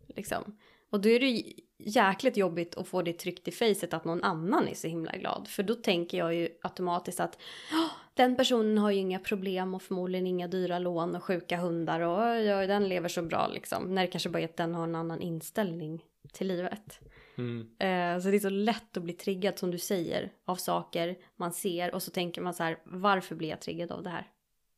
Liksom. 0.07 0.59
Och 0.95 1.01
då 1.01 1.09
är 1.09 1.21
det 1.21 1.43
jäkligt 1.79 2.37
jobbigt 2.37 2.75
att 2.75 2.89
få 2.89 3.03
det 3.03 3.13
tryckt 3.13 3.49
i 3.49 3.51
facet 3.51 3.95
att 3.95 4.05
någon 4.05 4.23
annan 4.23 4.69
är 4.69 4.75
så 4.75 4.89
himla 4.89 5.13
glad. 5.13 5.49
För 5.49 5.63
då 5.63 5.75
tänker 5.75 6.19
jag 6.19 6.35
ju 6.35 6.49
automatiskt 6.63 7.21
att 7.21 7.39
"Ja, 7.71 7.91
den 8.15 8.37
personen 8.37 8.79
har 8.79 8.91
ju 8.91 8.99
inga 8.99 9.19
problem 9.19 9.75
och 9.75 9.83
förmodligen 9.83 10.27
inga 10.27 10.49
dyra 10.49 10.79
lån 10.79 11.15
och 11.15 11.25
sjuka 11.25 11.57
hundar 11.57 12.01
och 12.01 12.43
ja, 12.43 12.67
den 12.67 12.89
lever 12.89 13.09
så 13.09 13.23
bra 13.23 13.49
liksom. 13.49 13.95
När 13.95 14.03
det 14.03 14.09
kanske 14.09 14.29
bara 14.29 14.41
är 14.41 14.45
att 14.45 14.57
den 14.57 14.75
har 14.75 14.85
en 14.85 14.95
annan 14.95 15.21
inställning 15.21 16.03
till 16.33 16.47
livet. 16.47 17.01
Mm. 17.39 17.61
Eh, 17.61 18.23
så 18.23 18.31
det 18.31 18.37
är 18.37 18.41
så 18.41 18.49
lätt 18.49 18.97
att 18.97 19.03
bli 19.03 19.13
triggad 19.13 19.59
som 19.59 19.71
du 19.71 19.79
säger 19.79 20.33
av 20.47 20.57
saker 20.57 21.17
man 21.37 21.53
ser 21.53 21.95
och 21.95 22.03
så 22.03 22.11
tänker 22.11 22.43
man 22.43 22.55
så 22.55 22.63
här 22.63 22.79
varför 22.85 23.35
blir 23.35 23.49
jag 23.49 23.61
triggad 23.61 23.93
av 23.93 24.03
det 24.03 24.11
här? 24.11 24.27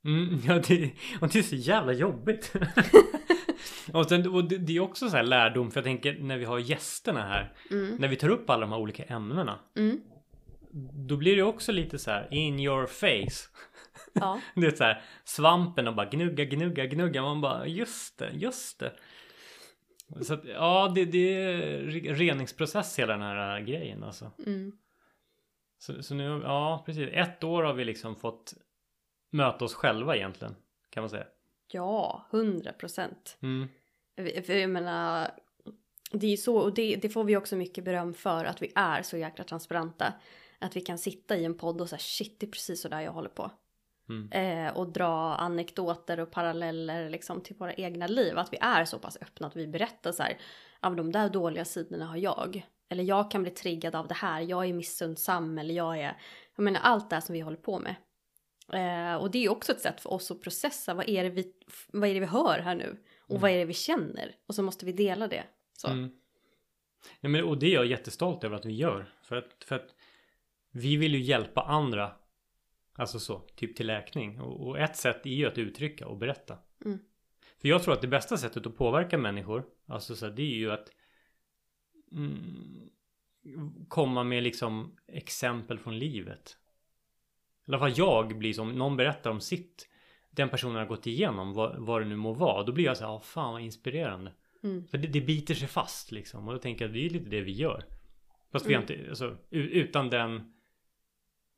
Mm, 0.04 0.40
ja, 0.46 0.62
det, 0.68 0.92
och 1.20 1.28
det 1.28 1.38
är 1.38 1.42
så 1.42 1.56
jävla 1.56 1.92
jobbigt. 1.92 2.52
och, 3.92 4.08
sen, 4.08 4.28
och 4.28 4.44
det, 4.44 4.58
det 4.58 4.76
är 4.76 4.80
också 4.80 5.08
så 5.08 5.16
här 5.16 5.22
lärdom 5.22 5.70
för 5.70 5.80
jag 5.80 5.84
tänker 5.84 6.18
när 6.18 6.38
vi 6.38 6.44
har 6.44 6.58
gästerna 6.58 7.22
här. 7.22 7.52
Mm. 7.70 7.96
När 7.96 8.08
vi 8.08 8.16
tar 8.16 8.28
upp 8.28 8.50
alla 8.50 8.60
de 8.60 8.72
här 8.72 8.78
olika 8.78 9.02
ämnena. 9.02 9.58
Mm. 9.76 10.00
Då 11.08 11.16
blir 11.16 11.36
det 11.36 11.42
också 11.42 11.72
lite 11.72 11.98
så 11.98 12.10
här 12.10 12.28
in 12.30 12.60
your 12.60 12.86
face. 12.86 13.48
Ja. 14.12 14.40
Det 14.54 14.66
är 14.66 14.70
så 14.70 14.84
här 14.84 15.02
svampen 15.24 15.88
och 15.88 15.94
bara 15.94 16.06
gnugga, 16.06 16.44
gnugga, 16.44 16.86
gnugga. 16.86 17.22
Man 17.22 17.40
bara 17.40 17.66
just 17.66 18.18
det, 18.18 18.30
just 18.34 18.78
det. 18.78 18.92
Så 20.22 20.34
att, 20.34 20.44
ja, 20.44 20.92
det, 20.94 21.04
det 21.04 21.34
är 21.34 21.82
re- 21.82 22.14
reningsprocess 22.14 22.98
hela 22.98 23.12
den 23.12 23.22
här 23.22 23.60
grejen 23.60 24.04
alltså. 24.04 24.32
Mm. 24.46 24.72
Så, 25.78 26.02
så 26.02 26.14
nu, 26.14 26.40
ja 26.44 26.82
precis. 26.86 27.08
Ett 27.12 27.44
år 27.44 27.62
har 27.62 27.72
vi 27.72 27.84
liksom 27.84 28.16
fått 28.16 28.54
möta 29.30 29.64
oss 29.64 29.74
själva 29.74 30.16
egentligen. 30.16 30.54
Kan 30.90 31.02
man 31.02 31.10
säga. 31.10 31.26
Ja, 31.72 32.26
hundra 32.30 32.72
procent. 32.72 33.38
Mm. 33.42 33.68
För 34.16 34.52
jag 34.52 34.70
menar, 34.70 35.30
det 36.12 36.26
är 36.26 36.30
ju 36.30 36.36
så, 36.36 36.56
och 36.56 36.74
det, 36.74 36.96
det 36.96 37.08
får 37.08 37.24
vi 37.24 37.36
också 37.36 37.56
mycket 37.56 37.84
beröm 37.84 38.14
för, 38.14 38.44
att 38.44 38.62
vi 38.62 38.72
är 38.74 39.02
så 39.02 39.16
jäkla 39.16 39.44
transparenta. 39.44 40.14
Att 40.58 40.76
vi 40.76 40.80
kan 40.80 40.98
sitta 40.98 41.36
i 41.36 41.44
en 41.44 41.58
podd 41.58 41.80
och 41.80 41.88
säga 41.88 41.98
shit, 41.98 42.40
det 42.40 42.46
är 42.46 42.50
precis 42.50 42.80
så 42.80 42.88
där 42.88 43.00
jag 43.00 43.12
håller 43.12 43.28
på. 43.28 43.50
Mm. 44.08 44.32
Eh, 44.32 44.76
och 44.76 44.88
dra 44.88 45.34
anekdoter 45.34 46.20
och 46.20 46.30
paralleller 46.30 47.10
liksom 47.10 47.40
till 47.40 47.56
våra 47.56 47.74
egna 47.74 48.06
liv. 48.06 48.38
Att 48.38 48.52
vi 48.52 48.58
är 48.60 48.84
så 48.84 48.98
pass 48.98 49.18
öppna 49.20 49.46
att 49.46 49.56
vi 49.56 49.66
berättar 49.66 50.12
så 50.12 50.22
här, 50.22 50.38
men 50.82 50.96
de 50.96 51.12
där 51.12 51.28
dåliga 51.28 51.64
sidorna 51.64 52.06
har 52.06 52.16
jag. 52.16 52.66
Eller 52.88 53.04
jag 53.04 53.30
kan 53.30 53.42
bli 53.42 53.50
triggad 53.50 53.94
av 53.94 54.08
det 54.08 54.14
här, 54.14 54.40
jag 54.40 54.68
är 54.68 54.72
missundsam 54.72 55.58
eller 55.58 55.74
jag 55.74 55.98
är, 55.98 56.16
jag 56.56 56.62
menar 56.62 56.80
allt 56.80 57.10
det 57.10 57.16
här 57.16 57.20
som 57.20 57.32
vi 57.32 57.40
håller 57.40 57.56
på 57.56 57.78
med. 57.78 57.94
Eh, 58.72 59.14
och 59.14 59.30
det 59.30 59.38
är 59.38 59.42
ju 59.42 59.48
också 59.48 59.72
ett 59.72 59.80
sätt 59.80 60.00
för 60.00 60.12
oss 60.12 60.30
att 60.30 60.42
processa, 60.42 60.94
vad 60.94 61.08
är 61.08 61.24
det 61.24 61.30
vi, 61.30 61.52
vad 61.92 62.08
är 62.08 62.14
det 62.14 62.20
vi 62.20 62.26
hör 62.26 62.58
här 62.58 62.74
nu? 62.74 63.02
Och 63.20 63.40
vad 63.40 63.50
är 63.50 63.58
det 63.58 63.64
vi 63.64 63.74
känner? 63.74 64.34
Och 64.46 64.54
så 64.54 64.62
måste 64.62 64.86
vi 64.86 64.92
dela 64.92 65.28
det. 65.28 65.44
Så. 65.72 65.88
Mm. 65.88 66.10
Ja, 67.20 67.28
men, 67.28 67.44
och 67.44 67.58
det 67.58 67.66
är 67.66 67.74
jag 67.74 67.86
jättestolt 67.86 68.44
över 68.44 68.56
att 68.56 68.64
vi 68.64 68.72
gör. 68.72 69.12
För 69.22 69.36
att, 69.36 69.64
för 69.64 69.76
att 69.76 69.94
vi 70.70 70.96
vill 70.96 71.14
ju 71.14 71.20
hjälpa 71.20 71.62
andra. 71.62 72.12
Alltså 72.92 73.18
så, 73.18 73.38
typ 73.38 73.76
till 73.76 73.86
läkning. 73.86 74.40
Och, 74.40 74.68
och 74.68 74.78
ett 74.78 74.96
sätt 74.96 75.26
är 75.26 75.30
ju 75.30 75.46
att 75.46 75.58
uttrycka 75.58 76.06
och 76.06 76.16
berätta. 76.16 76.58
Mm. 76.84 76.98
För 77.58 77.68
jag 77.68 77.82
tror 77.82 77.94
att 77.94 78.00
det 78.00 78.08
bästa 78.08 78.36
sättet 78.36 78.66
att 78.66 78.76
påverka 78.76 79.18
människor, 79.18 79.64
alltså 79.86 80.16
så 80.16 80.26
här, 80.26 80.32
det 80.32 80.42
är 80.42 80.56
ju 80.56 80.72
att 80.72 80.92
mm, 82.12 82.90
komma 83.88 84.24
med 84.24 84.42
liksom 84.42 84.96
exempel 85.06 85.78
från 85.78 85.98
livet. 85.98 86.56
I 87.66 87.70
alla 87.70 87.78
fall 87.78 87.92
jag 87.96 88.38
blir 88.38 88.52
som, 88.52 88.72
någon 88.72 88.96
berättar 88.96 89.30
om 89.30 89.40
sitt, 89.40 89.88
den 90.30 90.48
personen 90.48 90.76
har 90.76 90.86
gått 90.86 91.06
igenom, 91.06 91.52
vad, 91.52 91.76
vad 91.78 92.02
det 92.02 92.08
nu 92.08 92.16
må 92.16 92.32
vara. 92.32 92.62
Då 92.62 92.72
blir 92.72 92.84
jag 92.84 92.96
så 92.96 93.04
här, 93.04 93.12
ah, 93.12 93.20
fan 93.20 93.52
vad 93.52 93.62
inspirerande. 93.62 94.32
Mm. 94.62 94.86
För 94.88 94.98
det, 94.98 95.08
det 95.08 95.20
biter 95.20 95.54
sig 95.54 95.68
fast 95.68 96.12
liksom. 96.12 96.48
Och 96.48 96.54
då 96.54 96.60
tänker 96.60 96.84
jag 96.84 96.88
att 96.88 96.94
det 96.94 97.06
är 97.06 97.10
lite 97.10 97.30
det 97.30 97.40
vi 97.40 97.52
gör. 97.52 97.84
Fast 98.52 98.66
vi 98.66 98.74
har 98.74 98.82
Mm. 98.82 98.94
inte, 98.94 99.10
alltså, 99.10 99.36
utan 99.50 100.10
den... 100.10 100.52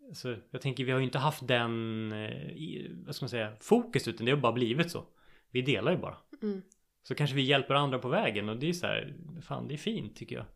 Alltså, 0.08 0.36
jag 0.50 0.60
tänker 0.60 0.84
vi 0.84 0.92
har 0.92 0.98
ju 0.98 1.04
inte 1.04 1.18
haft 1.18 1.48
den, 1.48 2.12
eh, 2.12 2.90
vad 3.06 3.14
ska 3.14 3.24
man 3.24 3.30
säga, 3.30 3.52
fokus 3.60 4.08
utan 4.08 4.26
det 4.26 4.32
har 4.32 4.38
bara 4.38 4.52
blivit 4.52 4.90
så. 4.90 5.04
Vi 5.50 5.62
delar 5.62 5.92
ju 5.92 5.98
bara. 5.98 6.16
Mm. 6.42 6.62
Så 7.02 7.14
kanske 7.14 7.36
vi 7.36 7.42
hjälper 7.42 7.74
andra 7.74 7.98
på 7.98 8.08
vägen 8.08 8.48
och 8.48 8.56
det 8.56 8.68
är 8.68 8.72
så 8.72 8.86
här, 8.86 9.14
fan 9.42 9.68
det 9.68 9.74
är 9.74 9.78
fint 9.78 10.16
tycker 10.16 10.36
jag. 10.36 10.46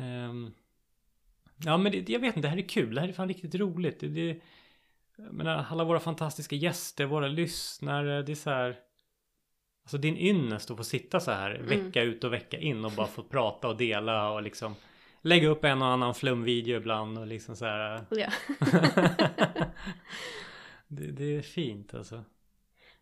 Ehm, 0.00 0.50
ja 1.64 1.76
men 1.76 1.92
det, 1.92 2.08
jag 2.08 2.20
vet 2.20 2.36
inte, 2.36 2.48
det 2.48 2.50
här 2.50 2.58
är 2.58 2.68
kul, 2.68 2.94
det 2.94 3.00
här 3.00 3.08
är 3.08 3.12
fan 3.12 3.28
riktigt 3.28 3.54
roligt. 3.54 4.00
Det, 4.00 4.08
det, 4.08 4.40
jag 5.16 5.32
menar, 5.34 5.66
alla 5.70 5.84
våra 5.84 6.00
fantastiska 6.00 6.56
gäster, 6.56 7.04
våra 7.06 7.28
lyssnare, 7.28 8.22
det 8.22 8.32
är 8.32 8.36
så 8.36 8.50
här. 8.50 8.76
Alltså 9.84 9.96
en 9.96 10.18
ynnest 10.18 10.70
att 10.70 10.76
få 10.76 10.84
sitta 10.84 11.20
så 11.20 11.30
här 11.30 11.50
Mm. 11.54 11.66
vecka 11.66 12.02
ut 12.02 12.24
och 12.24 12.32
vecka 12.32 12.58
in 12.58 12.84
och 12.84 12.92
bara 12.92 13.06
få 13.06 13.22
prata 13.22 13.68
och 13.68 13.76
dela 13.76 14.30
och 14.30 14.42
liksom 14.42 14.74
lägga 15.22 15.48
upp 15.48 15.64
en 15.64 15.82
och 15.82 15.88
annan 15.88 16.14
flumvideo 16.14 16.76
ibland 16.76 17.18
och 17.18 17.26
liksom 17.26 17.56
så 17.56 17.64
här. 17.64 18.04
Ja. 18.10 18.28
det, 20.88 21.10
det 21.12 21.36
är 21.36 21.42
fint 21.42 21.94
alltså. 21.94 22.24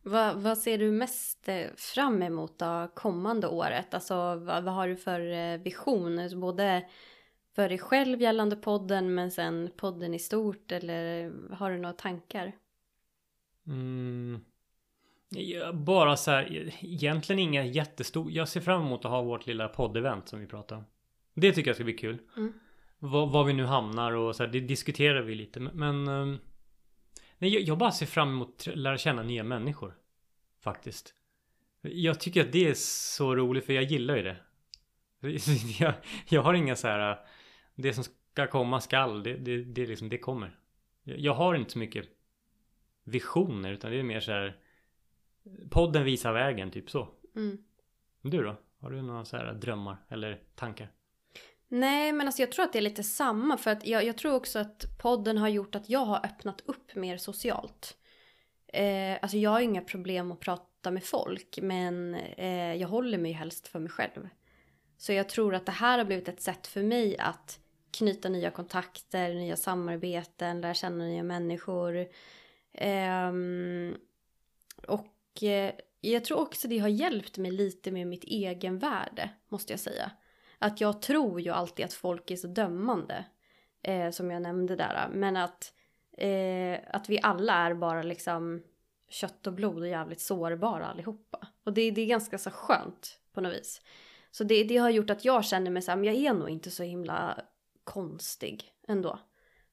vad, 0.02 0.36
vad 0.36 0.58
ser 0.58 0.78
du 0.78 0.90
mest 0.90 1.48
eh, 1.48 1.66
fram 1.76 2.22
emot 2.22 2.58
då, 2.58 2.90
kommande 2.94 3.46
året? 3.48 3.94
Alltså 3.94 4.14
vad, 4.14 4.64
vad 4.64 4.74
har 4.74 4.88
du 4.88 4.96
för 4.96 5.32
eh, 5.32 5.58
vision? 5.58 6.18
Alltså, 6.18 6.38
Både 6.38 6.82
för 7.54 7.68
dig 7.68 7.78
själv 7.78 8.22
gällande 8.22 8.56
podden 8.56 9.14
men 9.14 9.30
sen 9.30 9.70
podden 9.76 10.14
i 10.14 10.18
stort 10.18 10.72
eller 10.72 11.32
har 11.54 11.70
du 11.70 11.78
några 11.78 11.92
tankar? 11.92 12.52
Mm. 13.66 14.40
Bara 15.74 16.16
så 16.16 16.30
här, 16.30 16.72
egentligen 16.80 17.38
inga 17.38 17.64
jättestora. 17.64 18.30
Jag 18.30 18.48
ser 18.48 18.60
fram 18.60 18.82
emot 18.82 19.04
att 19.04 19.10
ha 19.10 19.22
vårt 19.22 19.46
lilla 19.46 19.68
poddevent 19.68 20.28
som 20.28 20.40
vi 20.40 20.46
pratar 20.46 20.76
om. 20.76 20.84
Det 21.34 21.52
tycker 21.52 21.68
jag 21.68 21.76
ska 21.76 21.84
bli 21.84 21.92
kul. 21.92 22.18
Mm. 22.36 22.52
Var, 22.98 23.44
vi 23.44 23.52
nu 23.52 23.64
hamnar 23.64 24.12
och 24.12 24.36
så 24.36 24.44
här, 24.44 24.50
det 24.50 24.60
diskuterar 24.60 25.22
vi 25.22 25.34
lite. 25.34 25.60
Men, 25.60 26.08
ehm, 26.08 26.38
nej, 27.38 27.54
jag, 27.54 27.62
jag 27.62 27.78
bara 27.78 27.92
ser 27.92 28.06
fram 28.06 28.28
emot 28.28 28.64
att 28.68 28.76
lära 28.76 28.98
känna 28.98 29.22
nya 29.22 29.44
människor. 29.44 29.94
Faktiskt. 30.60 31.14
Jag 31.82 32.20
tycker 32.20 32.40
att 32.40 32.52
det 32.52 32.68
är 32.68 32.74
så 32.74 33.36
roligt 33.36 33.66
för 33.66 33.72
jag 33.72 33.84
gillar 33.84 34.16
ju 34.16 34.22
det. 34.22 34.36
Jag, 35.80 35.94
jag 36.28 36.42
har 36.42 36.54
inga 36.54 36.76
så 36.76 36.88
här, 36.88 37.18
det 37.80 37.92
som 37.92 38.04
ska 38.04 38.46
komma 38.46 38.80
skall, 38.80 39.22
det, 39.22 39.36
det, 39.36 39.64
det, 39.64 39.86
liksom, 39.86 40.08
det 40.08 40.18
kommer. 40.18 40.58
Jag, 41.02 41.18
jag 41.18 41.34
har 41.34 41.54
inte 41.54 41.70
så 41.70 41.78
mycket 41.78 42.06
visioner 43.04 43.72
utan 43.72 43.90
det 43.90 43.98
är 43.98 44.02
mer 44.02 44.20
så 44.20 44.32
här 44.32 44.56
Podden 45.70 46.04
visar 46.04 46.32
vägen, 46.32 46.70
typ 46.70 46.90
så. 46.90 47.08
Mm. 47.36 47.58
Du 48.22 48.42
då? 48.42 48.56
Har 48.80 48.90
du 48.90 49.02
några 49.02 49.24
så 49.24 49.36
här 49.36 49.52
drömmar 49.52 49.96
eller 50.08 50.42
tankar? 50.54 50.92
Nej, 51.68 52.12
men 52.12 52.26
alltså 52.26 52.42
jag 52.42 52.52
tror 52.52 52.64
att 52.64 52.72
det 52.72 52.78
är 52.78 52.82
lite 52.82 53.02
samma. 53.02 53.56
För 53.56 53.70
att 53.70 53.86
jag, 53.86 54.04
jag 54.04 54.18
tror 54.18 54.34
också 54.34 54.58
att 54.58 54.98
podden 54.98 55.38
har 55.38 55.48
gjort 55.48 55.74
att 55.74 55.90
jag 55.90 56.04
har 56.04 56.26
öppnat 56.26 56.60
upp 56.60 56.94
mer 56.94 57.16
socialt. 57.16 57.96
Eh, 58.66 59.18
alltså 59.22 59.36
jag 59.36 59.50
har 59.50 59.60
inga 59.60 59.82
problem 59.82 60.32
att 60.32 60.40
prata 60.40 60.90
med 60.90 61.04
folk. 61.04 61.58
Men 61.62 62.14
eh, 62.14 62.74
jag 62.74 62.88
håller 62.88 63.18
mig 63.18 63.32
helst 63.32 63.68
för 63.68 63.78
mig 63.78 63.90
själv. 63.90 64.28
Så 64.96 65.12
jag 65.12 65.28
tror 65.28 65.54
att 65.54 65.66
det 65.66 65.72
här 65.72 65.98
har 65.98 66.04
blivit 66.04 66.28
ett 66.28 66.40
sätt 66.40 66.66
för 66.66 66.82
mig 66.82 67.18
att 67.18 67.60
knyta 67.90 68.28
nya 68.28 68.50
kontakter, 68.50 69.34
nya 69.34 69.56
samarbeten, 69.56 70.60
lära 70.60 70.74
känna 70.74 71.04
nya 71.04 71.22
människor. 71.22 72.06
Ehm, 72.72 73.96
och 74.86 75.42
eh, 75.42 75.72
jag 76.00 76.24
tror 76.24 76.38
också 76.38 76.68
det 76.68 76.78
har 76.78 76.88
hjälpt 76.88 77.38
mig 77.38 77.50
lite 77.50 77.90
med 77.90 78.06
mitt 78.06 78.24
egenvärde, 78.24 79.30
måste 79.48 79.72
jag 79.72 79.80
säga. 79.80 80.10
Att 80.58 80.80
jag 80.80 81.02
tror 81.02 81.40
ju 81.40 81.50
alltid 81.50 81.84
att 81.84 81.92
folk 81.92 82.30
är 82.30 82.36
så 82.36 82.46
dömande. 82.46 83.24
Eh, 83.82 84.10
som 84.10 84.30
jag 84.30 84.42
nämnde 84.42 84.76
där. 84.76 85.08
Men 85.12 85.36
att, 85.36 85.72
eh, 86.12 86.78
att 86.86 87.08
vi 87.08 87.20
alla 87.22 87.54
är 87.54 87.74
bara 87.74 88.02
liksom 88.02 88.62
kött 89.08 89.46
och 89.46 89.52
blod 89.52 89.78
och 89.78 89.88
jävligt 89.88 90.20
sårbara 90.20 90.86
allihopa. 90.86 91.48
Och 91.64 91.72
det, 91.72 91.90
det 91.90 92.00
är 92.00 92.06
ganska 92.06 92.38
så 92.38 92.50
skönt 92.50 93.18
på 93.32 93.40
något 93.40 93.54
vis. 93.54 93.80
Så 94.30 94.44
det, 94.44 94.64
det 94.64 94.76
har 94.76 94.90
gjort 94.90 95.10
att 95.10 95.24
jag 95.24 95.44
känner 95.44 95.70
mig 95.70 95.82
så 95.82 95.90
här, 95.90 95.96
men 95.96 96.04
jag 96.04 96.14
är 96.14 96.34
nog 96.34 96.50
inte 96.50 96.70
så 96.70 96.82
himla 96.82 97.42
konstig 97.84 98.72
ändå. 98.88 99.18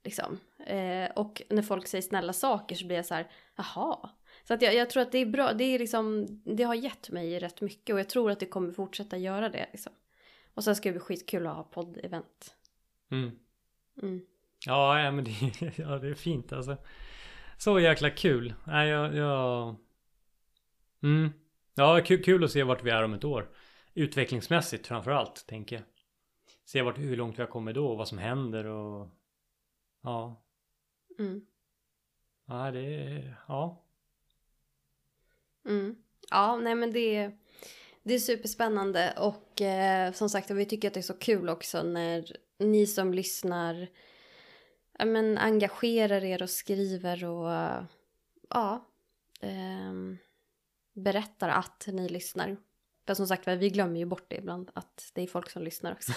Liksom. 0.03 0.39
Eh, 0.65 1.11
och 1.15 1.41
när 1.49 1.61
folk 1.61 1.87
säger 1.87 2.01
snälla 2.01 2.33
saker 2.33 2.75
så 2.75 2.85
blir 2.85 2.97
jag 2.97 3.05
så 3.05 3.13
här, 3.13 3.31
jaha. 3.55 4.09
Så 4.43 4.53
att 4.53 4.61
jag, 4.61 4.75
jag 4.75 4.89
tror 4.89 5.03
att 5.03 5.11
det 5.11 5.17
är 5.17 5.25
bra, 5.25 5.53
det, 5.53 5.63
är 5.63 5.79
liksom, 5.79 6.27
det 6.43 6.63
har 6.63 6.75
gett 6.75 7.09
mig 7.09 7.39
rätt 7.39 7.61
mycket 7.61 7.93
och 7.93 7.99
jag 7.99 8.09
tror 8.09 8.31
att 8.31 8.39
det 8.39 8.45
kommer 8.45 8.71
fortsätta 8.71 9.17
göra 9.17 9.49
det. 9.49 9.69
Liksom. 9.71 9.93
Och 10.53 10.63
sen 10.63 10.75
ska 10.75 10.89
det 10.89 10.93
bli 10.93 10.99
skitkul 10.99 11.47
att 11.47 11.55
ha 11.55 11.63
podd-event. 11.63 12.55
Mm. 13.11 13.31
Mm. 14.01 14.21
Ja, 14.65 15.11
men 15.11 15.23
det, 15.23 15.31
ja, 15.77 15.99
det 15.99 16.07
är 16.07 16.13
fint 16.13 16.53
alltså. 16.53 16.77
Så 17.57 17.79
jäkla 17.79 18.09
kul. 18.09 18.53
Nej, 18.67 18.89
jag, 18.89 19.15
jag... 19.15 19.75
Mm. 21.03 21.31
Ja, 21.75 22.01
kul, 22.05 22.23
kul 22.23 22.43
att 22.43 22.51
se 22.51 22.63
vart 22.63 22.83
vi 22.83 22.89
är 22.89 23.03
om 23.03 23.13
ett 23.13 23.23
år. 23.23 23.49
Utvecklingsmässigt 23.93 24.87
framför 24.87 25.11
allt, 25.11 25.47
tänker 25.47 25.75
jag. 25.75 25.85
Se 26.67 26.81
vart, 26.81 26.97
hur 26.97 27.17
långt 27.17 27.37
har 27.37 27.45
kommit 27.45 27.75
då 27.75 27.87
och 27.87 27.97
vad 27.97 28.07
som 28.07 28.17
händer 28.17 28.65
och... 28.65 29.07
Ja. 30.03 30.43
Mm. 31.19 31.45
Ja, 32.45 32.71
det 32.71 32.79
är... 32.79 33.35
Ja. 33.47 33.83
Mm. 35.65 35.95
Ja, 36.29 36.55
nej 36.55 36.75
men 36.75 36.93
det 36.93 37.15
är, 37.15 37.37
det 38.03 38.13
är 38.13 38.19
superspännande 38.19 39.13
och 39.17 39.61
eh, 39.61 40.11
som 40.11 40.29
sagt 40.29 40.51
vi 40.51 40.65
tycker 40.65 40.87
att 40.87 40.93
det 40.93 40.99
är 40.99 41.01
så 41.01 41.17
kul 41.17 41.49
också 41.49 41.83
när 41.83 42.37
ni 42.59 42.87
som 42.87 43.13
lyssnar 43.13 43.87
ja, 44.99 45.05
men, 45.05 45.37
engagerar 45.37 46.23
er 46.23 46.41
och 46.41 46.49
skriver 46.49 47.25
och 47.25 47.53
eh, 47.53 47.83
ja, 48.49 48.87
ehm, 49.41 50.17
berättar 50.93 51.49
att 51.49 51.87
ni 51.91 52.09
lyssnar. 52.09 52.57
För 53.07 53.13
som 53.13 53.27
sagt 53.27 53.47
vi 53.47 53.69
glömmer 53.69 53.99
ju 53.99 54.05
bort 54.05 54.25
det 54.27 54.35
ibland 54.35 54.71
att 54.73 55.11
det 55.13 55.21
är 55.21 55.27
folk 55.27 55.49
som 55.49 55.63
lyssnar 55.63 55.91
också. 55.91 56.13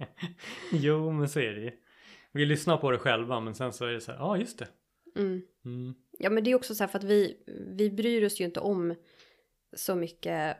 jo, 0.72 1.10
men 1.10 1.28
så 1.28 1.40
är 1.40 1.52
det 1.52 1.60
ju. 1.60 1.72
Vi 2.32 2.44
lyssnar 2.44 2.76
på 2.76 2.90
det 2.90 2.98
själva 2.98 3.40
men 3.40 3.54
sen 3.54 3.72
så 3.72 3.84
är 3.84 3.92
det 3.92 4.00
så 4.00 4.12
här, 4.12 4.18
ja 4.18 4.24
ah, 4.24 4.36
just 4.36 4.58
det. 4.58 4.68
Mm. 5.16 5.42
Mm. 5.64 5.94
Ja 6.18 6.30
men 6.30 6.44
det 6.44 6.50
är 6.50 6.54
också 6.54 6.74
så 6.74 6.82
här 6.84 6.88
för 6.88 6.98
att 6.98 7.04
vi, 7.04 7.36
vi 7.76 7.90
bryr 7.90 8.26
oss 8.26 8.40
ju 8.40 8.44
inte 8.44 8.60
om 8.60 8.94
så 9.76 9.94
mycket 9.94 10.56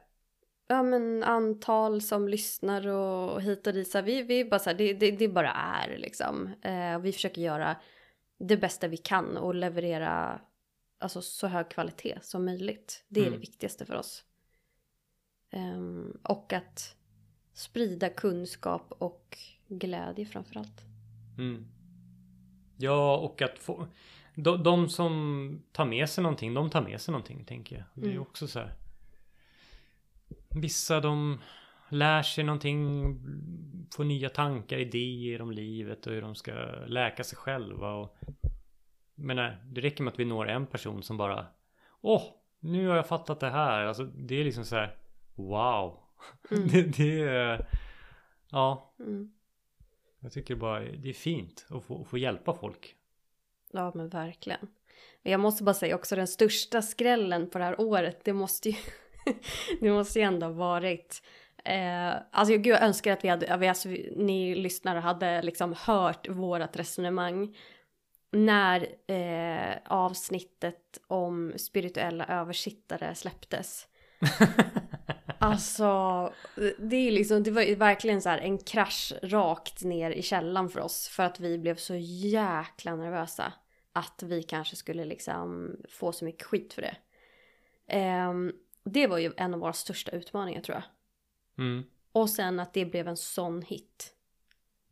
ja, 0.69 0.83
men 0.83 1.23
antal 1.23 2.03
som 2.03 2.29
lyssnar 2.29 2.87
och 2.87 3.43
hit 3.43 3.67
och 3.67 3.73
dit. 3.73 3.89
Så 3.91 3.99
här, 3.99 4.05
vi, 4.05 4.23
vi 4.23 4.45
bara 4.45 4.59
så 4.59 4.71
här, 4.71 4.77
det, 4.77 4.93
det, 4.93 5.11
det 5.11 5.29
bara 5.29 5.53
är 5.53 5.99
liksom. 5.99 6.51
Eh, 6.63 6.99
vi 6.99 7.13
försöker 7.13 7.43
göra 7.43 7.77
det 8.39 8.57
bästa 8.57 8.89
vi 8.89 8.97
kan 8.97 9.37
och 9.37 9.55
leverera 9.55 10.41
alltså, 10.99 11.23
så 11.23 11.47
hög 11.47 11.69
kvalitet 11.69 12.19
som 12.23 12.45
möjligt. 12.45 13.05
Det 13.09 13.21
är 13.21 13.25
Mm. 13.25 13.35
det 13.35 13.41
viktigaste 13.41 13.87
för 13.87 13.95
oss. 13.95 14.25
Ehm, 15.51 16.19
och 16.23 16.53
att 16.53 16.97
sprida 17.53 18.09
kunskap 18.09 18.93
och 18.99 19.39
glädje 19.69 20.27
framför 20.27 20.59
allt. 20.59 20.81
Mm. 21.39 21.67
Ja, 22.77 23.17
och 23.17 23.43
att 23.43 23.59
få... 23.59 23.87
De, 24.35 24.63
de 24.63 24.89
som 24.89 25.63
tar 25.73 25.85
med 25.85 26.09
sig 26.09 26.23
någonting, 26.23 26.55
de 26.55 26.71
tar 26.71 26.83
med 26.83 27.01
sig 27.01 27.13
någonting, 27.13 27.45
tänker 27.45 27.77
jag. 27.77 27.85
Det 27.95 28.07
är 28.07 28.11
Mm. 28.11 28.23
också 28.23 28.49
så 28.49 28.59
här. 28.59 28.73
Vissa 30.49 31.01
de 31.01 31.41
lär 31.89 32.23
sig 32.23 32.45
någonting, 32.45 33.05
får 33.97 34.05
nya 34.05 34.29
tankar, 34.29 34.77
idéer 34.79 35.43
om 35.43 35.51
livet 35.51 36.07
och 36.07 36.13
hur 36.13 36.23
de 36.23 36.35
ska 36.35 36.53
läka 36.87 37.25
sig 37.25 37.39
själva. 37.39 37.95
Och, 37.95 38.17
menar, 39.15 39.63
det 39.65 39.81
räcker 39.81 40.05
med 40.05 40.13
att 40.13 40.19
vi 40.19 40.25
når 40.25 40.49
en 40.49 40.67
person 40.67 41.03
som 41.03 41.17
bara 41.17 41.47
Åh, 42.01 42.23
nu 42.61 42.89
har 42.89 42.97
jag 42.97 43.09
fattat 43.09 43.41
det 43.41 43.51
här. 43.51 43.85
Alltså 43.85 44.05
det 44.05 44.35
är 44.41 44.45
liksom 44.45 44.65
så 44.65 44.77
här 44.77 44.97
Wow. 45.37 45.99
Mm. 46.51 46.69
det, 46.73 46.83
det 46.83 47.21
är... 47.23 47.67
Ja, 48.51 48.95
Mm. 49.01 49.31
jag 50.21 50.33
tycker 50.33 50.55
bara 50.55 50.81
det 50.81 51.09
är 51.09 51.13
fint 51.13 51.67
att 51.71 51.85
få, 51.85 52.03
att 52.03 52.09
få 52.09 52.19
hjälpa 52.19 52.55
folk. 52.55 52.97
Ja 53.73 53.93
men 53.95 54.09
verkligen. 54.09 54.67
Men 55.23 55.33
jag 55.33 55.41
måste 55.41 55.65
bara 55.65 55.75
säga 55.75 55.95
också 55.95 56.17
den 56.17 56.29
största 56.29 56.83
skrällen 56.83 57.51
på 57.51 57.59
det 57.59 57.65
här 57.65 57.81
året 57.81 58.21
det 58.25 58.33
måste 58.33 58.69
ju, 58.71 58.77
det 59.81 59.91
måste 59.93 60.19
ju 60.19 60.25
ändå 60.25 60.47
ha 60.47 60.53
varit 60.53 61.23
Eh, 61.65 62.15
alltså 62.33 62.55
gud 62.55 62.67
jag 62.67 62.83
önskar 62.83 63.13
att 63.13 63.25
vi 63.25 63.29
hade, 63.29 63.57
vi- 63.57 63.69
alltså, 63.69 63.89
ni 64.17 64.55
lyssnare 64.55 64.99
hade 64.99 65.43
liksom 65.43 65.75
hört 65.79 66.29
vårat 66.29 66.77
resonemang 66.77 67.57
när 68.33 68.87
eh, 69.11 69.77
avsnittet 69.87 70.99
om 71.07 71.53
spirituella 71.57 72.27
översittare 72.27 73.15
släpptes. 73.15 73.87
Alltså, 75.47 76.33
det 76.79 76.97
är 76.97 77.11
liksom, 77.11 77.43
det 77.43 77.51
var 77.51 77.77
verkligen 77.77 78.23
så 78.23 78.29
här 78.29 78.39
en 78.39 78.59
krasch 78.59 79.13
rakt 79.23 79.85
ner 79.85 80.11
i 80.11 80.23
källan 80.23 80.69
för 80.69 80.81
oss. 80.81 81.09
För 81.09 81.23
att 81.23 81.41
vi 81.41 81.59
blev 81.59 81.77
så 81.77 81.95
jäkla 81.95 82.97
nervösa. 82.97 83.53
Att 83.93 84.23
vi 84.23 84.43
kanske 84.43 84.77
skulle 84.77 85.05
liksom 85.05 85.77
få 85.89 86.13
så 86.13 86.25
mycket 86.25 86.43
skit 86.43 86.75
för 86.75 86.83
det. 86.83 86.97
Ehm, 87.89 88.53
det 88.85 89.07
var 89.07 89.19
ju 89.19 89.33
en 89.37 89.55
av 89.55 89.61
våra 89.61 89.73
största 89.73 90.11
utmaningar 90.11 90.61
tror 90.61 90.77
jag. 90.77 90.85
Mm. 91.65 91.85
Och 92.13 92.31
sen 92.31 92.61
att 92.61 92.73
det 92.73 92.85
blev 92.85 93.09
en 93.09 93.17
sån 93.17 93.63
hit. 93.63 94.13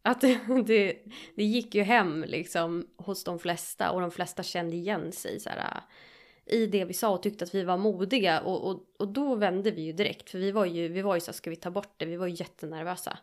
Att 0.03 0.21
det, 0.21 0.41
det, 0.67 0.99
det 1.35 1.45
gick 1.45 1.75
ju 1.75 1.83
hem 1.83 2.25
liksom 2.27 2.89
hos 2.97 3.25
de 3.25 3.39
flesta 3.39 3.91
och 3.91 4.01
de 4.01 4.11
flesta 4.11 4.43
kände 4.43 4.77
igen 4.77 5.13
sig 5.13 5.41
så 5.41 5.51
här, 5.51 5.81
i 6.47 6.67
det 6.67 6.85
vi 6.85 6.95
sa 6.95 7.11
och 7.11 7.23
tyckte 7.23 7.45
att 7.45 7.55
vi 7.55 7.65
var 7.65 7.77
modiga 7.77 8.41
och, 8.41 8.71
och, 8.71 8.81
och 8.99 9.09
då 9.09 9.35
vände 9.35 9.71
vi 9.71 9.83
ju 9.83 9.93
direkt 9.93 10.31
för 10.31 10.39
vi 10.39 10.51
var 10.51 10.65
ju, 10.65 10.89
vi 10.89 11.03
var 11.03 11.15
ju 11.15 11.21
så 11.21 11.33
ska 11.33 11.51
vi 11.51 11.57
ta 11.57 11.71
bort 11.71 11.95
det? 11.97 12.07
Vi 12.07 12.17
var 12.17 12.27
ju 12.27 12.35
jättenervösa 12.35 13.19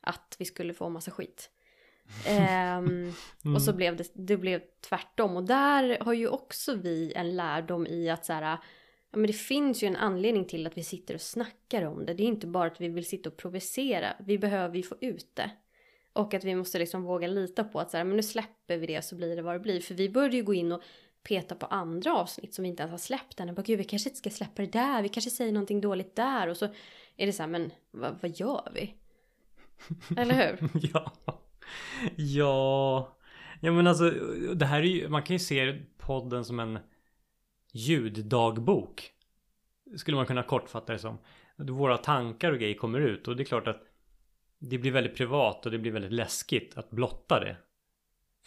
att 0.00 0.36
vi 0.38 0.44
skulle 0.44 0.74
få 0.74 0.88
massa 0.88 1.10
skit. 1.10 1.50
Ehm, 2.26 3.12
Mm. 3.44 3.54
och 3.54 3.62
så 3.62 3.72
blev 3.72 3.96
det, 3.96 4.10
det 4.14 4.36
blev 4.36 4.62
tvärtom 4.88 5.36
och 5.36 5.44
där 5.44 5.98
har 6.00 6.12
ju 6.12 6.28
också 6.28 6.74
vi 6.74 7.12
en 7.16 7.36
lärdom 7.36 7.86
i 7.86 8.10
att 8.10 8.24
så 8.24 8.32
här, 8.32 8.42
ja 9.10 9.18
men 9.18 9.26
det 9.26 9.32
finns 9.32 9.82
ju 9.82 9.88
en 9.88 9.96
anledning 9.96 10.44
till 10.44 10.66
att 10.66 10.78
vi 10.78 10.84
sitter 10.84 11.14
och 11.14 11.20
snackar 11.20 11.82
om 11.82 12.06
det. 12.06 12.14
Det 12.14 12.22
är 12.22 12.26
inte 12.26 12.46
bara 12.46 12.66
att 12.66 12.80
vi 12.80 12.88
vill 12.88 13.04
sitta 13.04 13.28
och 13.28 13.36
provocera, 13.36 14.16
vi 14.26 14.38
behöver 14.38 14.76
ju 14.76 14.82
få 14.82 14.96
ut 15.00 15.30
det. 15.34 15.50
Och 16.12 16.34
att 16.34 16.44
vi 16.44 16.54
måste 16.54 16.78
liksom 16.78 17.02
våga 17.02 17.26
lita 17.26 17.64
på 17.64 17.80
att 17.80 17.90
så 17.90 17.96
här, 17.96 18.04
men 18.04 18.16
nu 18.16 18.22
släpper 18.22 18.76
vi 18.76 18.86
det 18.86 19.02
så 19.02 19.16
blir 19.16 19.36
det 19.36 19.42
vad 19.42 19.54
det 19.54 19.60
blir. 19.60 19.80
För 19.80 19.94
vi 19.94 20.08
började 20.08 20.36
ju 20.36 20.42
gå 20.42 20.54
in 20.54 20.72
och 20.72 20.82
peta 21.22 21.54
på 21.54 21.66
andra 21.66 22.14
avsnitt 22.14 22.54
som 22.54 22.62
vi 22.62 22.68
inte 22.68 22.82
ens 22.82 22.90
har 22.90 22.98
släppt 22.98 23.40
än. 23.40 23.48
Och 23.48 23.54
bara, 23.54 23.62
gud 23.62 23.78
vi 23.78 23.84
kanske 23.84 24.08
inte 24.08 24.18
ska 24.18 24.30
släppa 24.30 24.62
det 24.62 24.72
där, 24.72 25.02
vi 25.02 25.08
kanske 25.08 25.30
säger 25.30 25.52
någonting 25.52 25.80
dåligt 25.80 26.16
där. 26.16 26.48
Och 26.48 26.56
så 26.56 26.64
är 27.16 27.26
det 27.26 27.32
så 27.32 27.42
här, 27.42 27.50
men 27.50 27.70
vad, 27.90 28.18
vad 28.22 28.38
gör 28.40 28.68
vi? 28.74 28.94
Eller 30.16 30.34
hur? 30.34 30.70
ja. 30.92 31.12
Ja. 32.16 33.16
Ja 33.60 33.72
men 33.72 33.86
alltså 33.86 34.10
det 34.54 34.66
här 34.66 34.78
är 34.78 34.84
ju, 34.84 35.08
man 35.08 35.22
kan 35.22 35.34
ju 35.34 35.40
se 35.40 35.78
podden 35.98 36.44
som 36.44 36.60
en 36.60 36.78
ljuddagbok. 37.72 39.12
Skulle 39.96 40.16
man 40.16 40.26
kunna 40.26 40.42
kortfatta 40.42 40.92
det 40.92 40.98
som. 40.98 41.18
Våra 41.56 41.98
tankar 41.98 42.52
och 42.52 42.58
grejer 42.58 42.74
kommer 42.74 43.00
ut 43.00 43.28
och 43.28 43.36
det 43.36 43.42
är 43.42 43.44
klart 43.44 43.68
att 43.68 43.82
det 44.58 44.78
blir 44.78 44.92
väldigt 44.92 45.16
privat 45.16 45.66
och 45.66 45.72
det 45.72 45.78
blir 45.78 45.92
väldigt 45.92 46.12
läskigt 46.12 46.78
att 46.78 46.90
blotta 46.90 47.40
det. 47.40 47.56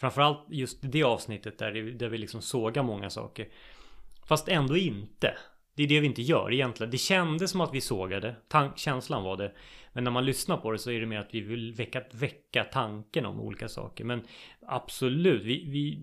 Framförallt 0.00 0.46
just 0.50 0.78
det 0.82 1.02
avsnittet 1.02 1.58
där, 1.58 1.72
det- 1.72 1.90
där 1.92 2.08
vi 2.08 2.18
liksom 2.18 2.42
sågar 2.42 2.82
många 2.82 3.10
saker. 3.10 3.48
Fast 4.28 4.48
ändå 4.48 4.76
inte. 4.76 5.34
Det 5.74 5.82
är 5.82 5.86
det 5.88 6.00
vi 6.00 6.06
inte 6.06 6.22
gör 6.22 6.52
egentligen. 6.52 6.90
Det 6.90 6.98
kändes 6.98 7.50
som 7.50 7.60
att 7.60 7.74
vi 7.74 7.80
sågade. 7.80 8.36
Tank, 8.48 8.78
känslan 8.78 9.24
var 9.24 9.36
det. 9.36 9.52
Men 9.92 10.04
när 10.04 10.10
man 10.10 10.24
lyssnar 10.24 10.56
på 10.56 10.72
det 10.72 10.78
så 10.78 10.90
är 10.90 11.00
det 11.00 11.06
mer 11.06 11.18
att 11.18 11.34
vi 11.34 11.40
vill 11.40 11.72
väcka, 11.74 12.02
väcka 12.12 12.64
tanken 12.64 13.26
om 13.26 13.40
olika 13.40 13.68
saker. 13.68 14.04
Men 14.04 14.22
absolut, 14.66 15.42
vi, 15.42 15.70
vi... 15.70 16.02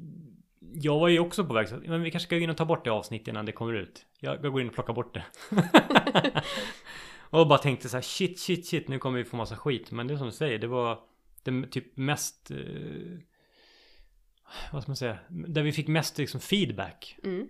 Jag 0.74 1.00
var 1.00 1.08
ju 1.08 1.20
också 1.20 1.46
på 1.46 1.54
väg 1.54 1.68
men 1.86 2.02
vi 2.02 2.12
kanske 2.12 2.28
ska 2.28 2.36
gå 2.36 2.42
in 2.42 2.50
och 2.50 2.58
ta 2.58 2.66
bort 2.66 2.84
det 2.84 2.92
avsnittet 2.92 3.28
innan 3.28 3.46
det 3.46 3.52
kommer 3.52 3.74
ut. 3.74 4.06
Jag, 4.20 4.46
jag 4.46 4.52
går 4.52 4.62
in 4.62 4.68
och 4.68 4.74
plockar 4.74 4.94
bort 4.94 5.14
det. 5.14 5.24
och 7.30 7.48
bara 7.48 7.60
tänkte 7.60 7.90
så 7.90 7.98
här 7.98 8.02
shit, 8.02 8.40
shit, 8.40 8.66
shit, 8.68 8.88
nu 8.88 9.00
kommer 9.00 9.18
vi 9.18 9.24
få 9.26 9.38
massa 9.38 9.58
skit. 9.58 9.92
Men 9.92 10.08
det 10.08 10.14
är 10.14 10.18
som 10.18 10.28
du 10.28 10.32
säger, 10.34 10.60
det 10.60 10.68
var 10.68 11.00
det 11.44 11.68
typ 11.68 11.98
mest... 11.98 12.52
Eh, 12.52 12.58
vad 14.72 14.82
ska 14.82 14.90
man 14.90 14.96
säga? 14.96 15.18
Där 15.30 15.64
vi 15.64 15.72
fick 15.72 15.88
mest 15.88 16.18
liksom 16.18 16.40
feedback 16.40 17.18
Mm. 17.24 17.48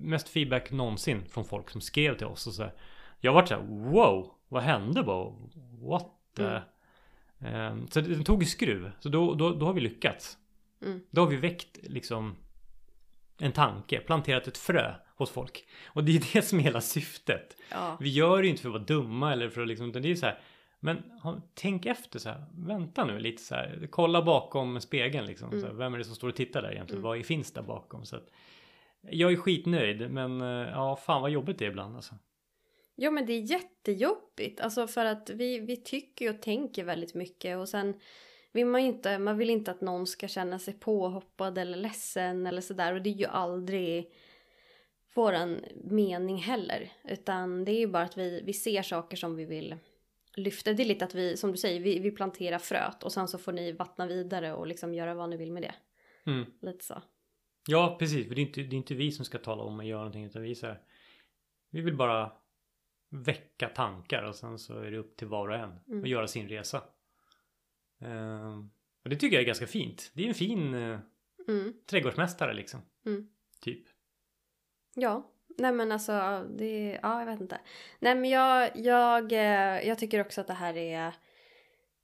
mest 0.00 0.28
feedback 0.28 0.70
någonsin 0.70 1.24
från 1.28 1.44
folk 1.44 1.70
som 1.70 1.80
skrev 1.80 2.16
till 2.16 2.26
oss 2.26 2.46
och 2.46 2.52
så 2.54 2.62
här. 2.62 2.74
Jag 3.20 3.32
vart 3.32 3.48
så 3.48 3.54
här, 3.54 3.62
wow, 3.62 4.34
vad 4.48 4.62
hände 4.62 5.02
bara? 5.02 5.34
What 5.80 6.06
the? 6.36 6.42
Mm. 6.42 6.62
Ehm, 7.40 7.88
så 7.88 8.00
den 8.00 8.24
tog 8.24 8.42
ju 8.42 8.46
skruv. 8.48 8.90
Så 9.00 9.08
då, 9.08 9.34
då, 9.34 9.54
då 9.54 9.66
har 9.66 9.72
vi 9.72 9.80
lyckats. 9.80 10.38
Mm. 10.84 11.00
Då 11.10 11.20
har 11.20 11.28
vi 11.28 11.36
väckt 11.36 11.78
liksom 11.82 12.36
en 13.38 13.52
tanke, 13.52 14.00
planterat 14.00 14.46
ett 14.46 14.58
frö 14.58 14.94
hos 15.16 15.30
folk. 15.30 15.68
Och 15.86 16.04
det 16.04 16.16
är 16.16 16.32
det 16.32 16.42
som 16.42 16.58
är 16.58 16.62
hela 16.62 16.80
syftet. 16.80 17.56
Ja. 17.70 17.96
Vi 18.00 18.08
gör 18.08 18.42
det 18.42 18.48
inte 18.48 18.62
för 18.62 18.68
att 18.68 18.72
vara 18.72 18.84
dumma 18.84 19.32
eller 19.32 19.48
för 19.48 19.62
att 19.62 19.68
liksom, 19.68 19.90
utan 19.90 20.02
det 20.02 20.10
är 20.10 20.14
så 20.14 20.26
här. 20.26 20.40
Men 20.80 21.02
tänk 21.54 21.86
efter 21.86 22.18
så 22.18 22.28
här. 22.28 22.44
Vänta 22.52 23.04
nu 23.04 23.18
lite 23.18 23.42
så 23.42 23.54
här. 23.54 23.88
Kolla 23.90 24.22
bakom 24.22 24.80
spegeln 24.80 25.26
liksom. 25.26 25.48
Mm. 25.48 25.60
Så 25.60 25.66
här, 25.66 25.74
vem 25.74 25.94
är 25.94 25.98
det 25.98 26.04
som 26.04 26.14
står 26.14 26.28
och 26.28 26.36
tittar 26.36 26.62
där 26.62 26.72
egentligen? 26.72 27.04
Mm. 27.04 27.08
Vad 27.08 27.26
finns 27.26 27.52
där 27.52 27.62
bakom? 27.62 28.04
Så 28.04 28.16
att, 28.16 28.30
jag 29.00 29.32
är 29.32 29.36
skitnöjd 29.36 30.10
men 30.10 30.40
eh, 30.40 30.70
ja 30.70 30.96
fan 30.96 31.22
vad 31.22 31.30
jobbigt 31.30 31.58
det 31.58 31.64
är 31.64 31.70
ibland 31.70 31.96
alltså. 31.96 32.14
Ja 32.94 33.10
men 33.10 33.26
det 33.26 33.32
är 33.32 33.40
jättejobbigt. 33.40 34.60
Alltså 34.60 34.86
för 34.86 35.04
att 35.04 35.30
vi, 35.30 35.60
vi 35.60 35.76
tycker 35.76 36.30
och 36.30 36.42
tänker 36.42 36.84
väldigt 36.84 37.14
mycket 37.14 37.58
och 37.58 37.68
sen 37.68 38.00
vill 38.52 38.66
man 38.66 38.82
ju 38.82 38.88
inte, 38.88 39.18
man 39.18 39.38
vill 39.38 39.50
inte 39.50 39.70
att 39.70 39.80
någon 39.80 40.06
ska 40.06 40.28
känna 40.28 40.58
sig 40.58 40.74
påhoppad 40.74 41.58
eller 41.58 41.78
ledsen 41.78 42.46
eller 42.46 42.60
sådär 42.60 42.94
och 42.94 43.02
det 43.02 43.10
är 43.10 43.14
ju 43.14 43.26
aldrig 43.26 44.12
våran 45.14 45.60
mening 45.84 46.36
heller. 46.36 46.92
Utan 47.04 47.64
det 47.64 47.72
är 47.72 47.78
ju 47.78 47.86
bara 47.86 48.02
att 48.02 48.18
vi, 48.18 48.42
vi 48.44 48.52
ser 48.52 48.82
saker 48.82 49.16
som 49.16 49.36
vi 49.36 49.44
vill 49.44 49.76
lyfta. 50.38 50.72
Det 50.72 50.82
är 50.82 50.86
lite 50.86 51.04
att 51.04 51.14
vi, 51.14 51.36
som 51.36 51.52
du 51.52 51.58
säger, 51.58 51.80
vi, 51.80 51.98
vi 51.98 52.10
planterar 52.10 52.58
fröet 52.58 53.02
och 53.02 53.12
sen 53.12 53.28
så 53.28 53.38
får 53.38 53.52
ni 53.52 53.72
vattna 53.72 54.06
vidare 54.06 54.52
och 54.54 54.66
liksom 54.66 54.94
göra 54.94 55.14
vad 55.14 55.30
ni 55.30 55.36
vill 55.36 55.52
med 55.52 55.62
det. 55.62 55.74
Mm. 56.30 56.44
Lite 56.62 56.84
så. 56.84 57.02
Ja 57.68 57.96
precis, 57.98 58.28
för 58.28 58.34
det 58.34 58.40
är, 58.40 58.46
inte, 58.46 58.60
det 58.60 58.76
är 58.76 58.78
inte 58.78 58.94
vi 58.94 59.12
som 59.12 59.24
ska 59.24 59.38
tala 59.38 59.62
om 59.62 59.78
och 59.78 59.84
göra 59.84 59.98
någonting 59.98 60.24
utan 60.24 60.42
vi 60.42 60.54
så 60.54 60.66
här, 60.66 60.82
Vi 61.70 61.80
vill 61.80 61.96
bara 61.96 62.32
väcka 63.10 63.68
tankar 63.68 64.22
och 64.22 64.34
sen 64.34 64.58
så 64.58 64.78
är 64.78 64.90
det 64.90 64.98
upp 64.98 65.16
till 65.16 65.28
var 65.28 65.48
och 65.48 65.54
en 65.54 65.78
Mm. 65.88 66.02
att 66.02 66.08
göra 66.08 66.26
sin 66.28 66.48
resa. 66.48 66.82
Ehm, 68.00 68.70
och 69.04 69.10
det 69.10 69.16
tycker 69.16 69.36
jag 69.36 69.42
är 69.42 69.46
ganska 69.46 69.66
fint. 69.66 70.10
Det 70.14 70.24
är 70.24 70.28
en 70.28 70.34
fin 70.34 70.74
eh, 70.74 71.00
Mm. 71.48 71.74
trädgårdsmästare 71.86 72.54
liksom. 72.54 72.80
Mm. 73.06 73.28
Typ. 73.60 73.84
Ja, 74.94 75.30
nej 75.58 75.72
men 75.72 75.92
alltså 75.92 76.46
det, 76.56 76.98
ja 77.02 77.18
jag 77.18 77.26
vet 77.26 77.40
inte. 77.40 77.60
Nej 77.98 78.14
men 78.14 78.30
jag, 78.30 78.70
jag, 78.74 79.32
eh, 79.32 79.88
jag 79.88 79.98
tycker 79.98 80.20
också 80.20 80.40
att 80.40 80.46
det 80.46 80.52
här 80.52 80.76
är, 80.76 81.14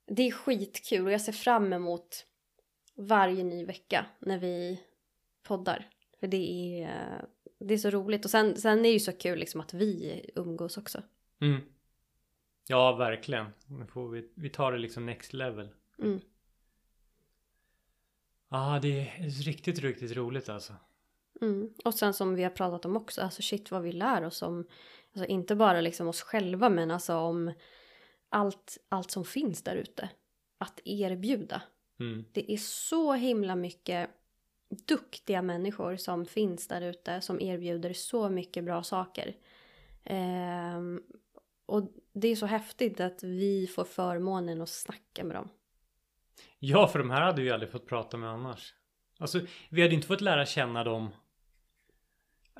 det 0.05 0.27
är 0.27 0.31
skitkul 0.31 1.05
och 1.05 1.11
jag 1.11 1.21
ser 1.21 1.31
fram 1.31 1.73
emot 1.73 2.25
varje 2.95 3.43
ny 3.43 3.65
vecka 3.65 4.05
när 4.19 4.37
vi 4.37 4.81
poddar. 5.43 5.89
För 6.19 6.27
det 6.27 6.81
är, 6.83 7.25
det 7.59 7.73
är 7.73 7.77
så 7.77 7.89
roligt 7.89 8.25
och 8.25 8.31
sen, 8.31 8.57
sen 8.57 8.79
är 8.79 8.83
det 8.83 8.89
ju 8.89 8.99
så 8.99 9.11
kul 9.11 9.39
liksom 9.39 9.61
att 9.61 9.73
vi 9.73 10.21
umgås 10.35 10.77
också. 10.77 11.01
Mm. 11.41 11.61
Ja, 12.67 12.95
verkligen. 12.95 13.45
Vi, 14.13 14.29
vi 14.35 14.49
tar 14.49 14.71
det 14.71 14.77
liksom 14.77 15.05
next 15.05 15.33
level. 15.33 15.69
Mm. 15.99 16.19
Ja, 18.49 18.75
ah, 18.75 18.79
det 18.79 18.99
är 18.99 19.29
riktigt, 19.43 19.79
riktigt 19.79 20.11
roligt 20.11 20.49
alltså. 20.49 20.73
Mm. 21.41 21.73
Och 21.85 21.93
sen 21.93 22.13
som 22.13 22.35
vi 22.35 22.43
har 22.43 22.49
pratat 22.49 22.85
om 22.85 22.97
också, 22.97 23.21
alltså 23.21 23.41
shit 23.41 23.71
vad 23.71 23.81
vi 23.81 23.91
lär 23.91 24.23
oss 24.23 24.41
om, 24.41 24.67
alltså 25.13 25.25
inte 25.31 25.55
bara 25.55 25.81
liksom 25.81 26.07
oss 26.07 26.21
själva 26.21 26.69
men 26.69 26.91
alltså 26.91 27.15
om 27.15 27.53
allt, 28.29 28.77
allt 28.89 29.11
som 29.11 29.25
finns 29.25 29.63
där 29.63 29.75
ute. 29.75 30.09
Att 30.57 30.79
erbjuda. 30.85 31.61
Mm. 31.99 32.25
Det 32.31 32.53
är 32.53 32.57
så 32.57 33.13
himla 33.13 33.55
mycket 33.55 34.09
duktiga 34.87 35.41
människor 35.41 35.97
som 35.97 36.25
finns 36.25 36.67
där 36.67 36.81
ute 36.81 37.21
som 37.21 37.41
erbjuder 37.41 37.93
så 37.93 38.29
mycket 38.29 38.63
bra 38.63 38.83
saker. 38.83 39.35
Ehm, 40.03 41.01
och 41.65 41.91
det 42.13 42.27
är 42.27 42.35
så 42.35 42.45
häftigt 42.45 42.99
att 42.99 43.23
vi 43.23 43.67
får 43.67 43.83
förmånen 43.83 44.61
att 44.61 44.69
snacka 44.69 45.23
med 45.23 45.35
dem. 45.35 45.49
Ja, 46.59 46.87
för 46.87 46.99
de 46.99 47.09
här 47.09 47.21
hade 47.21 47.41
vi 47.41 47.51
aldrig 47.51 47.71
fått 47.71 47.87
prata 47.87 48.17
med 48.17 48.29
annars. 48.29 48.73
Alltså, 49.19 49.41
vi 49.69 49.81
hade 49.81 49.95
inte 49.95 50.07
fått 50.07 50.21
lära 50.21 50.45
känna 50.45 50.83
dem 50.83 51.11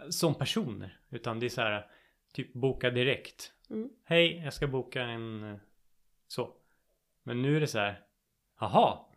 som 0.10 0.36
personer. 0.36 1.00
Utan 1.10 1.40
det 1.40 1.46
är 1.46 1.50
så 1.50 1.62
här, 1.62 1.88
typ 2.34 2.54
boka 2.54 2.90
direkt. 2.90 3.52
Mm. 3.70 3.90
Hej, 4.04 4.42
jag 4.44 4.54
ska 4.54 4.68
boka 4.68 5.02
en 5.04 5.60
så. 6.28 6.54
Men 7.24 7.42
nu 7.42 7.56
är 7.56 7.60
det 7.62 7.68
så 7.68 7.80
här, 7.80 8.02
aha. 8.60 9.12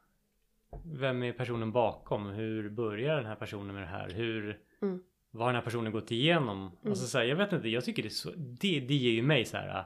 Vem 0.85 1.23
är 1.23 1.33
personen 1.33 1.73
bakom? 1.73 2.27
Hur 2.27 2.71
börjar 2.71 3.17
den 3.17 3.27
här 3.27 3.35
personen 3.37 3.75
med 3.75 3.83
det 3.83 3.87
här? 3.89 4.11
Hur, 4.11 4.61
Mm. 4.83 5.03
vad 5.31 5.43
har 5.43 5.53
den 5.53 5.61
här 5.61 5.65
personen 5.65 5.93
gått 5.93 6.11
igenom? 6.11 6.59
Mm. 6.59 6.73
Alltså 6.91 7.07
så 7.07 7.19
här, 7.19 7.25
jag 7.25 7.37
vet 7.37 7.53
inte, 7.53 7.69
jag 7.69 7.85
tycker 7.85 8.03
det 8.03 8.09
är 8.09 8.11
så, 8.11 8.31
det, 8.37 8.81
det 8.81 8.95
ger 8.95 9.11
ju 9.11 9.23
mig 9.23 9.45
så 9.45 9.57
här, 9.57 9.85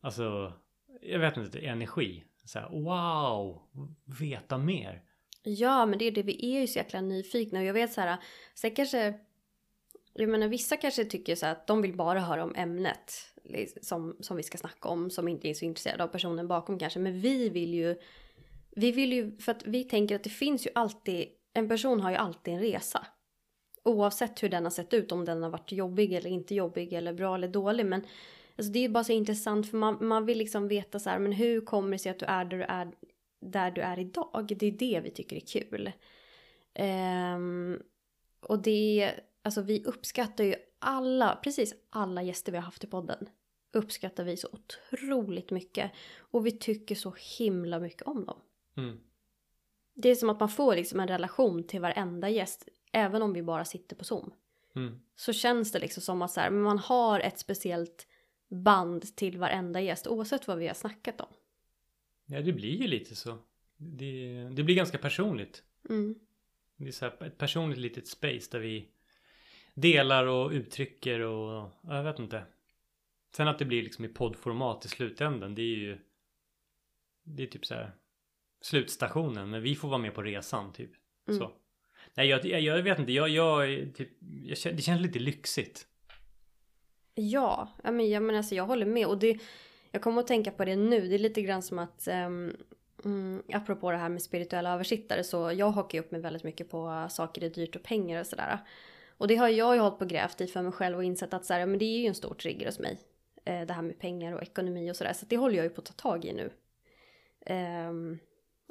alltså, 0.00 0.52
jag 1.00 1.18
vet 1.18 1.36
inte, 1.36 1.58
energi. 1.58 2.24
Så 2.44 2.58
här, 2.58 2.68
wow, 2.70 3.62
veta 4.20 4.58
mer. 4.58 5.02
Ja, 5.42 5.86
men 5.86 5.98
det 5.98 6.04
är 6.04 6.10
det. 6.12 6.22
Vi 6.22 6.56
är 6.56 6.60
ju 6.60 6.66
så 6.66 6.78
jäkla 6.78 7.00
nyfikna. 7.00 7.58
Och 7.58 7.64
jag 7.64 7.74
vet 7.74 7.92
så 7.92 8.00
här, 8.00 8.16
sen 8.54 8.74
kanske... 8.74 9.18
Jag 10.14 10.28
menar, 10.28 10.48
vissa 10.48 10.76
kanske 10.76 11.04
tycker 11.04 11.34
så 11.34 11.46
här 11.46 11.52
att 11.52 11.66
de 11.66 11.82
vill 11.82 11.96
bara 11.96 12.20
höra 12.20 12.44
om 12.44 12.54
ämnet 12.54 13.12
som, 13.82 14.16
som 14.20 14.36
vi 14.36 14.42
ska 14.42 14.58
snacka 14.58 14.88
om, 14.88 15.10
som 15.10 15.28
inte 15.28 15.48
är 15.48 15.54
så 15.54 15.64
intresserade 15.64 16.04
av 16.04 16.08
personen 16.08 16.48
bakom 16.48 16.78
kanske. 16.78 16.98
Men 16.98 17.20
vi 17.20 17.48
vill 17.48 17.74
ju... 17.74 17.96
Vi 18.76 18.92
vill 18.92 19.12
ju, 19.12 19.38
för 19.38 19.52
att 19.52 19.66
vi 19.66 19.84
tänker 19.84 20.16
att 20.16 20.24
det 20.24 20.30
finns 20.30 20.66
ju 20.66 20.70
alltid... 20.74 21.28
En 21.54 21.68
person 21.68 22.00
har 22.00 22.10
ju 22.10 22.16
alltid 22.16 22.54
en 22.54 22.60
resa. 22.60 23.06
Oavsett 23.84 24.42
hur 24.42 24.48
den 24.48 24.64
har 24.64 24.70
sett 24.70 24.94
ut, 24.94 25.12
om 25.12 25.24
den 25.24 25.42
har 25.42 25.50
varit 25.50 25.72
jobbig 25.72 26.12
eller 26.12 26.30
inte 26.30 26.54
jobbig 26.54 26.92
eller 26.92 27.12
bra 27.12 27.34
eller 27.34 27.48
dålig. 27.48 27.86
Men 27.86 28.06
alltså, 28.56 28.72
det 28.72 28.78
är 28.78 28.82
ju 28.82 28.88
bara 28.88 29.04
så 29.04 29.12
intressant 29.12 29.70
för 29.70 29.76
man, 29.76 29.98
man 30.00 30.26
vill 30.26 30.38
liksom 30.38 30.68
veta 30.68 30.98
så 30.98 31.10
här, 31.10 31.18
men 31.18 31.32
hur 31.32 31.60
kommer 31.60 31.92
det 31.92 31.98
sig 31.98 32.10
att 32.10 32.18
du 32.18 32.26
är 32.26 32.44
där 32.44 32.56
du 32.56 32.62
är 32.62 32.92
där 33.42 33.70
du 33.70 33.80
är 33.80 33.98
idag. 33.98 34.54
Det 34.58 34.66
är 34.66 34.72
det 34.72 35.00
vi 35.04 35.10
tycker 35.10 35.36
är 35.36 35.40
kul. 35.40 35.92
Um, 36.78 37.82
och 38.40 38.62
det, 38.62 39.12
alltså 39.42 39.62
vi 39.62 39.84
uppskattar 39.84 40.44
ju 40.44 40.54
alla, 40.78 41.36
precis 41.42 41.74
alla 41.90 42.22
gäster 42.22 42.52
vi 42.52 42.58
har 42.58 42.64
haft 42.64 42.84
i 42.84 42.86
podden. 42.86 43.28
Uppskattar 43.72 44.24
vi 44.24 44.36
så 44.36 44.48
otroligt 44.52 45.50
mycket. 45.50 45.90
Och 46.18 46.46
vi 46.46 46.52
tycker 46.52 46.94
så 46.94 47.14
himla 47.38 47.80
mycket 47.80 48.02
om 48.02 48.24
dem. 48.24 48.40
Mm. 48.76 49.00
Det 49.94 50.08
är 50.08 50.14
som 50.14 50.30
att 50.30 50.40
man 50.40 50.48
får 50.48 50.76
liksom 50.76 51.00
en 51.00 51.08
relation 51.08 51.66
till 51.66 51.80
varenda 51.80 52.28
gäst. 52.28 52.68
Även 52.92 53.22
om 53.22 53.32
vi 53.32 53.42
bara 53.42 53.64
sitter 53.64 53.96
på 53.96 54.04
Zoom. 54.04 54.32
Mm. 54.76 55.00
Så 55.16 55.32
känns 55.32 55.72
det 55.72 55.78
liksom 55.78 56.02
som 56.02 56.22
att 56.22 56.30
så 56.30 56.40
här, 56.40 56.50
man 56.50 56.78
har 56.78 57.20
ett 57.20 57.38
speciellt 57.38 58.06
band 58.48 59.16
till 59.16 59.38
varenda 59.38 59.80
gäst. 59.80 60.06
Oavsett 60.06 60.48
vad 60.48 60.58
vi 60.58 60.66
har 60.66 60.74
snackat 60.74 61.20
om. 61.20 61.28
Ja, 62.26 62.42
det 62.42 62.52
blir 62.52 62.76
ju 62.76 62.86
lite 62.86 63.16
så. 63.16 63.38
Det, 63.76 64.48
det 64.52 64.62
blir 64.62 64.74
ganska 64.74 64.98
personligt. 64.98 65.62
Mm. 65.88 66.14
Det 66.76 66.88
är 66.88 66.92
så 66.92 67.04
här 67.04 67.26
ett 67.26 67.38
personligt 67.38 67.78
litet 67.78 68.08
space 68.08 68.48
där 68.50 68.58
vi 68.58 68.88
delar 69.74 70.26
och 70.26 70.50
uttrycker 70.50 71.20
och 71.20 71.70
ja, 71.82 71.96
jag 71.96 72.02
vet 72.04 72.18
inte. 72.18 72.44
Sen 73.36 73.48
att 73.48 73.58
det 73.58 73.64
blir 73.64 73.82
liksom 73.82 74.04
i 74.04 74.08
poddformat 74.08 74.84
i 74.84 74.88
slutändan, 74.88 75.54
det 75.54 75.62
är 75.62 75.76
ju 75.76 75.98
det 77.24 77.42
är 77.42 77.46
typ 77.46 77.66
så 77.66 77.74
här 77.74 77.92
slutstationen, 78.60 79.50
men 79.50 79.62
vi 79.62 79.74
får 79.74 79.88
vara 79.88 79.98
med 79.98 80.14
på 80.14 80.22
resan 80.22 80.72
typ. 80.72 80.90
Mm. 81.28 81.40
Så. 81.40 81.52
Nej, 82.14 82.28
jag, 82.28 82.44
jag, 82.44 82.82
vet 82.82 82.98
inte, 82.98 83.12
jag, 83.12 83.28
jag, 83.28 83.68
typ, 83.94 84.10
jag, 84.44 84.76
det 84.76 84.82
känns 84.82 85.00
lite 85.00 85.18
lyxigt. 85.18 85.86
Ja, 87.14 87.68
ja, 87.84 87.90
men, 87.90 88.10
jag, 88.10 88.22
men 88.22 88.36
alltså, 88.36 88.54
jag 88.54 88.66
håller 88.66 88.86
med. 88.86 89.06
Och 89.06 89.18
det, 89.18 89.38
jag 89.90 90.02
kommer 90.02 90.20
att 90.20 90.26
tänka 90.26 90.50
på 90.50 90.64
det 90.64 90.76
nu. 90.76 91.08
Det 91.08 91.14
är 91.14 91.18
lite 91.18 91.42
grann 91.42 91.62
som 91.62 91.78
att, 91.78 92.08
um, 92.08 92.56
mm, 93.04 93.42
apropå 93.52 93.90
det 93.90 93.96
här 93.96 94.08
med 94.08 94.22
spirituella 94.22 94.74
översittare, 94.74 95.24
så 95.24 95.52
jag 95.52 95.70
hakar 95.70 95.98
ju 95.98 96.04
upp 96.04 96.10
mig 96.10 96.20
väldigt 96.20 96.44
mycket 96.44 96.70
på 96.70 97.06
saker 97.10 97.44
är 97.44 97.50
dyrt 97.50 97.76
och 97.76 97.82
pengar 97.82 98.20
och 98.20 98.26
sådär. 98.26 98.58
Och 99.22 99.28
det 99.28 99.36
har 99.36 99.48
jag 99.48 99.74
ju 99.74 99.80
hållit 99.80 99.98
på 99.98 100.04
och 100.04 100.10
grävt 100.10 100.40
i 100.40 100.46
för 100.46 100.62
mig 100.62 100.72
själv 100.72 100.96
och 100.96 101.04
insett 101.04 101.34
att 101.34 101.44
så 101.44 101.54
här, 101.54 101.66
men 101.66 101.78
det 101.78 101.84
är 101.84 101.98
ju 101.98 102.06
en 102.06 102.14
stor 102.14 102.34
trigger 102.34 102.66
hos 102.66 102.78
mig. 102.78 102.98
Eh, 103.44 103.66
det 103.66 103.72
här 103.72 103.82
med 103.82 103.98
pengar 103.98 104.32
och 104.32 104.42
ekonomi 104.42 104.90
och 104.90 104.96
sådär. 104.96 105.12
Så 105.12 105.26
det 105.28 105.36
håller 105.36 105.56
jag 105.56 105.64
ju 105.64 105.70
på 105.70 105.80
att 105.80 105.86
ta 105.86 105.92
tag 105.92 106.24
i 106.24 106.32
nu. 106.32 106.50
Ehm, 107.46 108.18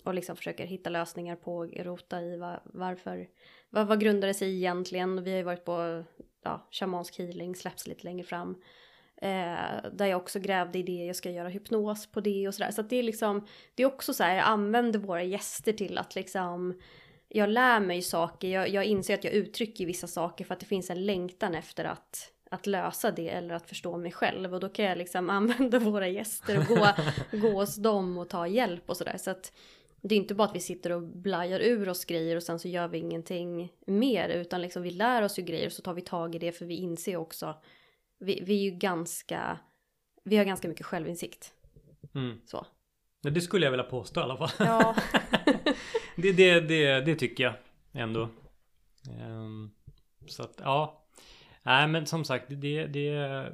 och 0.04 0.14
liksom 0.14 0.36
försöker 0.36 0.66
hitta 0.66 0.90
lösningar 0.90 1.36
på, 1.36 1.66
rota 1.66 2.22
i 2.22 2.38
va, 2.38 2.62
varför, 2.66 3.28
vad, 3.70 3.88
vad 3.88 4.00
grundar 4.00 4.28
det 4.28 4.34
sig 4.34 4.56
egentligen? 4.56 5.24
Vi 5.24 5.32
har 5.32 5.38
ju 5.38 5.44
varit 5.44 5.66
på 5.66 6.04
ja, 6.44 6.68
shamansk 6.72 7.18
healing, 7.18 7.56
släpps 7.56 7.88
lite 7.88 8.04
längre 8.04 8.24
fram. 8.24 8.62
Eh, 9.22 9.90
där 9.94 10.06
jag 10.06 10.22
också 10.22 10.40
grävde 10.40 10.80
i 10.80 10.84
det, 10.84 11.06
jag 11.06 11.16
ska 11.16 11.32
göra 11.32 11.50
hypnos 11.50 12.12
på 12.12 12.22
det 12.22 12.48
och 12.48 12.54
sådär. 12.54 12.72
Så 12.72 12.82
att 12.82 12.90
det 12.90 12.96
är 12.96 13.04
liksom, 13.04 13.48
det 13.76 13.84
är 13.84 13.88
också 13.88 14.14
så 14.14 14.24
här, 14.24 14.36
jag 14.36 14.46
använder 14.46 15.00
våra 15.00 15.24
gäster 15.24 15.74
till 15.74 15.98
att 15.98 16.16
liksom, 16.16 16.82
jag 17.34 17.50
lär 17.50 17.80
mig 17.80 18.02
saker, 18.02 18.48
jag, 18.48 18.70
jag 18.70 18.86
inser 18.86 19.14
att 19.14 19.24
jag 19.24 19.34
uttrycker 19.34 19.86
vissa 19.86 20.08
saker 20.08 20.46
för 20.46 20.54
att 20.54 20.60
det 20.60 20.66
finns 20.66 20.90
en 20.90 21.06
längtan 21.06 21.56
efter 21.56 21.86
att, 21.86 22.32
att 22.50 22.68
lösa 22.68 23.12
det 23.12 23.30
eller 23.30 23.56
att 23.56 23.70
förstå 23.70 23.98
mig 23.98 24.12
själv. 24.12 24.54
Och 24.54 24.60
då 24.60 24.70
kan 24.70 24.86
jag 24.86 24.98
liksom 24.98 25.30
använda 25.30 25.80
våra 25.80 26.08
gäster 26.08 26.58
och 26.60 26.66
gå, 26.66 26.88
gå 27.38 27.60
hos 27.60 27.76
dem 27.76 28.18
och 28.18 28.30
ta 28.30 28.48
hjälp 28.48 28.90
och 28.90 28.98
sådär. 28.98 29.18
Så 29.18 29.32
att 29.32 29.54
det 30.02 30.16
är 30.16 30.18
inte 30.18 30.36
bara 30.36 30.48
att 30.48 30.56
vi 30.56 30.60
sitter 30.60 30.92
och 30.92 31.02
blajar 31.02 31.60
ur 31.60 31.90
oss 31.90 32.06
grejer 32.06 32.36
och 32.36 32.44
sen 32.44 32.60
så 32.60 32.68
gör 32.68 32.88
vi 32.88 32.98
ingenting 32.98 33.74
mer. 33.88 34.30
Utan 34.30 34.62
liksom 34.62 34.84
vi 34.84 34.92
lär 34.92 35.22
oss 35.22 35.40
ju 35.40 35.44
grejer 35.44 35.66
och 35.66 35.74
så 35.74 35.82
tar 35.82 35.94
vi 35.94 36.02
tag 36.02 36.36
i 36.36 36.40
det 36.40 36.52
för 36.52 36.66
vi 36.66 36.76
inser 36.76 37.18
också. 37.18 37.56
Vi, 38.20 38.44
vi 38.46 38.54
är 38.54 38.72
ju 38.72 38.72
ganska, 38.72 39.60
vi 40.24 40.38
har 40.38 40.46
ganska 40.46 40.68
mycket 40.68 40.86
självinsikt. 40.86 41.54
Mm. 42.16 42.42
Så. 42.46 42.66
Det 43.22 43.42
skulle 43.42 43.66
jag 43.66 43.72
vilja 43.72 43.84
påstå 43.84 44.20
i 44.20 44.24
alla 44.24 44.38
fall. 44.38 44.68
Ja. 44.68 44.96
det, 46.16 46.32
det, 46.32 46.60
det, 46.60 47.02
det 47.02 47.16
tycker 47.16 47.44
jag 47.44 47.54
ändå. 47.94 48.30
Ehm, 49.20 49.72
så 50.28 50.44
att 50.44 50.56
ja. 50.64 51.06
Nej 51.64 51.88
men 51.88 52.06
som 52.06 52.26
sagt 52.26 52.46
det, 52.50 52.88
det 52.88 53.54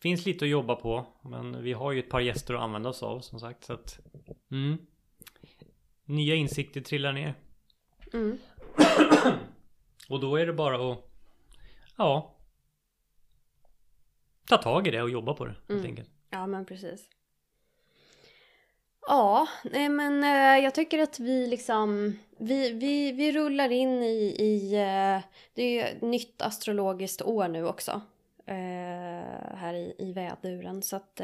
finns 0.00 0.26
lite 0.26 0.44
att 0.44 0.48
jobba 0.50 0.76
på. 0.76 1.06
Men 1.22 1.62
vi 1.62 1.72
har 1.72 1.92
ju 1.92 1.98
ett 2.00 2.10
par 2.10 2.20
gäster 2.20 2.54
att 2.54 2.60
använda 2.60 2.88
oss 2.88 3.02
av 3.02 3.20
som 3.20 3.40
sagt. 3.40 3.64
Så 3.64 3.72
att, 3.72 4.00
mm. 4.50 4.78
Nya 6.04 6.34
insikter 6.34 6.80
trillar 6.80 7.12
ner. 7.12 7.34
Mm. 8.12 8.38
Och 10.08 10.20
då 10.20 10.36
är 10.36 10.46
det 10.46 10.52
bara 10.52 10.92
att 10.92 10.98
ja. 11.96 12.36
Ta 14.48 14.56
tag 14.56 14.86
i 14.86 14.90
det 14.90 15.02
och 15.02 15.10
jobba 15.10 15.34
på 15.34 15.44
det 15.44 15.50
helt 15.52 15.70
Mm. 15.70 15.84
enkelt. 15.84 16.10
Ja 16.30 16.46
men 16.46 16.66
precis. 16.66 17.08
Ja, 19.06 19.48
nej 19.64 19.88
men 19.88 20.24
eh, 20.24 20.64
jag 20.64 20.74
tycker 20.74 20.98
att 20.98 21.20
vi 21.20 21.46
liksom, 21.46 22.18
vi, 22.38 22.72
vi, 22.72 23.12
vi 23.12 23.32
rullar 23.32 23.72
in 23.72 24.02
i, 24.02 24.36
i 24.38 24.74
eh, 24.74 25.22
det 25.54 25.62
är 25.62 25.70
ju 25.70 25.80
ett 25.80 26.02
nytt 26.02 26.42
astrologiskt 26.42 27.22
år 27.22 27.48
nu 27.48 27.66
också. 27.66 28.00
Eh, 28.46 28.56
här 29.56 29.74
i, 29.74 29.94
i 29.98 30.12
väduren. 30.12 30.82
Så 30.82 30.96
att 30.96 31.20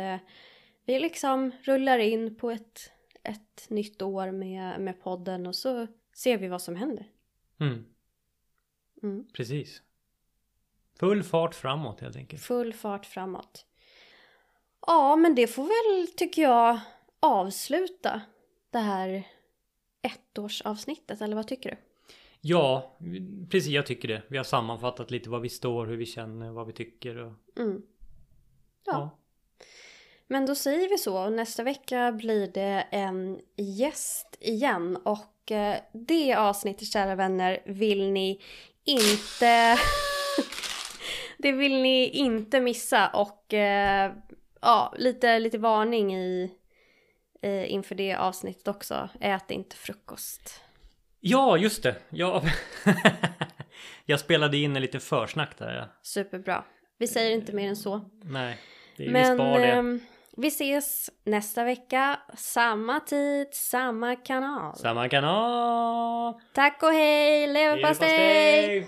vi 0.85 1.01
liksom 1.01 1.53
rullar 1.63 1.99
in 1.99 2.35
på 2.35 2.51
ett, 2.51 2.93
ett 3.23 3.71
nytt 3.71 4.03
år 4.03 4.31
med, 4.31 4.81
med 4.81 5.03
podden 5.03 5.47
och 5.47 5.57
så 5.57 5.87
ser 6.15 6.39
vi 6.39 6.49
vad 6.49 6.63
som 6.63 6.77
händer. 6.77 7.07
Mm. 7.61 7.85
Mm. 9.03 9.27
Precis. 9.33 9.83
Full 11.01 11.23
fart 11.23 11.55
framåt 11.55 12.01
helt 12.01 12.17
enkelt. 12.17 12.43
Full 12.43 12.73
fart 12.73 13.07
framåt. 13.07 13.67
Ja, 14.87 15.17
men 15.17 15.35
det 15.35 15.47
får 15.47 15.63
väl, 15.63 16.17
tycker 16.17 16.43
jag, 16.43 16.81
avsluta 17.21 18.21
det 18.71 18.79
här 18.79 19.27
ettårsavsnittet, 20.03 21.21
eller 21.21 21.37
vad 21.37 21.49
tycker 21.49 21.71
du? 21.71 21.77
Ja, 22.41 22.97
precis 23.51 23.71
jag 23.71 23.87
tycker 23.87 24.09
det. 24.09 24.23
Vi 24.29 24.37
har 24.37 24.45
sammanfattat 24.45 25.11
lite 25.11 25.31
var 25.31 25.41
vi 25.41 25.49
står, 25.49 25.87
hur 25.87 25.97
vi 25.97 26.07
känner, 26.07 26.51
vad 26.51 26.67
vi 26.67 26.73
tycker 26.73 27.17
och 27.17 27.33
Mm. 27.57 27.83
Ja. 28.87 28.93
ja. 28.93 29.19
Men 30.27 30.47
då 30.47 30.55
säger 30.55 30.89
vi 30.89 30.99
så. 30.99 31.31
Nästa 31.31 31.63
vecka 31.63 32.13
blir 32.13 32.47
det 32.47 32.87
en 32.91 33.41
gäst 33.57 34.37
igen. 34.41 34.97
Och 34.97 35.53
eh, 35.53 35.77
det 35.93 36.35
avsnittet, 36.35 36.93
kära 36.93 37.15
vänner, 37.15 37.63
vill 37.67 38.13
ni 38.13 38.41
inte... 38.85 39.79
det 41.39 41.53
vill 41.53 41.83
ni 41.83 42.09
inte 42.09 42.61
missa. 42.61 43.09
Och 43.09 43.55
eh, 43.55 44.13
ja, 44.61 44.95
lite, 44.99 45.39
lite 45.39 45.59
varning 45.59 46.17
i, 46.17 46.51
eh, 47.43 47.73
inför 47.73 47.95
det 47.95 48.15
avsnittet 48.15 48.69
också. 48.69 49.09
Ät 49.21 49.51
inte 49.51 49.77
frukost. 49.77 50.61
Ja, 51.21 51.57
just 51.57 51.83
det. 51.83 51.95
Ja. 52.09 52.43
jag 54.05 54.21
spelade 54.21 54.57
in 54.57 54.77
en 54.77 54.83
lite 54.83 55.01
försnack 55.01 55.59
där. 55.59 55.75
Ja. 55.75 55.85
Superbra. 56.03 56.65
Vi 56.99 57.07
säger 57.07 57.33
inte 57.35 57.53
mer 57.53 57.69
än 57.69 57.77
så. 57.77 58.11
Nej, 58.23 58.59
det, 58.97 59.05
vi 59.05 59.11
Men 59.11 59.37
spar 59.37 59.59
det. 59.61 59.67
ehm, 59.67 60.01
vi 60.37 60.49
ses 60.49 61.11
nästa 61.25 61.65
vecka. 61.65 62.21
Samma 62.37 63.01
tid, 63.01 63.49
samma 63.53 64.17
kanal. 64.17 64.77
Samma 64.77 65.09
kanal. 65.09 66.35
Tack 66.55 66.83
och 66.83 66.93
hej! 66.93 67.47
Leverpastej! 67.47 68.87